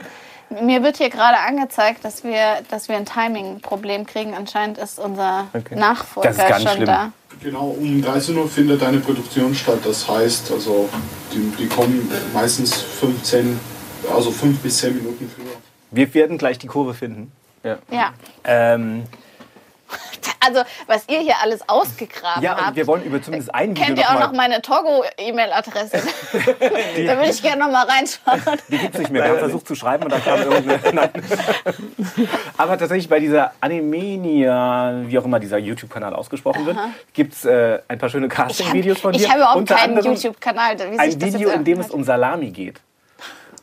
Mir 0.51 0.83
wird 0.83 0.99
hier 0.99 1.11
gerade 1.11 1.39
angezeigt, 1.39 2.05
dass 2.05 2.23
wir, 2.25 2.59
dass 2.71 2.89
wir 2.89 2.97
ein 2.97 3.07
Timing-Problem 3.07 4.07
kriegen. 4.07 4.35
Anscheinend 4.35 4.79
ist 4.79 4.99
unser 4.99 5.49
Okay. 5.53 5.75
Nachfolger 5.77 6.29
Das 6.29 6.39
ist 6.39 6.49
ganz 6.49 6.63
schon 6.63 6.73
schlimm. 6.73 6.87
da. 6.87 7.13
Genau, 7.43 7.69
um 7.79 8.01
13 8.03 8.37
Uhr 8.37 8.49
findet 8.49 8.83
eine 8.83 8.99
Produktion 8.99 9.55
statt. 9.55 9.81
Das 9.85 10.09
heißt, 10.09 10.53
also 10.53 10.89
die, 11.33 11.53
die 11.59 11.67
kommen 11.67 12.11
meistens 12.33 12.75
15, 12.75 13.59
also 14.15 14.31
5 14.31 14.61
bis 14.61 14.79
10 14.79 14.97
Minuten 14.97 15.31
früher. 15.35 15.47
Wir 15.91 16.13
werden 16.15 16.39
gleich 16.39 16.59
die 16.59 16.67
Kurve 16.69 16.95
finden. 16.95 17.33
Ja. 17.91 18.13
Ähm, 18.45 19.05
Also, 20.47 20.63
was 20.87 21.09
ihr 21.09 21.21
hier 21.21 21.37
alles 21.43 21.67
ausgegraben 21.69 22.43
ja, 22.43 22.53
und 22.55 22.67
habt. 22.67 22.77
wir 22.77 22.87
wollen 22.87 23.03
über 23.05 23.23
zumindest 23.23 23.55
ein 23.55 23.71
Video 23.71 23.85
Kennt 23.85 23.99
ihr 23.99 24.09
auch 24.11 24.15
mal- 24.15 24.27
noch 24.27 24.33
meine 24.33 24.61
Togo-E-Mail-Adresse? 24.61 26.03
da 26.33 27.17
würde 27.17 27.31
ich 27.31 27.41
gerne 27.43 27.65
noch 27.65 27.73
mal 27.73 27.87
reinschauen. 27.87 28.59
Die 28.69 28.77
gibt's 28.77 28.99
nicht 28.99 29.11
mehr. 29.11 29.23
Wir 29.25 29.31
haben 29.31 29.39
versucht 29.39 29.67
zu 29.67 29.75
schreiben 29.75 30.05
und 30.05 30.13
dann 30.13 30.23
kam 30.23 30.41
irgendeine. 30.41 30.81
Nein. 30.93 31.11
Aber 32.59 32.77
tatsächlich 32.77 33.09
bei 33.09 33.21
dieser 33.21 33.53
Animania, 33.61 35.03
wie 35.07 35.19
auch 35.19 35.25
immer 35.25 35.41
dieser 35.41 35.59
YouTube-Kanal 35.59 36.15
ausgesprochen 36.15 36.67
wird, 36.67 36.77
gibt's 37.15 37.45
äh, 37.45 37.81
ein 37.89 37.99
paar 37.99 38.09
schöne 38.11 38.27
Ich 38.27 38.39
habe 38.39 38.49
Casting-Videos 38.49 39.01
von 39.01 39.13
dir. 39.13 39.29
hab 39.29 39.37
überhaupt 39.37 39.57
Unter 39.57 39.77
keinen 39.77 40.03
YouTube-Kanal. 40.03 40.77
Ein 40.99 41.19
das 41.19 41.33
Video, 41.35 41.51
in 41.51 41.65
dem 41.65 41.81
es 41.81 41.91
um 41.91 42.05
Salami 42.05 42.51
geht. 42.51 42.81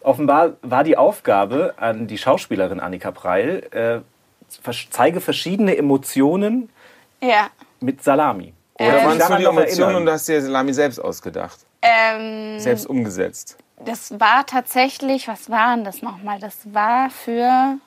Offenbar 0.04 0.54
war 0.64 0.84
die 0.84 0.98
Aufgabe 0.98 1.76
an 1.78 2.08
die 2.08 2.18
Schauspielerin 2.18 2.80
Annika 2.80 3.12
Preil, 3.12 3.68
äh, 3.72 4.00
zeige 4.90 5.22
verschiedene 5.22 5.76
Emotionen 5.78 6.70
Ja. 7.22 7.50
mit 7.80 8.04
Salami. 8.04 8.54
Oder 8.80 9.04
waren 9.04 9.20
es 9.20 9.30
nur 9.30 9.38
die 9.38 9.44
noch 9.44 9.52
Emotionen 9.52 9.82
erinnern? 9.82 9.96
und 9.98 10.06
du 10.08 10.12
hast 10.12 10.28
dir 10.28 10.42
Salami 10.42 10.74
selbst 10.74 11.00
ausgedacht? 11.00 11.60
Ähm, 11.84 12.60
Selbst 12.60 12.86
umgesetzt? 12.88 13.58
Das 13.84 14.20
war 14.20 14.46
tatsächlich, 14.46 15.28
was 15.28 15.50
war 15.50 15.76
denn 15.76 15.84
das 15.84 16.02
nochmal? 16.02 16.40
Das 16.40 16.58
war 16.74 17.10
für, 17.10 17.78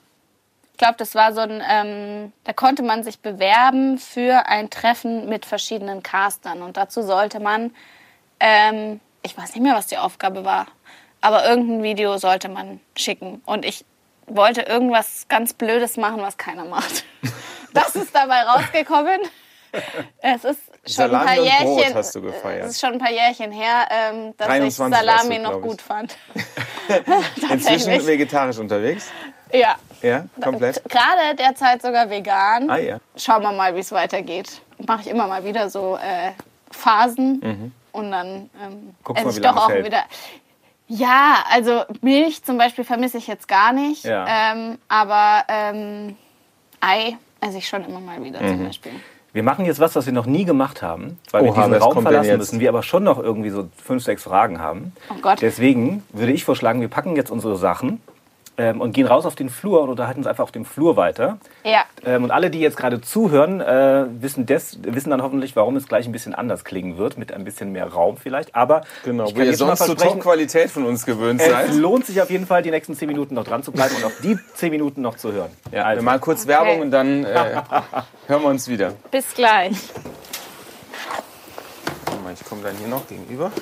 ich 0.72 0.78
glaube, 0.78 0.94
das 0.98 1.14
war 1.14 1.32
so 1.32 1.40
ein, 1.40 1.62
ähm, 1.68 2.32
da 2.44 2.52
konnte 2.52 2.82
man 2.82 3.04
sich 3.04 3.20
bewerben 3.20 3.98
für 3.98 4.46
ein 4.46 4.70
Treffen 4.70 5.28
mit 5.28 5.46
verschiedenen 5.46 6.02
Castern. 6.02 6.62
Und 6.62 6.76
dazu 6.76 7.02
sollte 7.02 7.38
man, 7.40 7.72
ähm, 8.40 9.00
ich 9.22 9.36
weiß 9.38 9.54
nicht 9.54 9.62
mehr, 9.62 9.74
was 9.74 9.86
die 9.86 9.98
Aufgabe 9.98 10.44
war, 10.44 10.66
aber 11.20 11.48
irgendein 11.48 11.82
Video 11.84 12.18
sollte 12.18 12.48
man 12.48 12.80
schicken. 12.96 13.40
Und 13.46 13.64
ich 13.64 13.84
wollte 14.26 14.62
irgendwas 14.62 15.26
ganz 15.28 15.54
Blödes 15.54 15.96
machen, 15.96 16.20
was 16.20 16.36
keiner 16.36 16.64
macht. 16.64 17.04
Das 17.74 17.96
ist 17.96 18.14
dabei 18.14 18.42
rausgekommen. 18.42 19.18
Es 20.18 20.44
ist 20.44 20.60
schon 20.86 21.06
ein 21.06 21.10
paar 21.10 21.34
Salami 21.34 21.40
und 21.40 21.64
Brot 21.64 21.78
Jährchen. 21.78 21.94
hast 21.96 22.14
du 22.14 22.22
gefeiert. 22.22 22.64
Es 22.66 22.70
ist 22.70 22.80
schon 22.80 22.92
ein 22.92 22.98
paar 23.00 23.10
Jährchen 23.10 23.50
her, 23.50 23.88
ähm, 23.90 24.34
dass 24.36 24.46
23 24.46 24.68
ich 24.68 24.96
Salami 24.96 25.36
du, 25.38 25.42
noch 25.42 25.60
gut 25.60 25.82
fand. 25.82 26.16
Inzwischen 27.50 28.06
vegetarisch 28.06 28.58
unterwegs? 28.58 29.10
Ja. 29.52 29.74
Ja, 30.02 30.26
komplett? 30.40 30.82
Gerade 30.88 31.34
derzeit 31.36 31.82
sogar 31.82 32.08
vegan. 32.08 32.70
Ah 32.70 32.78
ja. 32.78 32.98
Schauen 33.16 33.42
wir 33.42 33.50
mal, 33.52 33.74
wie 33.74 33.80
es 33.80 33.90
weitergeht. 33.90 34.60
Mache 34.86 35.02
ich 35.02 35.08
immer 35.08 35.26
mal 35.26 35.44
wieder 35.44 35.68
so 35.68 35.96
äh, 35.96 36.30
Phasen 36.70 37.72
und 37.92 38.10
dann 38.10 38.50
ähm, 38.62 38.94
esse 39.14 39.30
ich 39.30 39.40
doch 39.40 39.56
auch 39.56 39.68
hält. 39.68 39.86
wieder. 39.86 40.04
Ja, 40.96 41.44
also 41.50 41.82
Milch 42.02 42.44
zum 42.44 42.56
Beispiel 42.56 42.84
vermisse 42.84 43.18
ich 43.18 43.26
jetzt 43.26 43.48
gar 43.48 43.72
nicht. 43.72 44.04
Ja. 44.04 44.26
Ähm, 44.52 44.78
aber 44.88 45.44
ähm, 45.48 46.16
Ei 46.80 47.16
esse 47.40 47.58
ich 47.58 47.68
schon 47.68 47.84
immer 47.84 48.00
mal 48.00 48.22
wieder 48.22 48.40
Mhm. 48.40 48.48
zum 48.48 48.66
Beispiel. 48.66 48.92
Wir 49.32 49.42
machen 49.42 49.64
jetzt 49.64 49.80
was, 49.80 49.96
was 49.96 50.06
wir 50.06 50.12
noch 50.12 50.26
nie 50.26 50.44
gemacht 50.44 50.80
haben, 50.82 51.18
weil 51.32 51.42
wir 51.42 51.50
Oha, 51.50 51.62
diesen 51.62 51.72
was 51.72 51.82
Raum 51.82 52.02
verlassen 52.02 52.36
müssen, 52.36 52.60
wir 52.60 52.68
aber 52.68 52.84
schon 52.84 53.02
noch 53.02 53.18
irgendwie 53.18 53.50
so 53.50 53.68
fünf, 53.82 54.04
sechs 54.04 54.22
Fragen 54.22 54.60
haben. 54.60 54.92
Oh 55.10 55.16
Gott. 55.20 55.42
Deswegen 55.42 56.04
würde 56.12 56.30
ich 56.30 56.44
vorschlagen, 56.44 56.80
wir 56.80 56.86
packen 56.88 57.16
jetzt 57.16 57.32
unsere 57.32 57.56
Sachen 57.56 58.00
ähm, 58.56 58.80
und 58.80 58.92
gehen 58.92 59.06
raus 59.06 59.26
auf 59.26 59.34
den 59.34 59.48
Flur 59.48 59.82
und 59.82 59.88
unterhalten 59.88 60.20
uns 60.20 60.26
einfach 60.26 60.44
auf 60.44 60.52
dem 60.52 60.64
Flur 60.64 60.96
weiter. 60.96 61.38
Ja. 61.64 61.84
Ähm, 62.04 62.24
und 62.24 62.30
alle, 62.30 62.50
die 62.50 62.60
jetzt 62.60 62.76
gerade 62.76 63.00
zuhören, 63.00 63.60
äh, 63.60 64.06
wissen, 64.20 64.46
des, 64.46 64.78
wissen 64.82 65.10
dann 65.10 65.22
hoffentlich, 65.22 65.56
warum 65.56 65.76
es 65.76 65.88
gleich 65.88 66.06
ein 66.06 66.12
bisschen 66.12 66.34
anders 66.34 66.64
klingen 66.64 66.96
wird, 66.96 67.18
mit 67.18 67.32
ein 67.32 67.44
bisschen 67.44 67.72
mehr 67.72 67.86
Raum 67.86 68.16
vielleicht. 68.16 68.54
Aber 68.54 68.82
Genau, 69.04 69.26
ich 69.26 69.36
wo 69.36 69.40
ihr 69.40 69.56
sonst 69.56 69.80
so 69.80 69.86
versprechen, 69.86 70.14
Top-Qualität 70.14 70.70
von 70.70 70.84
uns 70.84 71.04
gewöhnt 71.04 71.40
seid. 71.40 71.70
es 71.70 71.76
lohnt 71.76 72.06
sich 72.06 72.20
auf 72.22 72.30
jeden 72.30 72.46
Fall, 72.46 72.62
die 72.62 72.70
nächsten 72.70 72.94
zehn 72.94 73.08
Minuten 73.08 73.34
noch 73.34 73.44
dran 73.44 73.62
zu 73.62 73.72
bleiben 73.72 73.94
und 73.96 74.04
auf 74.04 74.20
die 74.22 74.38
zehn 74.54 74.70
Minuten 74.70 75.02
noch 75.02 75.16
zu 75.16 75.32
hören. 75.32 75.50
Ja, 75.72 75.84
also, 75.84 76.00
wir 76.00 76.04
machen 76.04 76.20
kurz 76.20 76.46
Werbung 76.46 76.80
und 76.80 76.90
dann 76.90 77.24
äh, 77.24 77.62
hören 78.26 78.42
wir 78.42 78.48
uns 78.48 78.68
wieder. 78.68 78.92
Bis 79.10 79.34
gleich. 79.34 79.72
Ich 82.40 82.48
komme 82.48 82.62
dann 82.62 82.76
hier 82.76 82.88
noch 82.88 83.06
gegenüber. 83.06 83.52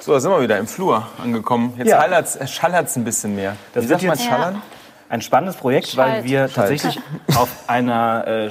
So, 0.00 0.12
da 0.12 0.20
sind 0.20 0.30
wir 0.30 0.40
wieder 0.40 0.58
im 0.58 0.66
Flur 0.66 1.06
angekommen. 1.22 1.74
Jetzt 1.76 1.88
Ja. 1.88 2.00
schallert's, 2.00 2.36
äh, 2.36 2.46
schallert's 2.46 2.96
ein 2.96 3.04
bisschen 3.04 3.34
mehr. 3.36 3.56
Das 3.74 3.84
Wie 3.84 3.88
wird 3.90 4.00
sagt 4.00 4.08
man 4.08 4.18
jetzt- 4.18 4.26
schallern? 4.28 4.62
ein 5.10 5.20
spannendes 5.22 5.56
Projekt, 5.56 5.96
weil 5.96 6.10
Schalt. 6.12 6.24
wir 6.24 6.38
Schalt. 6.48 6.54
tatsächlich 6.54 7.00
auf 7.36 7.48
einer 7.66 8.26
äh, 8.26 8.50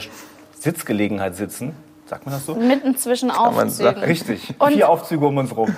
Sitzgelegenheit 0.59 1.35
sitzen. 1.35 1.75
Sagt 2.05 2.25
man 2.25 2.35
das 2.35 2.45
so? 2.45 2.55
Mitten 2.55 2.97
zwischen. 2.97 3.31
Aufzügen. 3.31 4.03
Richtig. 4.03 4.53
Und- 4.59 4.73
Vier 4.73 4.89
Aufzüge 4.89 5.25
um 5.25 5.37
uns 5.37 5.55
rum. 5.55 5.75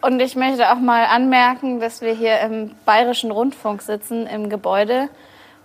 Und 0.00 0.18
ich 0.20 0.34
möchte 0.34 0.72
auch 0.72 0.80
mal 0.80 1.04
anmerken, 1.06 1.78
dass 1.78 2.00
wir 2.00 2.12
hier 2.14 2.40
im 2.40 2.72
Bayerischen 2.84 3.30
Rundfunk 3.30 3.82
sitzen, 3.82 4.26
im 4.26 4.48
Gebäude. 4.48 5.08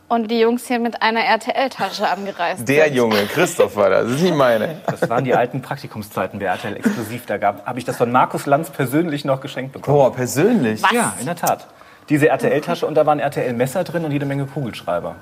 Und 0.09 0.31
die 0.31 0.39
Jungs 0.39 0.65
hier 0.67 0.79
mit 0.79 1.01
einer 1.01 1.19
RTL-Tasche 1.19 2.07
angereist 2.07 2.67
Der 2.67 2.85
sind. 2.85 2.95
Junge, 2.95 3.25
Christoph 3.25 3.75
war 3.75 3.89
das, 3.89 4.05
das 4.05 4.13
ist 4.13 4.21
nicht 4.21 4.35
meine. 4.35 4.81
Das 4.85 5.09
waren 5.09 5.25
die 5.25 5.35
alten 5.35 5.61
Praktikumszeiten 5.61 6.39
bei 6.39 6.45
RTL 6.45 6.77
Exklusiv. 6.77 7.25
Da 7.25 7.41
habe 7.41 7.77
ich 7.77 7.83
das 7.83 7.97
von 7.97 8.09
Markus 8.09 8.45
Lanz 8.45 8.69
persönlich 8.69 9.25
noch 9.25 9.41
geschenkt 9.41 9.73
bekommen. 9.73 9.97
Boah, 9.97 10.13
persönlich. 10.13 10.81
Was? 10.81 10.91
Ja, 10.93 11.13
in 11.19 11.25
der 11.25 11.35
Tat. 11.35 11.67
Diese 12.07 12.29
RTL-Tasche 12.29 12.87
und 12.87 12.95
da 12.95 13.05
waren 13.05 13.19
RTL-Messer 13.19 13.83
drin 13.83 14.05
und 14.05 14.11
jede 14.13 14.25
Menge 14.25 14.45
Kugelschreiber. 14.45 15.15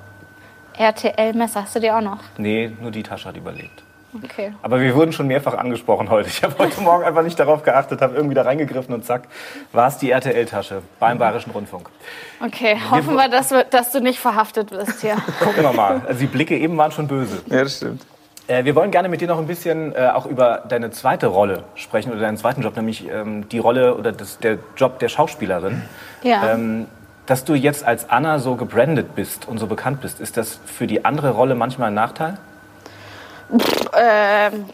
RTL-Messer 0.78 1.64
hast 1.64 1.76
du 1.76 1.80
dir 1.80 1.98
auch 1.98 2.02
noch? 2.02 2.20
Nee, 2.38 2.72
nur 2.80 2.92
die 2.92 3.02
Tasche 3.02 3.30
hat 3.30 3.38
überlebt. 3.38 3.85
Okay. 4.24 4.54
Aber 4.62 4.80
wir 4.80 4.96
wurden 4.96 5.12
schon 5.12 5.28
mehrfach 5.28 5.56
angesprochen 5.56 6.10
heute. 6.10 6.30
Ich 6.30 6.44
habe 6.44 6.56
heute 6.58 6.80
Morgen 6.82 7.04
einfach 7.04 7.24
nicht 7.24 7.40
darauf 7.40 7.64
geachtet, 7.64 8.02
habe 8.02 8.16
irgendwie 8.16 8.36
da 8.36 8.44
reingegriffen 8.44 8.94
und 8.94 9.06
zack, 9.06 9.24
war 9.72 9.88
es 9.88 9.98
die 9.98 10.12
RTL-Tasche 10.12 10.82
beim 11.00 11.18
Bayerischen 11.18 11.52
Rundfunk. 11.52 11.90
Okay, 12.44 12.78
hoffen 12.92 13.16
wir, 13.16 13.30
dass, 13.30 13.52
wir, 13.52 13.64
dass 13.66 13.92
du 13.92 14.00
nicht 14.00 14.20
verhaftet 14.20 14.72
wirst 14.72 15.02
hier. 15.02 15.16
Gucken 15.40 15.64
wir 15.64 15.74
mal. 15.74 16.02
Also 16.08 16.20
die 16.20 16.28
Blicke 16.28 16.58
eben 16.58 16.78
waren 16.78 16.92
schon 16.92 17.08
böse. 17.08 17.42
Ja, 17.48 17.64
das 17.64 17.78
stimmt. 17.78 18.06
Äh, 18.48 18.64
wir 18.64 18.76
wollen 18.76 18.92
gerne 18.92 19.10
mit 19.10 19.22
dir 19.22 19.28
noch 19.28 19.40
ein 19.40 19.48
bisschen 19.48 19.94
äh, 19.96 20.10
auch 20.14 20.26
über 20.26 20.64
deine 20.70 20.92
zweite 20.92 21.28
Rolle 21.28 21.64
sprechen 21.76 22.12
oder 22.12 22.22
deinen 22.22 22.38
zweiten 22.38 22.62
Job, 22.62 22.76
nämlich 22.76 23.10
ähm, 23.10 23.50
die 23.50 23.60
Rolle 23.60 23.96
oder 23.96 24.12
das, 24.12 24.40
der 24.40 24.60
Job 24.78 25.00
der 25.00 25.10
Schauspielerin. 25.10 25.82
Ja. 26.22 26.54
Ähm, 26.54 26.88
dass 27.26 27.44
du 27.44 27.56
jetzt 27.56 27.84
als 27.84 28.10
Anna 28.10 28.38
so 28.38 28.56
gebrandet 28.56 29.16
bist 29.16 29.48
und 29.48 29.58
so 29.58 29.66
bekannt 29.66 30.02
bist, 30.02 30.20
ist 30.20 30.38
das 30.38 30.60
für 30.66 30.86
die 30.86 31.06
andere 31.06 31.32
Rolle 31.32 31.56
manchmal 31.56 31.88
ein 31.88 31.96
Nachteil? 31.96 32.38
Ähm, 33.96 34.66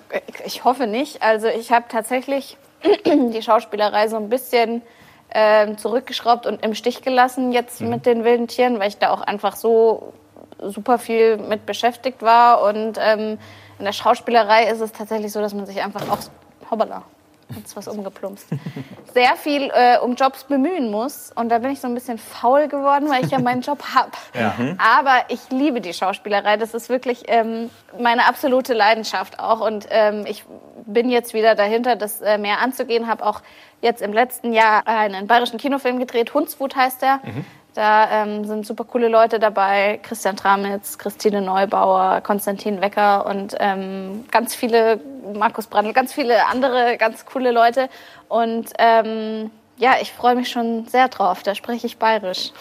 ich 0.45 0.63
hoffe 0.63 0.87
nicht. 0.87 1.21
Also 1.21 1.47
ich 1.47 1.71
habe 1.71 1.85
tatsächlich 1.89 2.57
die 3.05 3.41
Schauspielerei 3.41 4.07
so 4.07 4.17
ein 4.17 4.29
bisschen 4.29 4.81
ähm, 5.33 5.77
zurückgeschraubt 5.77 6.45
und 6.45 6.63
im 6.63 6.75
Stich 6.75 7.01
gelassen 7.01 7.51
jetzt 7.51 7.81
mit 7.81 8.05
den 8.05 8.23
wilden 8.23 8.47
Tieren, 8.47 8.79
weil 8.79 8.89
ich 8.89 8.97
da 8.97 9.11
auch 9.11 9.21
einfach 9.21 9.55
so 9.55 10.13
super 10.59 10.97
viel 10.97 11.37
mit 11.37 11.65
beschäftigt 11.65 12.21
war. 12.21 12.63
Und 12.63 12.97
ähm, 12.99 13.37
in 13.79 13.85
der 13.85 13.93
Schauspielerei 13.93 14.69
ist 14.69 14.81
es 14.81 14.91
tatsächlich 14.91 15.31
so, 15.31 15.39
dass 15.41 15.53
man 15.53 15.65
sich 15.65 15.81
einfach 15.81 16.07
auch... 16.09 16.19
Hoppala. 16.69 17.03
Jetzt 17.55 17.75
was 17.75 17.87
umgeplumpst. 17.87 18.47
Sehr 19.13 19.35
viel 19.35 19.71
äh, 19.73 19.97
um 19.99 20.15
Jobs 20.15 20.43
bemühen 20.45 20.91
muss. 20.91 21.31
Und 21.35 21.49
da 21.49 21.59
bin 21.59 21.71
ich 21.71 21.79
so 21.79 21.87
ein 21.87 21.93
bisschen 21.93 22.17
faul 22.17 22.67
geworden, 22.67 23.09
weil 23.09 23.25
ich 23.25 23.31
ja 23.31 23.39
meinen 23.39 23.61
Job 23.61 23.83
habe. 23.93 24.11
Aber 24.77 25.25
ich 25.29 25.39
liebe 25.49 25.81
die 25.81 25.93
Schauspielerei. 25.93 26.57
Das 26.57 26.73
ist 26.73 26.89
wirklich 26.89 27.23
ähm, 27.27 27.69
meine 27.99 28.27
absolute 28.27 28.73
Leidenschaft 28.73 29.39
auch. 29.39 29.59
Und 29.59 29.87
ähm, 29.89 30.25
ich 30.27 30.43
bin 30.85 31.09
jetzt 31.09 31.33
wieder 31.33 31.55
dahinter, 31.55 31.95
das 31.95 32.21
äh, 32.21 32.37
mehr 32.37 32.59
anzugehen. 32.59 33.07
Habe 33.07 33.25
auch 33.25 33.41
jetzt 33.81 34.01
im 34.01 34.13
letzten 34.13 34.53
Jahr 34.53 34.87
einen 34.87 35.27
bayerischen 35.27 35.57
Kinofilm 35.57 35.99
gedreht. 35.99 36.33
Hundswut 36.33 36.75
heißt 36.75 37.01
der. 37.01 37.19
Da 37.73 38.23
ähm, 38.23 38.45
sind 38.45 38.65
super 38.65 38.83
coole 38.83 39.07
Leute 39.07 39.39
dabei. 39.39 39.99
Christian 40.03 40.35
Tramitz, 40.35 40.97
Christine 40.97 41.41
Neubauer, 41.41 42.21
Konstantin 42.21 42.81
Wecker 42.81 43.25
und 43.25 43.55
ähm, 43.59 44.25
ganz 44.29 44.53
viele, 44.53 44.99
Markus 45.33 45.67
Brandl, 45.67 45.93
ganz 45.93 46.13
viele 46.13 46.47
andere 46.47 46.97
ganz 46.97 47.25
coole 47.25 47.51
Leute. 47.51 47.89
Und 48.27 48.71
ähm, 48.77 49.51
ja, 49.77 49.95
ich 50.01 50.11
freue 50.11 50.35
mich 50.35 50.49
schon 50.49 50.85
sehr 50.87 51.07
drauf. 51.07 51.43
Da 51.43 51.55
spreche 51.55 51.87
ich 51.87 51.97
bayerisch. 51.97 52.51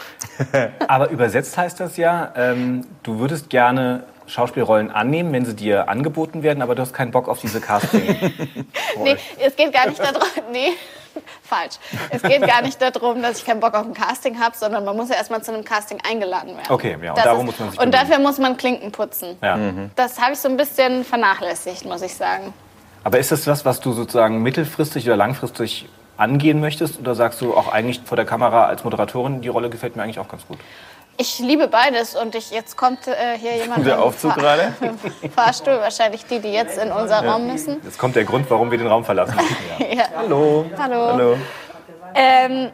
Aber 0.88 1.10
übersetzt 1.10 1.58
heißt 1.58 1.80
das 1.80 1.96
ja, 1.96 2.32
ähm, 2.36 2.86
du 3.02 3.18
würdest 3.18 3.50
gerne 3.50 4.04
Schauspielrollen 4.30 4.90
annehmen, 4.90 5.32
wenn 5.32 5.44
sie 5.44 5.54
dir 5.54 5.88
angeboten 5.88 6.44
werden, 6.44 6.62
aber 6.62 6.76
du 6.76 6.82
hast 6.82 6.94
keinen 6.94 7.10
Bock 7.10 7.28
auf 7.28 7.40
diese 7.40 7.60
Casting. 7.60 8.16
Nee, 9.02 9.16
es 9.38 9.56
geht 9.56 9.72
gar 9.72 9.88
nicht 9.88 9.98
darum. 9.98 10.22
Nee, 10.52 10.72
falsch. 11.42 11.76
Es 12.10 12.22
geht 12.22 12.46
gar 12.46 12.62
nicht 12.62 12.80
darum, 12.80 13.22
dass 13.22 13.38
ich 13.38 13.44
keinen 13.46 13.60
Bock 13.60 13.74
auf 13.74 13.86
ein 13.86 13.94
Casting 13.94 14.38
habe, 14.40 14.56
sondern 14.56 14.84
man 14.84 14.96
muss 14.96 15.08
ja 15.08 15.16
erstmal 15.16 15.42
zu 15.42 15.52
einem 15.52 15.64
Casting 15.64 15.98
eingeladen 16.08 16.48
werden. 16.56 16.66
Okay, 16.68 16.96
ja, 17.02 17.10
und 17.10 17.16
Das 17.18 17.24
darum 17.24 17.40
ist- 17.40 17.46
muss 17.46 17.58
man 17.60 17.70
sich 17.70 17.80
Und 17.80 17.92
dafür 17.94 18.18
muss 18.18 18.38
man 18.38 18.56
Klinken 18.56 18.92
putzen. 18.92 19.36
Ja. 19.42 19.58
Das 19.96 20.20
habe 20.20 20.32
ich 20.32 20.38
so 20.38 20.48
ein 20.48 20.56
bisschen 20.56 21.04
vernachlässigt, 21.04 21.84
muss 21.84 22.02
ich 22.02 22.14
sagen. 22.14 22.52
Aber 23.04 23.18
ist 23.18 23.32
das 23.32 23.46
was, 23.46 23.64
was 23.64 23.80
du 23.80 23.92
sozusagen 23.92 24.42
mittelfristig 24.42 25.06
oder 25.06 25.16
langfristig 25.16 25.88
angehen 26.16 26.60
möchtest? 26.60 27.00
Oder 27.00 27.14
sagst 27.14 27.40
du 27.40 27.54
auch 27.56 27.72
eigentlich 27.72 28.02
vor 28.04 28.16
der 28.16 28.26
Kamera 28.26 28.66
als 28.66 28.84
Moderatorin, 28.84 29.40
die 29.40 29.48
Rolle 29.48 29.70
gefällt 29.70 29.96
mir 29.96 30.02
eigentlich 30.02 30.18
auch 30.18 30.28
ganz 30.28 30.46
gut? 30.46 30.58
Ich 31.16 31.38
liebe 31.38 31.68
beides 31.68 32.14
und 32.16 32.34
ich, 32.34 32.50
jetzt 32.50 32.78
kommt 32.78 33.06
äh, 33.06 33.36
hier 33.38 33.54
jemand. 33.56 33.84
Der 33.84 34.00
Aufzug 34.02 34.32
Fahr- 34.32 34.40
gerade? 34.40 34.72
Fahrstuhl, 35.36 35.74
wahrscheinlich 35.80 36.24
die, 36.24 36.38
die 36.40 36.48
jetzt 36.52 36.78
in 36.78 36.90
unser 36.92 37.22
Raum 37.26 37.46
müssen. 37.46 37.76
Jetzt 37.84 37.98
kommt 37.98 38.16
der 38.16 38.24
Grund, 38.24 38.48
warum 38.50 38.70
wir 38.70 38.78
den 38.78 38.86
Raum 38.86 39.04
verlassen. 39.04 39.34
Ja. 39.78 39.86
Hallo. 40.16 40.64
Hallo. 40.78 41.06
Hallo. 41.12 41.36
Ähm, 42.14 42.70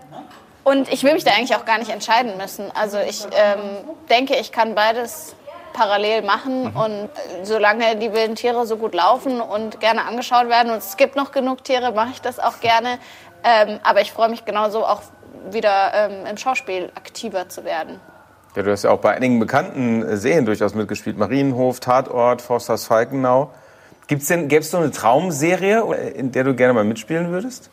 und 0.64 0.92
ich 0.92 1.04
will 1.04 1.14
mich 1.14 1.24
da 1.24 1.32
eigentlich 1.32 1.54
auch 1.54 1.64
gar 1.64 1.78
nicht 1.78 1.90
entscheiden 1.90 2.36
müssen. 2.36 2.70
Also 2.74 2.98
ich 2.98 3.24
ähm, 3.24 3.60
denke, 4.08 4.34
ich 4.36 4.52
kann 4.52 4.74
beides 4.74 5.36
parallel 5.72 6.22
machen 6.22 6.74
und 6.74 7.04
äh, 7.04 7.44
solange 7.44 7.96
die 7.96 8.12
wilden 8.12 8.34
Tiere 8.34 8.66
so 8.66 8.76
gut 8.76 8.94
laufen 8.94 9.40
und 9.40 9.78
gerne 9.78 10.04
angeschaut 10.04 10.48
werden 10.48 10.72
und 10.72 10.78
es 10.78 10.96
gibt 10.96 11.16
noch 11.16 11.32
genug 11.32 11.64
Tiere, 11.64 11.92
mache 11.92 12.10
ich 12.12 12.22
das 12.22 12.38
auch 12.38 12.60
gerne. 12.60 12.98
Ähm, 13.44 13.78
aber 13.82 14.00
ich 14.00 14.12
freue 14.12 14.30
mich 14.30 14.44
genauso 14.44 14.84
auch 14.84 15.02
wieder 15.50 15.92
ähm, 15.94 16.26
im 16.26 16.36
Schauspiel 16.36 16.90
aktiver 16.94 17.48
zu 17.48 17.64
werden. 17.64 18.00
Ja, 18.56 18.62
du 18.62 18.72
hast 18.72 18.84
ja 18.84 18.90
auch 18.90 19.00
bei 19.00 19.14
einigen 19.14 19.38
bekannten 19.38 20.02
äh, 20.02 20.16
Serien 20.16 20.46
durchaus 20.46 20.74
mitgespielt. 20.74 21.18
Marienhof, 21.18 21.78
Tatort, 21.78 22.40
Forsthaus 22.40 22.86
Falkenau. 22.86 23.52
Gibt's 24.08 24.26
denn, 24.26 24.48
gäbe 24.48 24.60
es 24.60 24.70
so 24.70 24.76
eine 24.78 24.90
Traumserie, 24.90 25.80
in 26.14 26.30
der 26.32 26.44
du 26.44 26.54
gerne 26.54 26.72
mal 26.72 26.84
mitspielen 26.84 27.30
würdest? 27.30 27.70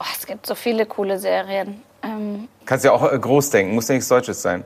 Oh, 0.00 0.04
es 0.16 0.26
gibt 0.26 0.46
so 0.46 0.54
viele 0.54 0.86
coole 0.86 1.18
Serien. 1.18 1.82
Ähm, 2.04 2.48
Kannst 2.64 2.84
ja 2.84 2.92
auch 2.92 3.12
äh, 3.12 3.18
groß 3.18 3.50
denken, 3.50 3.74
muss 3.74 3.88
ja 3.88 3.94
nichts 3.94 4.08
Deutsches 4.08 4.40
sein. 4.40 4.62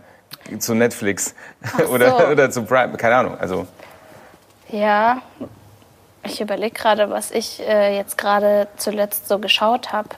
Zu 0.58 0.74
Netflix 0.74 1.34
so. 1.78 1.84
oder, 1.84 2.30
oder 2.30 2.50
zu 2.50 2.62
Prime, 2.64 2.96
keine 2.96 3.16
Ahnung. 3.16 3.38
Also, 3.38 3.66
Ja, 4.68 5.22
ich 6.24 6.40
überlege 6.40 6.74
gerade, 6.74 7.08
was 7.10 7.30
ich 7.30 7.60
äh, 7.66 7.96
jetzt 7.96 8.16
gerade 8.18 8.68
zuletzt 8.76 9.28
so 9.28 9.38
geschaut 9.38 9.92
habe. 9.92 10.08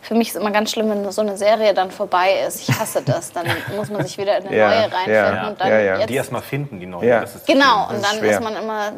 Für 0.00 0.14
mich 0.14 0.28
ist 0.28 0.36
immer 0.36 0.50
ganz 0.52 0.70
schlimm, 0.70 0.88
wenn 0.90 1.10
so 1.10 1.20
eine 1.22 1.36
Serie 1.36 1.74
dann 1.74 1.90
vorbei 1.90 2.44
ist. 2.46 2.68
Ich 2.68 2.78
hasse 2.80 3.02
das. 3.02 3.32
Dann 3.32 3.46
muss 3.76 3.90
man 3.90 4.04
sich 4.06 4.16
wieder 4.16 4.38
in 4.38 4.46
eine 4.46 4.56
Ja, 4.56 4.68
neue 4.68 4.92
reinfinden. 4.92 5.12
ja, 5.14 5.48
und 5.48 5.60
dann 5.60 5.68
ja, 5.68 5.80
ja. 5.80 5.98
Jetzt, 5.98 6.10
Die 6.10 6.14
erst 6.14 6.32
mal 6.32 6.40
finden, 6.40 6.78
die 6.80 6.86
neuen. 6.86 7.06
Ja. 7.08 7.20
Das 7.20 7.34
ist 7.34 7.46
genau, 7.46 7.88
Das 7.88 7.96
und 7.96 8.04
dann 8.06 8.24
ist 8.24 8.40
man 8.40 8.56
immer. 8.56 8.92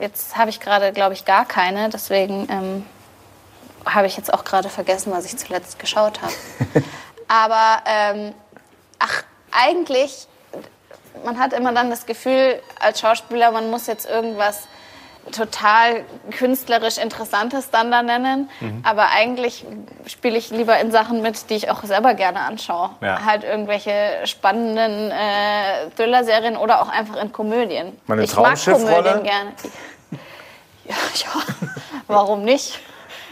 Jetzt 0.00 0.36
habe 0.36 0.48
ich 0.48 0.60
gerade, 0.60 0.92
glaube 0.92 1.12
ich, 1.12 1.26
gar 1.26 1.44
keine. 1.44 1.90
Deswegen 1.90 2.48
ähm, 2.50 2.86
habe 3.84 4.06
ich 4.06 4.16
jetzt 4.16 4.32
auch 4.32 4.44
gerade 4.44 4.70
vergessen, 4.70 5.12
was 5.12 5.26
ich 5.26 5.36
zuletzt 5.36 5.78
geschaut 5.78 6.22
habe. 6.22 6.32
Aber 7.28 7.82
ähm, 7.84 8.34
ach, 8.98 9.22
eigentlich, 9.52 10.26
man 11.24 11.38
hat 11.38 11.52
immer 11.52 11.72
dann 11.72 11.90
das 11.90 12.06
Gefühl 12.06 12.60
als 12.78 13.00
Schauspieler, 13.00 13.52
man 13.52 13.70
muss 13.70 13.86
jetzt 13.86 14.08
irgendwas 14.08 14.62
total 15.32 16.04
künstlerisch 16.36 16.98
Interessantes 16.98 17.70
dann 17.70 17.90
da 17.90 18.02
nennen. 18.02 18.50
Mhm. 18.60 18.82
Aber 18.84 19.08
eigentlich 19.10 19.64
spiele 20.06 20.36
ich 20.38 20.50
lieber 20.50 20.78
in 20.80 20.90
Sachen 20.90 21.22
mit, 21.22 21.50
die 21.50 21.54
ich 21.54 21.70
auch 21.70 21.84
selber 21.84 22.14
gerne 22.14 22.40
anschaue. 22.40 22.90
Ja. 23.00 23.24
Halt 23.24 23.44
irgendwelche 23.44 23.92
spannenden 24.24 25.10
äh, 25.10 25.90
Thriller-Serien 25.96 26.56
oder 26.56 26.82
auch 26.82 26.88
einfach 26.88 27.16
in 27.16 27.32
Komödien. 27.32 27.98
Meine 28.06 28.24
ich 28.24 28.34
mag? 28.34 28.62
Komödien 28.64 29.22
gerne. 29.22 29.52
Ja, 30.84 30.94
ja, 31.14 31.42
warum 32.06 32.42
nicht? 32.42 32.80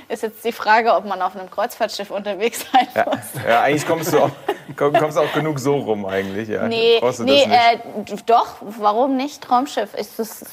Ist 0.09 0.23
jetzt 0.23 0.43
die 0.43 0.53
Frage, 0.53 0.95
ob 0.95 1.05
man 1.05 1.21
auf 1.21 1.37
einem 1.37 1.51
Kreuzfahrtschiff 1.51 2.11
unterwegs 2.11 2.65
sein 2.73 2.89
ja, 2.95 3.05
muss. 3.05 3.45
ja, 3.47 3.61
eigentlich 3.61 3.87
kommst 3.87 4.11
du 4.13 4.21
auch, 4.21 4.31
komm- 4.75 4.95
kommst 4.95 5.19
auch 5.19 5.31
genug 5.35 5.59
so 5.59 5.77
rum 5.77 6.07
eigentlich. 6.07 6.49
Ja. 6.49 6.67
Nee, 6.67 6.99
nee 7.25 7.43
äh, 7.43 7.79
doch, 8.25 8.57
warum 8.61 9.17
nicht? 9.17 9.43
Traumschiff. 9.43 9.93
Ist 9.93 10.19
das 10.19 10.47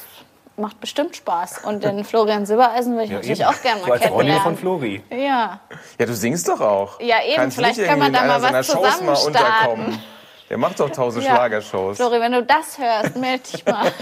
macht 0.56 0.80
bestimmt 0.80 1.16
Spaß. 1.16 1.60
Und 1.64 1.84
den 1.84 2.04
Florian 2.04 2.46
Silbereisen 2.46 2.92
würde 2.94 3.04
ich 3.04 3.10
natürlich 3.10 3.40
eben. 3.40 3.48
auch 3.48 3.62
gerne 3.62 3.80
so 3.80 3.86
mal 3.88 3.92
als 3.94 4.02
Ronny 4.10 4.32
von 4.32 4.56
kennenlernen. 4.56 4.56
Flori. 4.58 5.02
Ja, 5.10 5.60
Ja, 5.98 6.06
du 6.06 6.14
singst 6.14 6.48
doch 6.48 6.60
auch. 6.60 7.00
Ja, 7.00 7.16
eben, 7.26 7.36
Kannst 7.36 7.56
vielleicht 7.58 7.78
irgendwie 7.78 8.06
in 8.06 8.12
da 8.12 8.24
mal 8.24 8.42
was 8.42 8.52
mal 8.52 8.64
zusammen 8.64 9.16
starten. 9.16 9.26
unterkommen. 9.26 10.02
Der 10.48 10.58
macht 10.58 10.78
doch 10.78 10.90
tausend 10.90 11.24
Ja. 11.24 11.34
Schlagershows. 11.34 11.96
Flori, 11.96 12.20
wenn 12.20 12.30
du 12.32 12.42
das 12.44 12.78
hörst, 12.78 13.16
melde 13.16 13.42
dich 13.52 13.64
mal. 13.66 13.90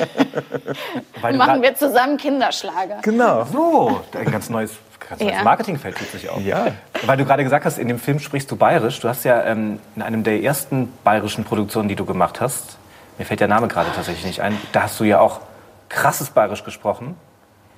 Du 1.23 1.37
Machen 1.39 1.63
wir 1.63 1.75
zusammen 1.75 2.19
Kinderschlager. 2.19 2.99
Genau. 3.03 3.45
So, 3.45 4.01
ein 4.15 4.31
ganz 4.31 4.51
neues, 4.51 4.73
ganz 5.09 5.23
Ja. 5.23 5.43
Marketingfeld 5.43 5.97
tut 5.97 6.11
sich 6.11 6.29
auf. 6.29 6.39
Ja. 6.43 6.67
Weil 7.07 7.17
du 7.17 7.25
gerade 7.25 7.43
gesagt 7.45 7.65
hast, 7.65 7.79
in 7.79 7.89
dem 7.89 7.99
Film 7.99 8.19
sprichst 8.19 8.51
du 8.51 8.57
bayerisch. 8.57 9.01
Du 9.01 9.09
hast 9.09 9.25
ja 9.25 9.43
ähm, 9.45 9.81
in 9.97 10.03
einem 10.03 10.23
der 10.23 10.43
ersten 10.43 10.93
bayerischen 11.03 11.45
Produktionen, 11.45 11.89
die 11.89 11.97
du 11.97 12.05
gemacht 12.05 12.41
hast, 12.43 12.77
mir 13.17 13.25
fällt 13.25 13.41
der 13.41 13.49
Name 13.49 13.69
gerade 13.69 13.89
tatsächlich 13.95 14.27
nicht 14.27 14.41
ein, 14.43 14.59
da 14.73 14.83
hast 14.83 15.01
du 15.01 15.05
ja 15.05 15.21
auch 15.21 15.41
krasses 15.89 16.31
bayerisch 16.31 16.65
gesprochen. 16.65 17.17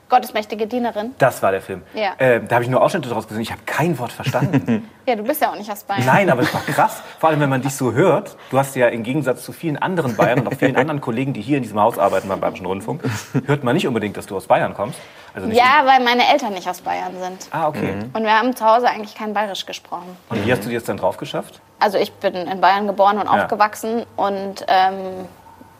Gottesmächtige 0.09 0.69
Dienerin. 0.69 1.17
Das 1.19 1.43
war 1.43 1.51
der 1.51 1.61
Film. 1.61 1.83
Ja. 1.93 2.13
Äh, 2.19 2.41
da 2.47 2.55
habe 2.57 2.65
ich 2.65 2.71
nur 2.71 2.81
Ausschnitte 2.81 3.09
daraus 3.09 3.27
gesehen. 3.27 3.43
Ich 3.43 3.51
habe 3.51 3.63
kein 3.67 3.99
Wort 3.99 4.13
verstanden. 4.13 4.89
Ja, 5.09 5.15
du 5.15 5.23
bist 5.23 5.41
ja 5.41 5.51
auch 5.53 5.57
nicht 5.57 5.71
aus 5.71 5.85
Bayern. 5.85 6.05
Nein, 6.05 6.29
aber 6.31 6.43
es 6.43 6.53
war 6.53 6.63
krass. 6.63 7.01
Vor 7.21 7.29
allem, 7.29 7.39
wenn 7.39 7.49
man 7.49 7.63
dich 7.63 7.77
so 7.77 7.93
hört. 7.93 8.37
Du 8.51 8.59
hast 8.59 8.75
ja 8.75 8.89
im 8.89 9.05
Gegensatz 9.05 9.45
zu 9.45 9.53
vielen 9.53 9.77
anderen 9.77 10.17
Bayern 10.17 10.41
und 10.41 10.49
auch 10.49 10.59
vielen 10.59 10.75
anderen 10.77 11.01
Kollegen, 11.01 11.33
die 11.33 11.43
hier 11.43 11.59
in 11.59 11.63
diesem 11.63 11.79
Haus 11.81 11.97
arbeiten 11.97 12.29
beim 12.29 12.41
Bayerischen 12.41 12.67
Rundfunk, 12.67 13.05
hört 13.47 13.63
man 13.63 13.75
nicht 13.77 13.87
unbedingt, 13.87 14.17
dass 14.17 14.27
du 14.27 14.37
aus 14.37 14.49
Bayern 14.49 14.75
kommst. 14.75 14.99
Also 15.33 15.47
nicht 15.47 15.57
Ja, 15.57 15.83
weil 15.87 16.03
meine 16.03 16.29
Eltern 16.29 16.55
nicht 16.55 16.69
aus 16.69 16.81
Bayern 16.81 17.13
sind. 17.23 17.47
Ah, 17.53 17.69
okay. 17.69 17.95
Und 18.15 18.25
wir 18.25 18.37
haben 18.37 18.57
zu 18.57 18.65
Hause 18.65 18.89
eigentlich 18.89 19.15
kein 19.15 19.33
Bayerisch 19.33 19.65
gesprochen. 19.65 20.17
Und 20.29 20.45
wie 20.45 20.51
hast 20.51 20.65
du 20.65 20.69
dir 20.71 20.75
jetzt 20.75 20.89
dann 20.89 20.97
drauf 20.97 21.19
geschafft? 21.19 21.61
Also 21.79 21.99
ich 21.99 22.13
bin 22.15 22.35
in 22.35 22.61
Bayern 22.61 22.89
geboren 22.89 23.19
und 23.19 23.27
Ja. 23.27 23.45
aufgewachsen 23.45 24.05
und 24.17 24.67
ähm, 24.67 25.27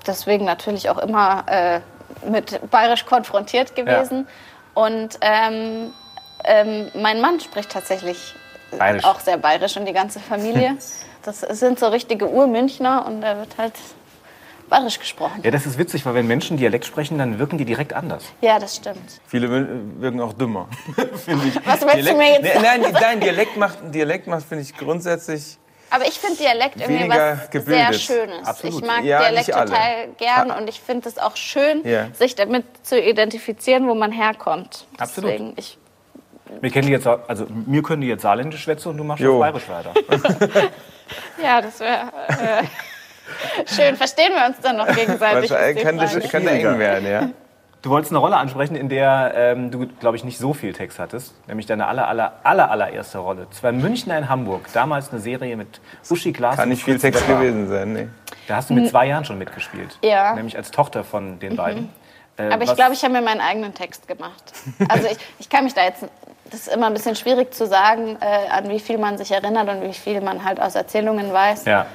deswegen 0.07 0.45
natürlich 0.45 0.89
auch 0.89 0.99
immer 0.99 1.43
äh, 1.49 1.81
mit 2.29 2.71
Bayerisch 2.71 3.05
konfrontiert 3.07 3.75
gewesen. 3.77 4.27
Und 4.75 5.19
ähm, 5.21 5.93
ähm, 6.45 6.89
mein 6.95 7.21
Mann 7.21 7.41
spricht 7.41 7.71
tatsächlich 7.71 8.35
Bayerisch. 8.79 9.05
auch 9.05 9.21
sehr 9.21 9.39
bayerisch 9.39 9.77
und 9.77 9.87
die 9.87 9.93
ganze 9.93 10.21
Familie. 10.21 10.77
Das 11.23 11.41
sind 11.41 11.81
so 11.81 11.89
richtige 11.89 12.29
Urmünchner 12.31 13.05
und 13.05 13.21
da 13.21 13.37
wird 13.37 13.59
halt 13.59 13.73
bayerisch 14.69 15.01
gesprochen. 15.01 15.41
Ja, 15.43 15.51
das 15.51 15.67
ist 15.67 15.77
witzig, 15.77 16.07
weil 16.07 16.15
wenn 16.15 16.29
Menschen 16.29 16.57
Dialekt 16.57 16.85
sprechen, 16.85 17.19
dann 17.19 17.41
wirken 17.41 17.59
die 17.59 17.65
direkt 17.65 17.95
anders. 17.95 18.23
Ja, 18.41 18.61
das 18.61 18.77
stimmt. 18.77 19.21
Viele 19.27 19.51
wirken 20.01 20.21
auch 20.21 20.35
dümmer, 20.35 20.69
finde 21.25 21.49
ich. 21.49 21.67
Was 21.67 21.83
willst 21.83 22.09
du 22.09 22.17
mir 22.17 22.33
jetzt 22.35 22.43
Nee, 22.43 22.61
nein, 22.63 22.81
nein, 22.93 23.19
Dialekt 23.19 23.57
macht, 23.57 23.79
Dialekt 23.93 24.29
macht 24.29 24.45
finde 24.45 24.63
ich 24.63 24.77
grundsätzlich. 24.77 25.59
Aber 25.91 26.05
ich 26.07 26.15
finde 26.19 26.37
Dialekt 26.39 26.81
irgendwie 26.81 27.09
was 27.09 27.49
gebildet. 27.51 27.85
sehr 27.85 27.93
Schönes. 27.93 28.47
Absolut. 28.47 28.81
Ich 28.83 28.87
mag 28.87 29.05
Ja, 29.05 29.21
Dialekt 29.21 29.47
total 29.47 30.09
gern 30.19 30.51
und 30.51 30.69
ich 30.69 30.81
finde 30.81 31.09
es 31.09 31.17
auch 31.19 31.37
schön, 31.37 31.87
Ja. 31.87 32.09
sich 32.13 32.35
damit 32.35 32.65
zu 32.83 33.01
identifizieren, 33.01 33.87
wo 33.89 33.95
man 33.95 34.11
herkommt. 34.13 34.87
Absolut. 34.99 35.31
Deswegen, 35.31 35.53
ich, 35.57 35.79
Wir 36.61 36.71
kennen 36.71 36.87
die 36.87 36.93
jetzt, 36.93 37.07
auch- 37.07 37.21
also 37.29 37.47
mir 37.67 37.83
können 37.83 38.03
die 38.03 38.09
jetzt 38.09 38.23
saarländisch 38.23 38.63
schwätzen 38.63 38.89
und 38.91 38.97
du 38.99 39.05
machst 39.05 39.23
Jo. 39.23 39.39
bayerisch 39.39 39.69
weiter. 39.69 39.93
ja, 41.43 41.61
das 41.61 41.79
wäre 41.81 42.11
äh, 42.29 42.63
schön. 43.75 43.97
Verstehen 43.97 44.33
wir 44.35 44.47
uns 44.47 44.57
dann 44.61 44.77
noch 44.77 44.87
gegenseitig? 44.95 45.51
Kann 45.83 45.99
das, 45.99 46.13
kann 46.31 46.45
das 46.45 46.53
eng 46.55 46.79
werden, 46.79 47.07
ja. 47.07 47.29
Du 47.87 47.91
wolltest 47.91 48.11
eine 48.11 48.19
Rolle 48.19 48.37
ansprechen, 48.37 48.75
in 48.75 48.89
der 48.89 49.33
ähm, 49.37 49.71
du, 49.71 49.87
glaube 49.87 50.17
ich, 50.17 50.25
nicht 50.25 50.39
so 50.39 50.53
viel 50.53 50.73
Text 50.73 50.99
hattest. 50.99 51.37
Nämlich 51.47 51.67
deine 51.67 51.87
aller, 51.87 52.09
aller, 52.09 52.33
aller, 52.43 52.69
allererste 52.69 53.19
Rolle. 53.19 53.47
Zwei 53.53 53.71
Münchner 53.71 54.19
in 54.19 54.29
Hamburg. 54.29 54.67
Damals 54.73 55.13
eine 55.13 55.21
Serie 55.21 55.57
mit 55.57 55.81
Uschi 56.11 56.33
Glas. 56.33 56.57
Kann 56.57 56.69
nicht 56.69 56.83
viel 56.83 56.99
Text 56.99 57.29
Wetter. 57.29 57.39
gewesen 57.39 57.69
sein, 57.69 57.93
nee. 57.93 58.09
Da 58.49 58.57
hast 58.57 58.71
du 58.71 58.75
mit 58.75 58.91
zwei 58.91 59.07
Jahren 59.07 59.25
schon 59.25 59.39
mitgespielt. 59.39 60.01
Ja. 60.03 60.35
Nämlich 60.35 60.57
als 60.57 60.73
Tochter 60.73 61.05
von 61.05 61.39
den 61.39 61.55
beiden. 61.55 61.89
Äh, 62.37 62.49
Aber 62.51 62.65
ich 62.65 62.75
glaube, 62.75 62.93
ich 62.93 63.05
habe 63.05 63.13
mir 63.13 63.23
meinen 63.23 63.41
eigenen 63.41 63.73
Text 63.73 64.09
gemacht. 64.09 64.53
Also 64.89 65.07
ich, 65.07 65.19
ich 65.39 65.49
kann 65.49 65.63
mich 65.63 65.75
da 65.75 65.85
jetzt, 65.85 66.05
das 66.51 66.67
ist 66.67 66.75
immer 66.75 66.89
ein 66.89 66.93
bisschen 66.93 67.15
schwierig 67.15 67.55
zu 67.55 67.69
sagen, 67.69 68.19
äh, 68.21 68.51
an 68.51 68.69
wie 68.69 68.81
viel 68.81 68.99
man 68.99 69.17
sich 69.17 69.31
erinnert 69.31 69.69
und 69.69 69.83
wie 69.83 69.95
viel 69.95 70.21
man 70.21 70.45
halt 70.45 70.61
aus 70.61 70.75
Erzählungen 70.75 71.33
weiß. 71.33 71.67
Ja. 71.67 71.87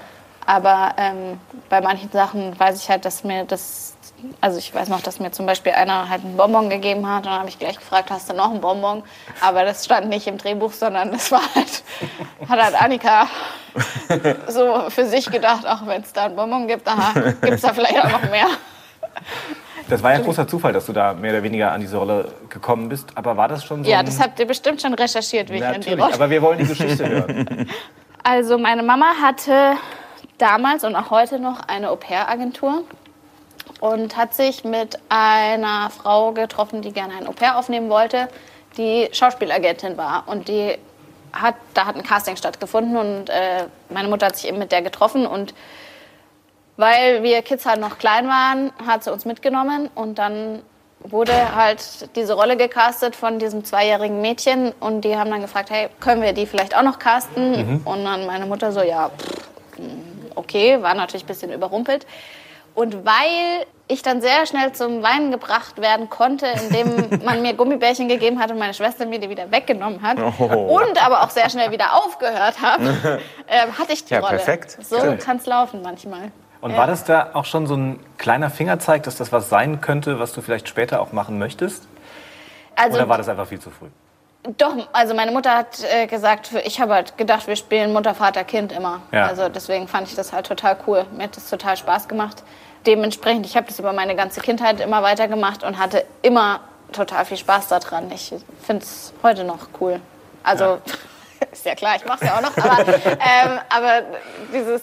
Aber 0.46 0.94
ähm, 0.98 1.38
bei 1.70 1.82
manchen 1.82 2.10
Sachen 2.12 2.58
weiß 2.58 2.82
ich 2.82 2.89
halt, 2.89 3.04
dass 3.04 3.26
mir 3.26 3.44
das, 3.44 3.98
also 4.39 4.57
ich 4.57 4.74
weiß 4.74 4.89
noch, 4.89 5.01
dass 5.01 5.19
mir 5.19 5.32
zum 5.32 5.45
Beispiel 5.45 5.74
einer 5.74 6.09
halt 6.09 6.24
einen 6.24 6.38
Bonbon 6.38 6.69
gegeben 6.69 7.07
hat 7.07 7.26
und 7.26 7.26
dann 7.28 7.39
habe 7.39 7.49
ich 7.49 7.59
gleich 7.59 7.78
gefragt, 7.78 8.11
hast 8.11 8.30
du 8.30 8.34
noch 8.34 8.51
einen 8.51 8.61
Bonbon? 8.61 9.03
Aber 9.41 9.63
das 9.63 9.86
stand 9.86 10.09
nicht 10.09 10.28
im 10.28 10.38
Drehbuch, 10.38 10.72
sondern 10.72 11.11
das 11.11 11.32
war 11.32 11.41
halt, 11.55 11.84
hat 12.47 12.61
halt 12.61 12.82
Annika 12.82 13.28
so 14.47 14.89
für 14.89 15.05
sich 15.05 15.30
gedacht, 15.32 15.67
auch 15.67 15.86
wenn 15.86 16.01
es 16.01 16.13
da 16.13 16.26
einen 16.26 16.36
Bonbon 16.36 16.67
gibt, 16.67 16.86
gibt 17.41 17.53
es 17.55 17.61
da 17.61 17.74
vielleicht 17.74 18.03
auch 18.03 18.11
noch 18.11 18.30
mehr. 18.30 18.47
Das 19.89 20.01
war 20.01 20.11
ja 20.11 20.19
ein 20.19 20.24
großer 20.24 20.47
Zufall, 20.47 20.72
dass 20.72 20.86
du 20.86 20.93
da 20.93 21.13
mehr 21.13 21.32
oder 21.34 21.43
weniger 21.43 21.72
an 21.72 21.82
diese 21.82 21.97
Rolle 21.97 22.32
gekommen 22.49 22.88
bist. 22.88 23.09
Aber 23.15 23.36
war 23.36 23.47
das 23.47 23.65
schon 23.65 23.84
so? 23.84 23.89
Ja, 23.89 24.01
das 24.03 24.22
habt 24.22 24.39
ihr 24.39 24.47
bestimmt 24.47 24.82
schon 24.82 24.93
recherchiert, 24.93 25.49
wie 25.49 25.55
ich 25.55 25.61
in 25.61 25.67
die 25.67 25.78
Natürlich, 25.78 26.01
Rolle. 26.01 26.13
aber 26.13 26.30
wir 26.30 26.41
wollen 26.41 26.59
die 26.59 26.65
Geschichte 26.67 27.07
hören. 27.07 27.69
Also 28.24 28.57
meine 28.57 28.84
Mama 28.84 29.15
hatte 29.22 29.74
damals 30.38 30.84
und 30.84 30.95
auch 30.95 31.09
heute 31.09 31.39
noch 31.39 31.59
eine 31.67 31.89
Au-pair-Agentur 31.89 32.84
und 33.82 34.16
hat 34.16 34.34
sich 34.34 34.64
mit 34.64 34.98
einer 35.10 35.90
Frau 35.90 36.32
getroffen, 36.32 36.82
die 36.82 36.94
gerne 36.94 37.16
ein 37.16 37.28
Au-pair 37.28 37.58
aufnehmen 37.58 37.90
wollte, 37.90 38.30
die 38.78 39.10
Schauspielagentin 39.12 39.98
war. 39.98 40.24
Und 40.28 40.48
die 40.48 40.78
hat, 41.34 41.56
da 41.74 41.88
hat 41.88 41.96
ein 41.96 42.04
Casting 42.04 42.38
stattgefunden 42.38 42.96
und 42.96 43.30
äh, 43.30 43.66
meine 43.90 44.08
Mutter 44.08 44.28
hat 44.28 44.38
sich 44.38 44.48
eben 44.48 44.60
mit 44.60 44.72
der 44.72 44.82
getroffen 44.82 45.26
und 45.26 45.54
weil 46.78 47.24
wir 47.24 47.42
Kids 47.42 47.66
halt 47.66 47.80
noch 47.80 47.98
klein 47.98 48.28
waren, 48.28 48.72
hat 48.86 49.04
sie 49.04 49.12
uns 49.12 49.26
mitgenommen 49.26 49.90
und 49.96 50.20
dann 50.20 50.62
wurde 51.00 51.56
halt 51.56 52.16
diese 52.16 52.34
Rolle 52.34 52.58
gecastet 52.58 53.16
von 53.16 53.40
diesem 53.40 53.64
zweijährigen 53.66 54.22
Mädchen 54.22 54.72
und 54.80 55.02
die 55.02 55.18
haben 55.18 55.32
dann 55.32 55.42
gefragt, 55.42 55.70
hey, 55.72 55.90
können 56.00 56.22
wir 56.22 56.34
die 56.34 56.46
vielleicht 56.46 56.76
auch 56.76 56.84
noch 56.84 57.00
casten? 57.00 57.82
Und 57.86 58.06
dann 58.06 58.26
meine 58.28 58.46
Mutter 58.46 58.72
so, 58.72 58.82
ja, 58.82 59.10
pff, 59.10 59.50
okay, 60.36 60.82
war 60.82 60.94
natürlich 60.94 61.24
ein 61.24 61.28
bisschen 61.28 61.52
überrumpelt. 61.52 62.06
Und 62.74 63.05
weil 63.05 63.65
ich 63.88 64.01
dann 64.01 64.22
sehr 64.22 64.45
schnell 64.45 64.72
zum 64.72 65.03
Weinen 65.03 65.32
gebracht 65.32 65.82
werden 65.82 66.09
konnte, 66.09 66.47
indem 66.47 67.24
man 67.26 67.41
mir 67.41 67.53
Gummibärchen 67.53 68.07
gegeben 68.07 68.39
hat 68.39 68.51
und 68.51 68.57
meine 68.57 68.74
Schwester 68.74 69.05
mir 69.05 69.19
die 69.19 69.30
wieder 69.30 69.51
weggenommen 69.51 70.01
hat 70.01 70.17
und 70.17 71.05
aber 71.05 71.24
auch 71.24 71.30
sehr 71.30 71.49
schnell 71.49 71.72
wieder 71.72 71.95
aufgehört 71.95 72.61
hat, 72.61 72.80
ähm, 73.49 73.78
hatte 73.78 73.93
ich 73.93 74.05
die 74.05 74.13
Ja, 74.13 74.22
Rolle. 74.22 74.38
perfekt. 74.38 74.78
So 74.82 74.97
kann 75.17 75.38
es 75.38 75.45
laufen 75.45 75.82
manchmal. 75.82 76.32
Und 76.61 76.78
war 76.78 76.86
das 76.86 77.03
da 77.03 77.32
auch 77.34 77.45
schon 77.45 77.65
so 77.65 77.76
ein 77.76 77.99
kleiner 78.17 78.51
Fingerzeig, 78.51 79.03
dass 79.03 79.15
das 79.15 79.32
was 79.32 79.49
sein 79.49 79.82
könnte, 79.82 80.19
was 80.19 80.32
du 80.32 80.41
vielleicht 80.41 80.69
später 80.69 81.01
auch 81.01 81.11
machen 81.11 81.39
möchtest? 81.39 81.88
Also 82.76 82.97
Oder 82.97 83.09
war 83.09 83.17
das 83.17 83.28
einfach 83.28 83.47
viel 83.47 83.59
zu 83.59 83.72
früh? 83.72 83.88
Doch, 84.58 84.76
also 84.92 85.14
meine 85.14 85.32
Mutter 85.32 85.56
hat 85.56 85.84
äh, 85.84 86.08
gesagt, 86.08 86.52
ich 86.64 86.82
habe 86.82 86.96
halt 86.96 87.18
gedacht, 87.18 87.46
wir 87.48 87.56
spielen 87.56 87.94
Mutter, 87.94 88.16
Vater, 88.16 88.44
Kind 88.44 88.72
immer. 88.72 89.02
Ja. 89.12 89.28
Also 89.28 89.50
deswegen 89.50 89.88
fand 89.88 90.08
ich 90.08 90.16
das 90.16 90.34
halt 90.34 90.48
total 90.48 90.78
cool. 90.88 91.06
Mir 91.16 91.24
hat 91.24 91.38
das 91.38 91.50
total 91.50 91.78
Spaß 91.78 92.08
gemacht. 92.08 92.44
Dementsprechend, 92.88 93.46
ich 93.46 93.56
habe 93.56 93.68
das 93.68 93.78
über 93.78 93.94
meine 93.94 94.16
ganze 94.16 94.42
Kindheit 94.42 94.80
immer 94.80 95.04
weitergemacht 95.04 95.64
und 95.64 95.78
hatte 95.78 96.06
immer 96.24 96.62
total 96.92 97.26
viel 97.26 97.38
Spaß 97.38 97.68
daran. 97.68 98.12
Ich 98.12 98.34
finde 98.64 98.84
es 98.84 99.14
heute 99.22 99.44
noch 99.44 99.68
cool. 99.80 100.02
Also 100.44 100.80
ist 101.52 101.66
ja 101.66 101.76
klar, 101.76 101.98
ich 101.98 102.06
mache 102.06 102.26
es 102.26 102.28
ja 102.28 102.38
auch 102.38 102.42
noch, 102.42 102.58
aber, 102.58 102.88
ähm, 103.06 103.60
aber 103.70 104.02
dieses, 104.52 104.82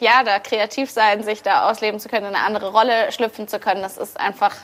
ja, 0.00 0.22
da 0.22 0.38
kreativ 0.38 0.90
sein, 0.90 1.22
sich 1.22 1.42
da 1.42 1.70
ausleben 1.70 1.98
zu 1.98 2.10
können, 2.10 2.26
in 2.26 2.34
eine 2.34 2.44
andere 2.44 2.70
Rolle 2.70 3.10
schlüpfen 3.10 3.48
zu 3.48 3.58
können, 3.58 3.80
das 3.80 3.96
ist 3.96 4.20
einfach, 4.20 4.54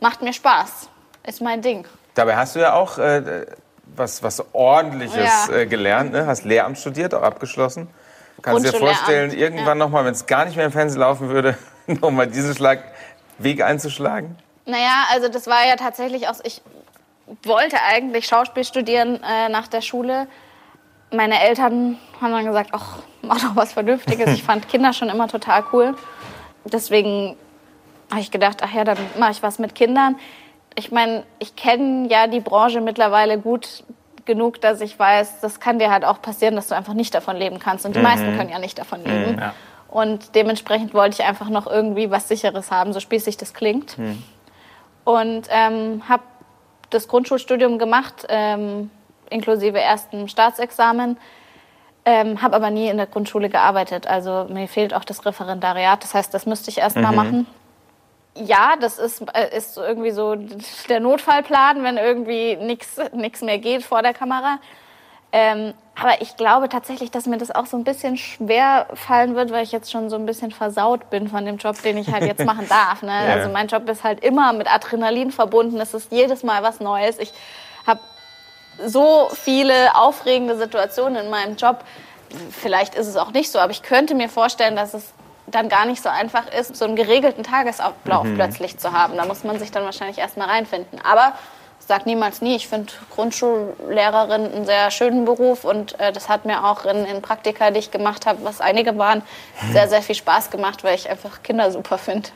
macht 0.00 0.22
mir 0.22 0.32
Spaß. 0.32 0.88
Ist 1.24 1.40
mein 1.40 1.62
Ding. 1.62 1.86
Dabei 2.14 2.36
hast 2.36 2.56
du 2.56 2.60
ja 2.60 2.74
auch 2.74 2.98
äh, 2.98 3.46
was, 3.96 4.22
was 4.22 4.44
Ordentliches 4.54 5.48
Ja. 5.48 5.54
äh, 5.54 5.66
gelernt, 5.66 6.12
ne? 6.12 6.26
hast 6.26 6.44
Lehramt 6.44 6.78
studiert, 6.78 7.14
auch 7.14 7.22
abgeschlossen. 7.22 7.88
Kannst 8.40 8.66
du 8.66 8.72
dir 8.72 8.78
vorstellen, 8.78 9.32
irgendwann 9.32 9.78
ja. 9.78 9.84
nochmal, 9.84 10.04
wenn 10.04 10.12
es 10.12 10.26
gar 10.26 10.44
nicht 10.44 10.56
mehr 10.56 10.66
im 10.66 10.72
Fernsehen 10.72 11.00
laufen 11.00 11.28
würde, 11.28 11.56
nochmal 11.86 12.26
diesen 12.26 12.54
Schlag, 12.54 12.82
Weg 13.38 13.62
einzuschlagen? 13.62 14.36
Naja, 14.66 15.04
also 15.12 15.28
das 15.28 15.46
war 15.46 15.66
ja 15.66 15.76
tatsächlich 15.76 16.28
auch, 16.28 16.36
ich 16.44 16.62
wollte 17.44 17.76
eigentlich 17.82 18.26
Schauspiel 18.26 18.64
studieren 18.64 19.20
äh, 19.22 19.48
nach 19.48 19.68
der 19.68 19.80
Schule. 19.80 20.26
Meine 21.10 21.40
Eltern 21.40 21.98
haben 22.20 22.32
dann 22.32 22.44
gesagt, 22.44 22.70
ach, 22.72 22.98
mach 23.22 23.40
doch 23.40 23.56
was 23.56 23.72
Vernünftiges. 23.72 24.30
Ich 24.34 24.42
fand 24.44 24.68
Kinder 24.68 24.92
schon 24.92 25.08
immer 25.08 25.28
total 25.28 25.64
cool. 25.72 25.94
Deswegen 26.64 27.36
habe 28.10 28.20
ich 28.20 28.30
gedacht, 28.30 28.58
ach 28.62 28.72
ja, 28.72 28.84
dann 28.84 28.98
mache 29.18 29.32
ich 29.32 29.42
was 29.42 29.58
mit 29.58 29.74
Kindern. 29.74 30.16
Ich 30.74 30.90
meine, 30.90 31.24
ich 31.38 31.56
kenne 31.56 32.08
ja 32.08 32.26
die 32.26 32.40
Branche 32.40 32.80
mittlerweile 32.80 33.38
gut 33.38 33.84
genug, 34.24 34.60
dass 34.60 34.80
ich 34.80 34.98
weiß, 34.98 35.40
das 35.40 35.60
kann 35.60 35.78
dir 35.78 35.90
halt 35.90 36.04
auch 36.04 36.22
passieren, 36.22 36.54
dass 36.56 36.68
du 36.68 36.74
einfach 36.74 36.94
nicht 36.94 37.14
davon 37.14 37.36
leben 37.36 37.58
kannst. 37.58 37.84
Und 37.84 37.96
die 37.96 38.00
meisten 38.00 38.36
können 38.36 38.50
ja 38.50 38.58
nicht 38.58 38.78
davon 38.78 39.04
leben. 39.04 39.38
Ja. 39.38 39.54
Und 39.88 40.34
dementsprechend 40.34 40.94
wollte 40.94 41.20
ich 41.20 41.28
einfach 41.28 41.48
noch 41.48 41.66
irgendwie 41.66 42.10
was 42.10 42.28
Sicheres 42.28 42.70
haben, 42.70 42.92
so 42.92 43.00
spießig 43.00 43.36
das 43.36 43.52
klingt. 43.52 43.96
Und 45.04 45.48
ähm, 45.50 46.02
habe 46.08 46.22
das 46.90 47.08
Grundschulstudium 47.08 47.78
gemacht, 47.78 48.26
ähm, 48.28 48.90
inklusive 49.28 49.80
ersten 49.80 50.28
Staatsexamen. 50.28 51.16
Ähm, 52.04 52.42
habe 52.42 52.56
aber 52.56 52.70
nie 52.70 52.88
in 52.88 52.96
der 52.96 53.06
Grundschule 53.06 53.48
gearbeitet. 53.48 54.06
Also 54.06 54.46
mir 54.48 54.66
fehlt 54.66 54.92
auch 54.92 55.04
das 55.04 55.24
Referendariat. 55.24 56.02
Das 56.02 56.14
heißt, 56.14 56.34
das 56.34 56.46
müsste 56.46 56.70
ich 56.70 56.78
erst 56.78 56.96
mal 56.96 57.12
machen. 57.12 57.46
Ja, 58.34 58.76
das 58.80 58.98
ist, 58.98 59.22
äh, 59.34 59.56
ist 59.56 59.74
so 59.74 59.82
irgendwie 59.82 60.10
so 60.10 60.36
der 60.88 61.00
Notfallplan, 61.00 61.82
wenn 61.82 61.98
irgendwie 61.98 62.56
nichts 62.56 63.42
mehr 63.42 63.58
geht 63.58 63.84
vor 63.84 64.02
der 64.02 64.14
Kamera. 64.14 64.58
Ähm, 65.34 65.72
aber 65.94 66.20
ich 66.20 66.36
glaube 66.36 66.68
tatsächlich, 66.68 67.10
dass 67.10 67.26
mir 67.26 67.38
das 67.38 67.50
auch 67.50 67.64
so 67.64 67.76
ein 67.78 67.84
bisschen 67.84 68.18
schwer 68.18 68.86
fallen 68.94 69.34
wird, 69.34 69.50
weil 69.50 69.64
ich 69.64 69.72
jetzt 69.72 69.90
schon 69.90 70.10
so 70.10 70.16
ein 70.16 70.26
bisschen 70.26 70.50
versaut 70.50 71.08
bin 71.08 71.28
von 71.28 71.46
dem 71.46 71.56
Job, 71.56 71.80
den 71.82 71.96
ich 71.96 72.12
halt 72.12 72.24
jetzt 72.24 72.44
machen 72.44 72.66
darf. 72.70 73.02
Ne? 73.02 73.12
Ja. 73.12 73.34
Also 73.34 73.48
mein 73.48 73.66
Job 73.66 73.88
ist 73.88 74.04
halt 74.04 74.22
immer 74.22 74.52
mit 74.52 74.72
Adrenalin 74.72 75.30
verbunden. 75.30 75.80
Es 75.80 75.94
ist 75.94 76.12
jedes 76.12 76.42
Mal 76.42 76.62
was 76.62 76.80
Neues. 76.80 77.18
Ich 77.18 77.32
habe 77.86 78.00
so 78.84 79.30
viele 79.32 79.94
aufregende 79.96 80.56
Situationen 80.56 81.24
in 81.24 81.30
meinem 81.30 81.56
Job. 81.56 81.84
Vielleicht 82.50 82.94
ist 82.94 83.06
es 83.06 83.16
auch 83.16 83.32
nicht 83.32 83.50
so, 83.50 83.58
aber 83.58 83.72
ich 83.72 83.82
könnte 83.82 84.14
mir 84.14 84.28
vorstellen, 84.28 84.76
dass 84.76 84.94
es 84.94 85.12
dann 85.46 85.68
gar 85.68 85.86
nicht 85.86 86.02
so 86.02 86.08
einfach 86.08 86.46
ist, 86.52 86.76
so 86.76 86.84
einen 86.84 86.96
geregelten 86.96 87.42
Tagesablauf 87.44 88.26
plötzlich 88.34 88.78
zu 88.78 88.92
haben. 88.92 89.16
Da 89.16 89.26
muss 89.26 89.44
man 89.44 89.58
sich 89.58 89.70
dann 89.70 89.84
wahrscheinlich 89.84 90.18
erstmal 90.18 90.48
reinfinden. 90.48 91.00
Aber 91.04 91.32
sag 91.86 92.06
niemals 92.06 92.40
nie. 92.40 92.56
Ich 92.56 92.68
finde 92.68 92.92
Grundschullehrerin 93.14 94.52
einen 94.52 94.64
sehr 94.64 94.90
schönen 94.90 95.24
Beruf 95.24 95.64
und 95.64 95.98
äh, 96.00 96.12
das 96.12 96.28
hat 96.28 96.44
mir 96.44 96.64
auch 96.64 96.84
in, 96.84 97.04
in 97.04 97.22
Praktika, 97.22 97.70
die 97.70 97.80
ich 97.80 97.90
gemacht 97.90 98.26
habe, 98.26 98.44
was 98.44 98.60
einige 98.60 98.96
waren, 98.98 99.22
sehr, 99.72 99.88
sehr 99.88 100.02
viel 100.02 100.14
Spaß 100.14 100.50
gemacht, 100.50 100.84
weil 100.84 100.94
ich 100.94 101.10
einfach 101.10 101.42
Kinder 101.42 101.70
super 101.70 101.98
finde. 101.98 102.30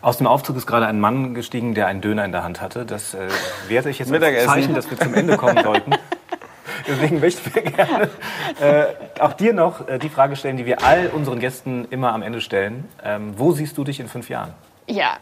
Aus 0.00 0.18
dem 0.18 0.28
Aufzug 0.28 0.56
ist 0.56 0.66
gerade 0.66 0.86
ein 0.86 1.00
Mann 1.00 1.34
gestiegen, 1.34 1.74
der 1.74 1.88
einen 1.88 2.00
Döner 2.00 2.24
in 2.24 2.30
der 2.32 2.44
Hand 2.44 2.60
hatte. 2.60 2.86
Das 2.86 3.14
äh, 3.14 3.28
werte 3.66 3.90
ich 3.90 3.98
jetzt 3.98 4.12
als 4.12 4.20
Mittagessen. 4.20 4.48
Zeichen, 4.48 4.74
dass 4.74 4.88
wir 4.90 4.98
zum 4.98 5.12
Ende 5.12 5.36
kommen 5.36 5.60
sollten. 5.62 5.92
Deswegen 6.86 7.20
möchten 7.20 7.54
wir 7.54 7.62
gerne 7.62 8.10
äh, 8.60 8.86
auch 9.20 9.32
dir 9.32 9.52
noch 9.52 9.88
äh, 9.88 9.98
die 9.98 10.08
Frage 10.08 10.36
stellen, 10.36 10.56
die 10.56 10.66
wir 10.66 10.82
all 10.82 11.08
unseren 11.08 11.38
Gästen 11.38 11.86
immer 11.90 12.12
am 12.12 12.22
Ende 12.22 12.40
stellen. 12.40 12.88
Ähm, 13.04 13.34
wo 13.36 13.52
siehst 13.52 13.76
du 13.78 13.84
dich 13.84 14.00
in 14.00 14.08
fünf 14.08 14.28
Jahren? 14.28 14.54
Ja, 14.86 15.18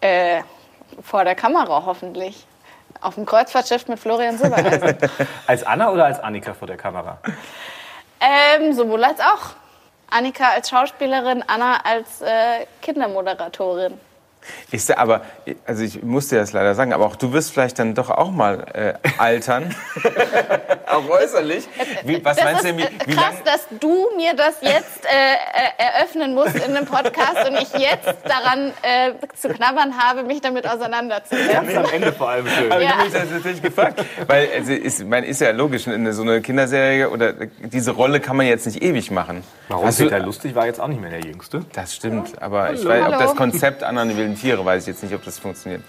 äh, 0.00 0.42
vor 1.02 1.24
der 1.24 1.34
Kamera 1.34 1.84
hoffentlich. 1.84 2.46
Auf 3.00 3.16
dem 3.16 3.26
Kreuzfahrtschiff 3.26 3.88
mit 3.88 3.98
Florian 3.98 4.38
Silbereisen. 4.38 4.96
Als 5.46 5.64
Anna 5.64 5.90
oder 5.90 6.06
als 6.06 6.18
Annika 6.18 6.54
vor 6.54 6.66
der 6.66 6.78
Kamera? 6.78 7.18
ähm, 8.20 8.72
sowohl 8.72 9.04
als 9.04 9.20
auch. 9.20 9.54
Annika 10.08 10.50
als 10.50 10.70
Schauspielerin, 10.70 11.44
Anna 11.46 11.80
als 11.84 12.22
äh, 12.22 12.66
Kindermoderatorin. 12.80 14.00
Ist 14.72 14.88
der, 14.88 14.98
aber, 14.98 15.22
also 15.66 15.82
ich 15.84 16.02
muss 16.02 16.28
dir 16.28 16.38
das 16.38 16.52
leider 16.52 16.74
sagen, 16.74 16.92
aber 16.92 17.06
auch 17.06 17.16
du 17.16 17.32
wirst 17.32 17.52
vielleicht 17.52 17.78
dann 17.78 17.94
doch 17.94 18.10
auch 18.10 18.30
mal 18.30 18.66
äh, 18.74 19.08
altern. 19.18 19.74
auch 20.86 21.08
äußerlich. 21.08 21.68
Wie, 22.04 22.24
was 22.24 22.36
das 22.36 22.44
meinst 22.44 22.64
ist 22.64 22.72
du, 22.72 22.76
wie, 22.78 22.82
äh, 22.82 22.88
wie 23.06 23.14
krass, 23.14 23.34
lang, 23.34 23.44
dass 23.44 23.66
du 23.80 24.08
mir 24.16 24.34
das 24.34 24.56
jetzt 24.60 25.04
äh, 25.04 25.08
äh, 25.08 25.98
eröffnen 25.98 26.34
musst 26.34 26.56
in 26.56 26.76
einem 26.76 26.86
Podcast 26.86 27.48
und 27.48 27.56
ich 27.56 27.72
jetzt 27.78 28.14
daran 28.24 28.72
äh, 28.82 29.12
zu 29.36 29.48
knabbern 29.48 29.96
habe, 29.98 30.22
mich 30.22 30.40
damit 30.40 30.66
auseinanderzusetzen. 30.68 31.52
Ganz 31.52 31.74
am 31.76 31.86
Ende 31.92 32.12
vor 32.12 32.28
allem 32.30 32.46
schön. 32.48 32.70
Aber 32.72 32.80
Ja. 32.82 32.88
ich 32.88 32.94
habe 32.94 33.04
mich 33.04 33.12
das 33.12 33.30
natürlich 33.30 33.62
gefragt. 33.62 34.04
Weil 34.26 34.48
also 34.56 34.72
ist, 34.72 35.04
man 35.04 35.24
ist 35.24 35.40
ja 35.40 35.50
logisch, 35.50 35.86
in 35.86 36.12
so 36.12 36.22
eine 36.22 36.40
Kinderserie 36.40 37.10
oder 37.10 37.32
diese 37.32 37.92
Rolle 37.92 38.20
kann 38.20 38.36
man 38.36 38.46
jetzt 38.46 38.66
nicht 38.66 38.82
ewig 38.82 39.10
machen. 39.10 39.42
Warum 39.68 39.88
du- 39.90 39.96
Peter 39.96 40.18
Lustig 40.20 40.54
war 40.54 40.66
jetzt 40.66 40.80
auch 40.80 40.88
nicht 40.88 41.00
mehr 41.00 41.10
der 41.10 41.20
Jüngste? 41.20 41.64
Das 41.72 41.94
stimmt, 41.94 42.40
aber 42.42 42.72
ich 42.72 42.84
weiß, 42.84 43.02
ob 43.06 43.12
Hallo. 43.12 43.18
das 43.18 43.36
Konzept 43.36 43.82
Anna 43.82 44.02
und 44.02 44.16
die 44.36 44.40
wilden 44.42 44.48
Tiere, 44.48 44.64
weiß 44.64 44.82
ich 44.82 44.88
jetzt 44.88 45.02
nicht, 45.02 45.14
ob 45.14 45.24
das 45.24 45.38
funktioniert. 45.38 45.82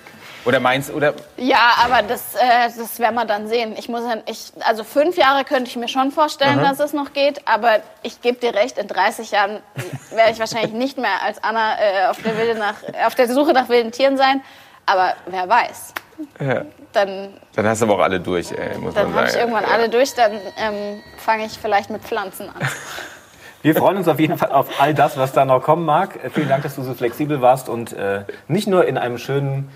Oder 0.45 0.59
meinst 0.61 0.91
oder 0.91 1.13
Ja, 1.35 1.73
aber 1.83 2.03
das, 2.03 2.35
äh, 2.35 2.69
das 2.77 2.99
werden 2.99 3.15
wir 3.15 3.25
dann 3.25 3.49
sehen. 3.49 3.75
Ich 3.77 3.89
muss, 3.89 4.03
ja- 4.03 4.21
ich, 4.27 4.51
also 4.61 4.83
fünf 4.85 5.17
Jahre 5.17 5.43
könnte 5.43 5.69
ich 5.69 5.75
mir 5.75 5.89
schon 5.89 6.11
vorstellen, 6.11 6.59
dass 6.61 6.79
es 6.79 6.93
noch 6.93 7.11
geht, 7.11 7.45
aber 7.47 7.79
ich 8.01 8.21
gebe 8.21 8.37
dir 8.37 8.53
recht, 8.55 8.77
in 8.77 8.87
30 8.87 9.31
Jahren 9.31 9.59
werde 10.11 10.31
ich 10.31 10.39
wahrscheinlich 10.39 10.71
nicht 10.71 10.97
mehr 10.97 11.21
als 11.23 11.43
Anna 11.43 11.75
äh, 11.79 12.05
auf, 12.07 12.17
der 12.21 12.55
nach, 12.55 12.75
auf 13.05 13.15
der 13.15 13.27
Suche 13.27 13.51
nach 13.51 13.67
wilden 13.67 13.91
Tieren 13.91 14.15
sein. 14.15 14.41
Aber 14.85 15.15
wer 15.25 15.49
weiß. 15.49 15.93
Ja. 16.39 16.61
Dann, 16.93 17.33
dann 17.53 17.67
hast 17.67 17.81
du 17.81 17.85
aber 17.85 17.95
auch 17.95 18.03
alle 18.03 18.19
durch, 18.21 18.51
ey, 18.51 18.77
muss 18.77 18.93
dann 18.93 19.07
man 19.07 19.15
habe 19.15 19.25
ich 19.27 19.33
sagen. 19.33 19.49
irgendwann 19.51 19.65
alle 19.65 19.89
durch, 19.89 20.13
dann 20.13 20.31
ähm, 20.57 21.03
fange 21.17 21.45
ich 21.45 21.59
vielleicht 21.59 21.89
mit 21.89 22.03
Pflanzen 22.03 22.47
an. 22.49 22.55
Wir 23.61 23.75
freuen 23.75 23.97
uns 23.97 24.07
auf 24.07 24.19
jeden 24.19 24.37
Fall 24.37 24.51
auf 24.51 24.67
all 24.79 24.93
das, 24.93 25.17
was 25.17 25.33
da 25.33 25.45
noch 25.45 25.61
kommen 25.63 25.85
mag. 25.85 26.23
Äh, 26.23 26.29
Vielen 26.29 26.49
Dank, 26.49 26.63
dass 26.63 26.75
du 26.75 26.83
so 26.83 26.93
flexibel 26.93 27.41
warst 27.41 27.69
und 27.69 27.93
äh, 27.93 28.23
nicht 28.47 28.67
nur 28.67 28.85
in 28.85 28.97
einem 28.97 29.17
schönen, 29.17 29.69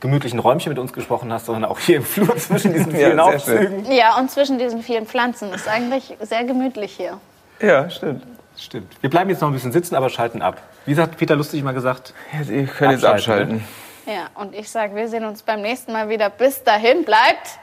gemütlichen 0.00 0.38
Räumchen 0.38 0.70
mit 0.70 0.78
uns 0.78 0.92
gesprochen 0.92 1.32
hast, 1.32 1.46
sondern 1.46 1.64
auch 1.64 1.78
hier 1.78 1.96
im 1.96 2.04
Flur 2.04 2.36
zwischen 2.36 2.72
diesen 2.72 2.92
Ja, 2.92 2.98
vielen 2.98 3.16
sehr 3.16 3.24
Aufzügen. 3.24 3.92
Ja, 3.92 4.18
und 4.18 4.30
zwischen 4.30 4.58
diesen 4.58 4.82
vielen 4.82 5.06
Pflanzen 5.06 5.52
ist 5.52 5.68
eigentlich 5.68 6.16
sehr 6.20 6.44
gemütlich 6.44 6.92
hier. 6.92 7.18
Ja, 7.60 7.88
stimmt. 7.90 8.22
Stimmt. 8.56 8.92
Wir 9.00 9.10
bleiben 9.10 9.30
jetzt 9.30 9.40
noch 9.40 9.48
ein 9.48 9.54
bisschen 9.54 9.72
sitzen, 9.72 9.96
aber 9.96 10.10
schalten 10.10 10.40
ab. 10.40 10.60
Wie 10.86 10.96
hat 10.96 11.16
Peter 11.16 11.34
Lustig 11.34 11.62
mal 11.64 11.74
gesagt? 11.74 12.14
Jetzt, 12.38 12.50
ihr 12.50 12.66
könnt 12.66 12.92
jetzt 12.92 13.04
Abschalten, 13.04 13.56
abschalten. 13.56 13.64
Ja, 14.06 14.40
und 14.40 14.54
ich 14.54 14.70
sage, 14.70 14.94
wir 14.94 15.08
sehen 15.08 15.24
uns 15.24 15.42
beim 15.42 15.60
nächsten 15.62 15.92
Mal 15.92 16.08
wieder. 16.08 16.30
Bis 16.30 16.62
dahin 16.62 17.04
bleibt 17.04 17.58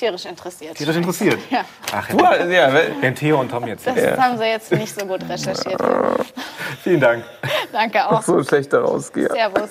tierisch 0.00 0.24
interessiert. 0.24 0.74
Geht 0.76 0.88
euch 0.88 0.96
interessiert? 0.96 1.38
Ja, 1.50 1.64
Ach, 1.92 2.08
Du, 2.08 2.18
ja, 2.18 2.72
Wenn 3.00 3.14
Theo 3.14 3.40
und 3.40 3.50
Tom 3.50 3.66
jetzt 3.66 3.86
das 3.86 3.94
sind. 3.94 4.16
haben 4.16 4.38
sie 4.38 4.44
jetzt 4.44 4.72
nicht 4.72 4.98
so 4.98 5.06
gut 5.06 5.22
recherchiert. 5.28 5.80
Vielen 6.82 7.00
Dank. 7.00 7.24
Danke 7.72 8.04
auch. 8.10 8.22
so 8.22 8.42
schlecht 8.42 8.72
daraus 8.72 9.12
gehe. 9.12 9.28
Servus. 9.28 9.70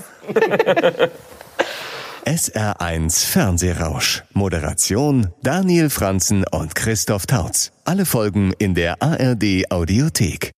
SR1 2.26 3.26
Fernsehrausch. 3.28 4.24
Moderation 4.34 5.34
Daniel 5.42 5.90
Franzen 5.90 6.46
und 6.52 6.76
Christoph 6.76 7.26
Tautz. 7.26 7.72
Alle 7.86 8.06
Folgen 8.06 8.54
in 8.60 8.76
der 8.76 9.02
ARD 9.02 9.72
Audiothek. 9.72 10.52